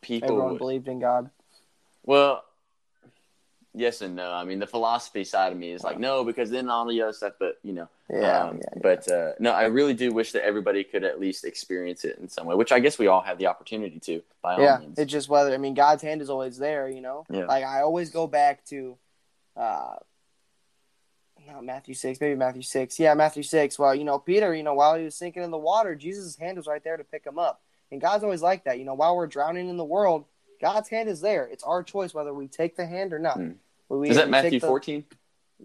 people. 0.00 0.28
Everyone 0.28 0.52
would- 0.52 0.58
believed 0.58 0.86
in 0.88 1.00
God. 1.00 1.30
well, 2.04 2.44
yes 3.76 4.00
and 4.00 4.16
no. 4.16 4.32
I 4.32 4.44
mean, 4.44 4.58
the 4.58 4.66
philosophy 4.66 5.22
side 5.22 5.52
of 5.52 5.58
me 5.58 5.70
is 5.70 5.84
like 5.84 5.98
no, 6.00 6.24
because 6.24 6.50
then 6.50 6.68
all 6.68 6.86
the 6.86 7.02
other 7.02 7.12
stuff. 7.12 7.34
But 7.38 7.58
you 7.62 7.72
know, 7.74 7.88
Yeah. 8.10 8.44
um, 8.44 8.56
yeah, 8.56 8.62
yeah. 8.74 8.80
But 8.82 9.12
uh, 9.12 9.32
no, 9.38 9.52
I 9.52 9.66
really 9.66 9.94
do 9.94 10.12
wish 10.12 10.32
that 10.32 10.44
everybody 10.44 10.82
could 10.82 11.04
at 11.04 11.20
least 11.20 11.44
experience 11.44 12.04
it 12.04 12.18
in 12.18 12.28
some 12.28 12.46
way, 12.46 12.54
which 12.56 12.72
I 12.72 12.80
guess 12.80 12.98
we 12.98 13.06
all 13.06 13.20
have 13.20 13.38
the 13.38 13.46
opportunity 13.46 14.00
to. 14.00 14.22
By 14.42 14.54
all 14.54 14.60
yeah, 14.62 14.78
means. 14.78 14.98
it's 14.98 15.12
just 15.12 15.28
whether 15.28 15.52
I 15.54 15.58
mean 15.58 15.74
God's 15.74 16.02
hand 16.02 16.22
is 16.22 16.30
always 16.30 16.56
there, 16.58 16.88
you 16.88 17.00
know. 17.02 17.24
Yeah. 17.30 17.44
Like 17.44 17.64
I 17.64 17.82
always 17.82 18.10
go 18.10 18.26
back 18.26 18.64
to, 18.66 18.96
uh, 19.56 19.96
not 21.46 21.64
Matthew 21.64 21.94
six, 21.94 22.20
maybe 22.20 22.34
Matthew 22.34 22.62
six. 22.62 22.98
Yeah, 22.98 23.14
Matthew 23.14 23.42
six. 23.44 23.78
Well, 23.78 23.94
you 23.94 24.04
know, 24.04 24.18
Peter, 24.18 24.54
you 24.54 24.62
know, 24.64 24.74
while 24.74 24.96
he 24.96 25.04
was 25.04 25.14
sinking 25.14 25.42
in 25.44 25.50
the 25.52 25.58
water, 25.58 25.94
Jesus' 25.94 26.36
hand 26.36 26.56
was 26.56 26.66
right 26.66 26.82
there 26.82 26.96
to 26.96 27.04
pick 27.04 27.24
him 27.24 27.38
up, 27.38 27.60
and 27.92 28.00
God's 28.00 28.24
always 28.24 28.42
like 28.42 28.64
that. 28.64 28.78
You 28.78 28.84
know, 28.84 28.94
while 28.94 29.14
we're 29.16 29.28
drowning 29.28 29.68
in 29.68 29.76
the 29.76 29.84
world, 29.84 30.24
God's 30.60 30.88
hand 30.88 31.08
is 31.08 31.20
there. 31.20 31.44
It's 31.44 31.62
our 31.62 31.82
choice 31.82 32.14
whether 32.14 32.34
we 32.34 32.48
take 32.48 32.76
the 32.76 32.86
hand 32.86 33.12
or 33.12 33.18
not. 33.18 33.36
Hmm. 33.36 33.50
We- 33.88 34.10
is 34.10 34.16
that 34.16 34.28
Matthew 34.28 34.60
the- 34.60 34.66
14? 34.66 35.04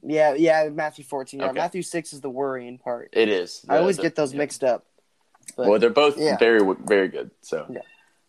Yeah, 0.04 0.34
yeah, 0.36 0.70
Matthew 0.70 1.04
fourteen. 1.04 1.42
Yeah, 1.42 1.48
Okay. 1.48 1.60
Matthew 1.60 1.82
six 1.82 2.14
is 2.14 2.22
the 2.22 2.30
worrying 2.30 2.78
part. 2.78 3.10
It 3.12 3.28
is. 3.28 3.66
I 3.68 3.78
always 3.78 3.98
The- 3.98 4.04
get 4.04 4.16
those 4.16 4.32
yeah. 4.32 4.38
mixed 4.40 4.64
up. 4.64 4.86
But 5.58 5.68
well, 5.68 5.80
they're 5.80 5.90
both 5.90 6.18
yeah. 6.18 6.38
very, 6.38 6.62
very 6.86 7.10
good. 7.10 7.32
So, 7.42 7.66
Yeah. 7.70 7.82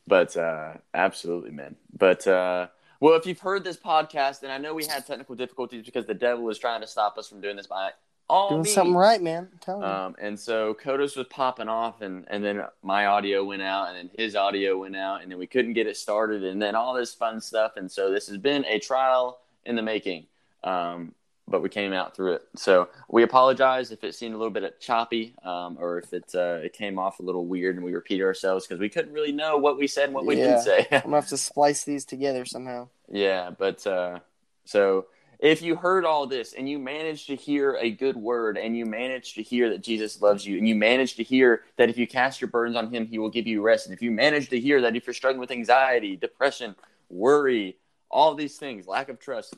but 0.09 0.37
uh, 0.37 0.75
absolutely, 0.93 1.53
man. 1.53 1.77
But 1.97 2.27
uh, 2.27 2.67
well, 2.99 3.15
if 3.15 3.27
you've 3.27 3.39
heard 3.39 3.63
this 3.63 3.77
podcast, 3.77 4.43
and 4.43 4.51
I 4.51 4.59
know 4.59 4.75
we 4.75 4.85
had 4.87 5.07
technical 5.07 5.37
difficulties 5.37 5.85
because 5.85 6.05
the 6.05 6.15
devil 6.15 6.43
was 6.45 6.59
trying 6.59 6.81
to 6.81 6.87
stop 6.89 7.17
us 7.17 7.29
from 7.29 7.41
doing 7.41 7.55
this 7.57 7.69
by 7.69 7.91
all 8.29 8.49
doing 8.49 8.63
means. 8.63 8.75
something 8.75 8.97
right, 8.97 9.23
man. 9.23 9.49
Um, 9.69 10.17
and 10.21 10.39
so 10.39 10.75
Codis 10.75 11.17
was 11.17 11.27
popping 11.29 11.69
off, 11.69 12.01
and, 12.01 12.25
and 12.29 12.43
then 12.45 12.65
my 12.83 13.07
audio 13.07 13.45
went 13.45 13.63
out, 13.63 13.89
and 13.89 13.97
then 13.97 14.11
his 14.19 14.35
audio 14.35 14.79
went 14.79 14.97
out, 14.97 15.23
and 15.23 15.31
then 15.31 15.39
we 15.39 15.47
couldn't 15.47 15.75
get 15.75 15.87
it 15.87 15.97
started, 15.97 16.43
and 16.43 16.61
then 16.61 16.75
all 16.75 16.93
this 16.95 17.15
fun 17.15 17.41
stuff. 17.41 17.77
And 17.77 17.91
so 17.91 18.11
this 18.11 18.27
has 18.27 18.37
been 18.39 18.65
a 18.65 18.81
trial 18.81 19.39
in 19.65 19.77
the 19.77 19.83
making, 19.83 20.27
um, 20.65 21.15
but 21.49 21.63
we 21.63 21.69
came 21.69 21.93
out 21.93 22.15
through 22.17 22.35
it. 22.35 22.43
So 22.57 22.89
we 23.09 23.23
apologize 23.23 23.91
if 23.91 24.05
it 24.05 24.15
seemed 24.15 24.35
a 24.35 24.39
little 24.39 24.53
bit 24.53 24.81
choppy, 24.81 25.35
um, 25.45 25.77
or 25.81 25.99
if 25.99 26.13
it 26.13 26.35
uh, 26.35 26.59
it 26.63 26.73
came 26.73 26.99
off 26.99 27.21
a 27.21 27.23
little 27.23 27.47
weird, 27.47 27.77
and 27.77 27.85
we 27.85 27.93
repeated 27.95 28.25
ourselves 28.25 28.67
because 28.67 28.81
we 28.81 28.89
couldn't 28.89 29.13
really 29.13 29.33
know 29.33 29.57
what 29.59 29.79
we 29.79 29.87
said 29.87 30.05
and 30.05 30.15
what 30.15 30.27
we 30.27 30.37
Yeah. 30.37 30.45
didn't 30.45 30.61
say. 30.61 30.87
I'm 30.93 31.01
gonna 31.03 31.17
have 31.17 31.29
to 31.29 31.37
splice 31.37 31.85
these 31.85 32.05
together 32.05 32.45
somehow. 32.45 32.89
Yeah, 33.11 33.51
but 33.51 33.87
uh, 33.87 34.21
so 34.65 35.07
if 35.39 35.61
you 35.61 35.75
heard 35.75 36.05
all 36.05 36.27
this 36.29 36.53
and 36.55 36.69
you 36.69 36.79
managed 36.79 37.27
to 37.27 37.35
hear 37.35 37.77
a 37.81 37.91
good 37.91 38.17
word 38.17 38.57
and 38.57 38.77
you 38.77 38.87
managed 38.87 39.35
to 39.35 39.43
hear 39.43 39.69
that 39.71 39.83
Jesus 39.83 40.23
loves 40.23 40.47
you 40.47 40.57
and 40.57 40.69
you 40.69 40.77
managed 40.77 41.17
to 41.17 41.25
hear 41.25 41.63
that 41.79 41.91
if 41.91 41.99
you 41.99 42.07
cast 42.07 42.41
your 42.41 42.49
burdens 42.49 42.77
on 42.77 42.95
him, 42.95 43.05
he 43.07 43.19
will 43.19 43.29
give 43.29 43.47
you 43.49 43.61
rest. 43.61 43.87
And 43.87 43.93
if 43.95 44.01
you 44.01 44.13
manage 44.13 44.49
to 44.51 44.61
hear 44.61 44.81
that 44.83 44.95
if 44.95 45.05
you're 45.05 45.15
struggling 45.15 45.41
with 45.41 45.51
anxiety, 45.51 46.15
depression, 46.15 46.77
worry, 47.11 47.77
all 48.13 48.35
these 48.35 48.57
things, 48.57 48.87
lack 48.87 49.09
of 49.09 49.19
trust, 49.19 49.57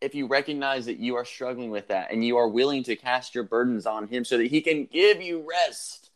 if 0.00 0.14
you 0.14 0.26
recognize 0.26 0.86
that 0.86 0.98
you 0.98 1.16
are 1.16 1.24
struggling 1.24 1.70
with 1.70 1.88
that 1.88 2.12
and 2.12 2.24
you 2.24 2.36
are 2.36 2.48
willing 2.48 2.82
to 2.84 2.96
cast 2.96 3.34
your 3.34 3.44
burdens 3.44 3.86
on 3.86 4.08
him 4.08 4.24
so 4.24 4.38
that 4.38 4.48
he 4.48 4.60
can 4.60 4.86
give 4.86 5.22
you 5.22 5.46
rest, 5.48 6.10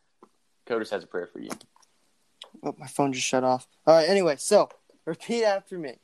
Codis 0.66 0.90
has 0.90 1.04
a 1.04 1.06
prayer 1.06 1.26
for 1.26 1.40
you. 1.40 1.50
Oh, 2.62 2.74
my 2.78 2.86
phone 2.86 3.12
just 3.12 3.26
shut 3.26 3.44
off. 3.44 3.68
All 3.86 3.94
right. 3.94 4.08
Anyway, 4.08 4.36
so 4.36 4.68
repeat 5.04 5.44
after 5.44 5.78
me. 5.78 5.98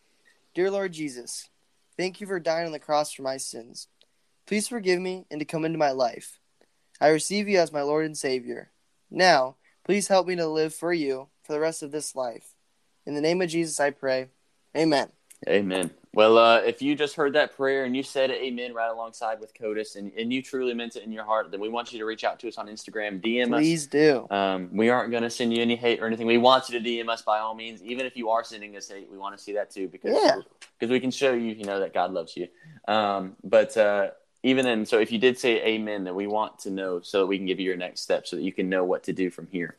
Dear 0.54 0.70
Lord 0.70 0.92
Jesus, 0.92 1.48
thank 1.96 2.20
you 2.20 2.26
for 2.26 2.38
dying 2.38 2.66
on 2.66 2.72
the 2.72 2.78
cross 2.78 3.12
for 3.12 3.22
my 3.22 3.36
sins. 3.36 3.88
Please 4.46 4.68
forgive 4.68 5.00
me 5.00 5.26
and 5.30 5.40
to 5.40 5.44
come 5.44 5.64
into 5.64 5.78
my 5.78 5.90
life. 5.90 6.38
I 7.00 7.08
receive 7.08 7.48
you 7.48 7.58
as 7.58 7.72
my 7.72 7.82
Lord 7.82 8.06
and 8.06 8.16
Savior. 8.16 8.70
Now, 9.10 9.56
please 9.84 10.08
help 10.08 10.26
me 10.26 10.36
to 10.36 10.46
live 10.46 10.74
for 10.74 10.92
you 10.92 11.28
for 11.42 11.52
the 11.52 11.60
rest 11.60 11.82
of 11.82 11.90
this 11.90 12.14
life. 12.14 12.54
In 13.04 13.14
the 13.14 13.20
name 13.20 13.42
of 13.42 13.50
Jesus, 13.50 13.80
I 13.80 13.90
pray. 13.90 14.28
Amen. 14.76 15.08
Amen. 15.48 15.90
Well, 16.14 16.38
uh, 16.38 16.58
if 16.60 16.80
you 16.80 16.94
just 16.94 17.16
heard 17.16 17.32
that 17.32 17.56
prayer 17.56 17.84
and 17.84 17.96
you 17.96 18.02
said 18.04 18.30
amen 18.30 18.72
right 18.72 18.88
alongside 18.88 19.40
with 19.40 19.52
Codis 19.52 19.96
and, 19.96 20.12
and 20.16 20.32
you 20.32 20.40
truly 20.42 20.72
meant 20.72 20.94
it 20.94 21.02
in 21.02 21.10
your 21.10 21.24
heart, 21.24 21.50
then 21.50 21.60
we 21.60 21.68
want 21.68 21.92
you 21.92 21.98
to 21.98 22.04
reach 22.04 22.22
out 22.22 22.38
to 22.40 22.48
us 22.48 22.56
on 22.56 22.68
Instagram, 22.68 23.20
DM 23.20 23.52
us. 23.52 23.58
Please 23.58 23.86
do. 23.88 24.26
Um, 24.30 24.70
we 24.72 24.90
aren't 24.90 25.10
going 25.10 25.24
to 25.24 25.30
send 25.30 25.52
you 25.52 25.60
any 25.60 25.74
hate 25.74 26.00
or 26.00 26.06
anything. 26.06 26.26
We 26.26 26.38
want 26.38 26.68
you 26.68 26.80
to 26.80 26.88
DM 26.88 27.08
us 27.08 27.22
by 27.22 27.40
all 27.40 27.54
means. 27.54 27.82
Even 27.82 28.06
if 28.06 28.16
you 28.16 28.30
are 28.30 28.44
sending 28.44 28.76
us 28.76 28.88
hate, 28.88 29.08
we 29.10 29.18
want 29.18 29.36
to 29.36 29.42
see 29.42 29.52
that 29.54 29.70
too 29.72 29.88
because 29.88 30.16
Yeah. 30.16 30.36
because 30.78 30.90
we 30.90 31.00
can 31.00 31.10
show 31.10 31.32
you, 31.32 31.52
you 31.52 31.64
know, 31.64 31.80
that 31.80 31.92
God 31.92 32.12
loves 32.12 32.36
you. 32.36 32.46
Um, 32.86 33.34
but 33.42 33.76
uh, 33.76 34.10
even 34.44 34.64
then, 34.64 34.86
so 34.86 35.00
if 35.00 35.10
you 35.10 35.18
did 35.18 35.36
say 35.36 35.62
amen, 35.64 36.04
then 36.04 36.14
we 36.14 36.28
want 36.28 36.60
to 36.60 36.70
know 36.70 37.00
so 37.00 37.20
that 37.20 37.26
we 37.26 37.38
can 37.38 37.46
give 37.46 37.58
you 37.58 37.66
your 37.66 37.76
next 37.76 38.02
step 38.02 38.26
so 38.26 38.36
that 38.36 38.42
you 38.42 38.52
can 38.52 38.68
know 38.68 38.84
what 38.84 39.02
to 39.04 39.12
do 39.12 39.30
from 39.30 39.48
here. 39.48 39.76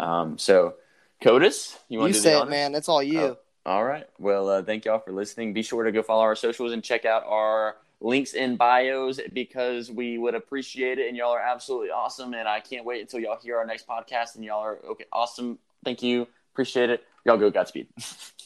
Um, 0.00 0.36
so, 0.36 0.74
Codis, 1.22 1.76
you 1.88 1.94
You, 1.94 1.98
want 2.00 2.12
to 2.14 2.18
do 2.18 2.22
say 2.22 2.38
it, 2.40 2.48
man. 2.48 2.74
It's 2.74 2.88
all 2.88 3.02
you. 3.02 3.20
Oh. 3.20 3.38
All 3.66 3.84
right. 3.84 4.06
Well, 4.20 4.48
uh, 4.48 4.62
thank 4.62 4.84
y'all 4.84 5.00
for 5.00 5.10
listening. 5.10 5.52
Be 5.52 5.62
sure 5.64 5.82
to 5.82 5.90
go 5.90 6.00
follow 6.00 6.22
our 6.22 6.36
socials 6.36 6.70
and 6.70 6.84
check 6.84 7.04
out 7.04 7.24
our 7.26 7.76
links 8.00 8.34
in 8.34 8.54
bios 8.54 9.18
because 9.32 9.90
we 9.90 10.18
would 10.18 10.36
appreciate 10.36 11.00
it. 11.00 11.08
And 11.08 11.16
y'all 11.16 11.32
are 11.32 11.40
absolutely 11.40 11.90
awesome. 11.90 12.32
And 12.34 12.46
I 12.46 12.60
can't 12.60 12.84
wait 12.84 13.00
until 13.00 13.18
y'all 13.18 13.40
hear 13.42 13.58
our 13.58 13.66
next 13.66 13.88
podcast. 13.88 14.36
And 14.36 14.44
y'all 14.44 14.62
are 14.62 14.78
okay, 14.90 15.06
awesome. 15.12 15.58
Thank 15.84 16.00
you. 16.00 16.28
Appreciate 16.54 16.90
it. 16.90 17.02
Y'all 17.24 17.38
go 17.38 17.50
Godspeed. 17.50 17.88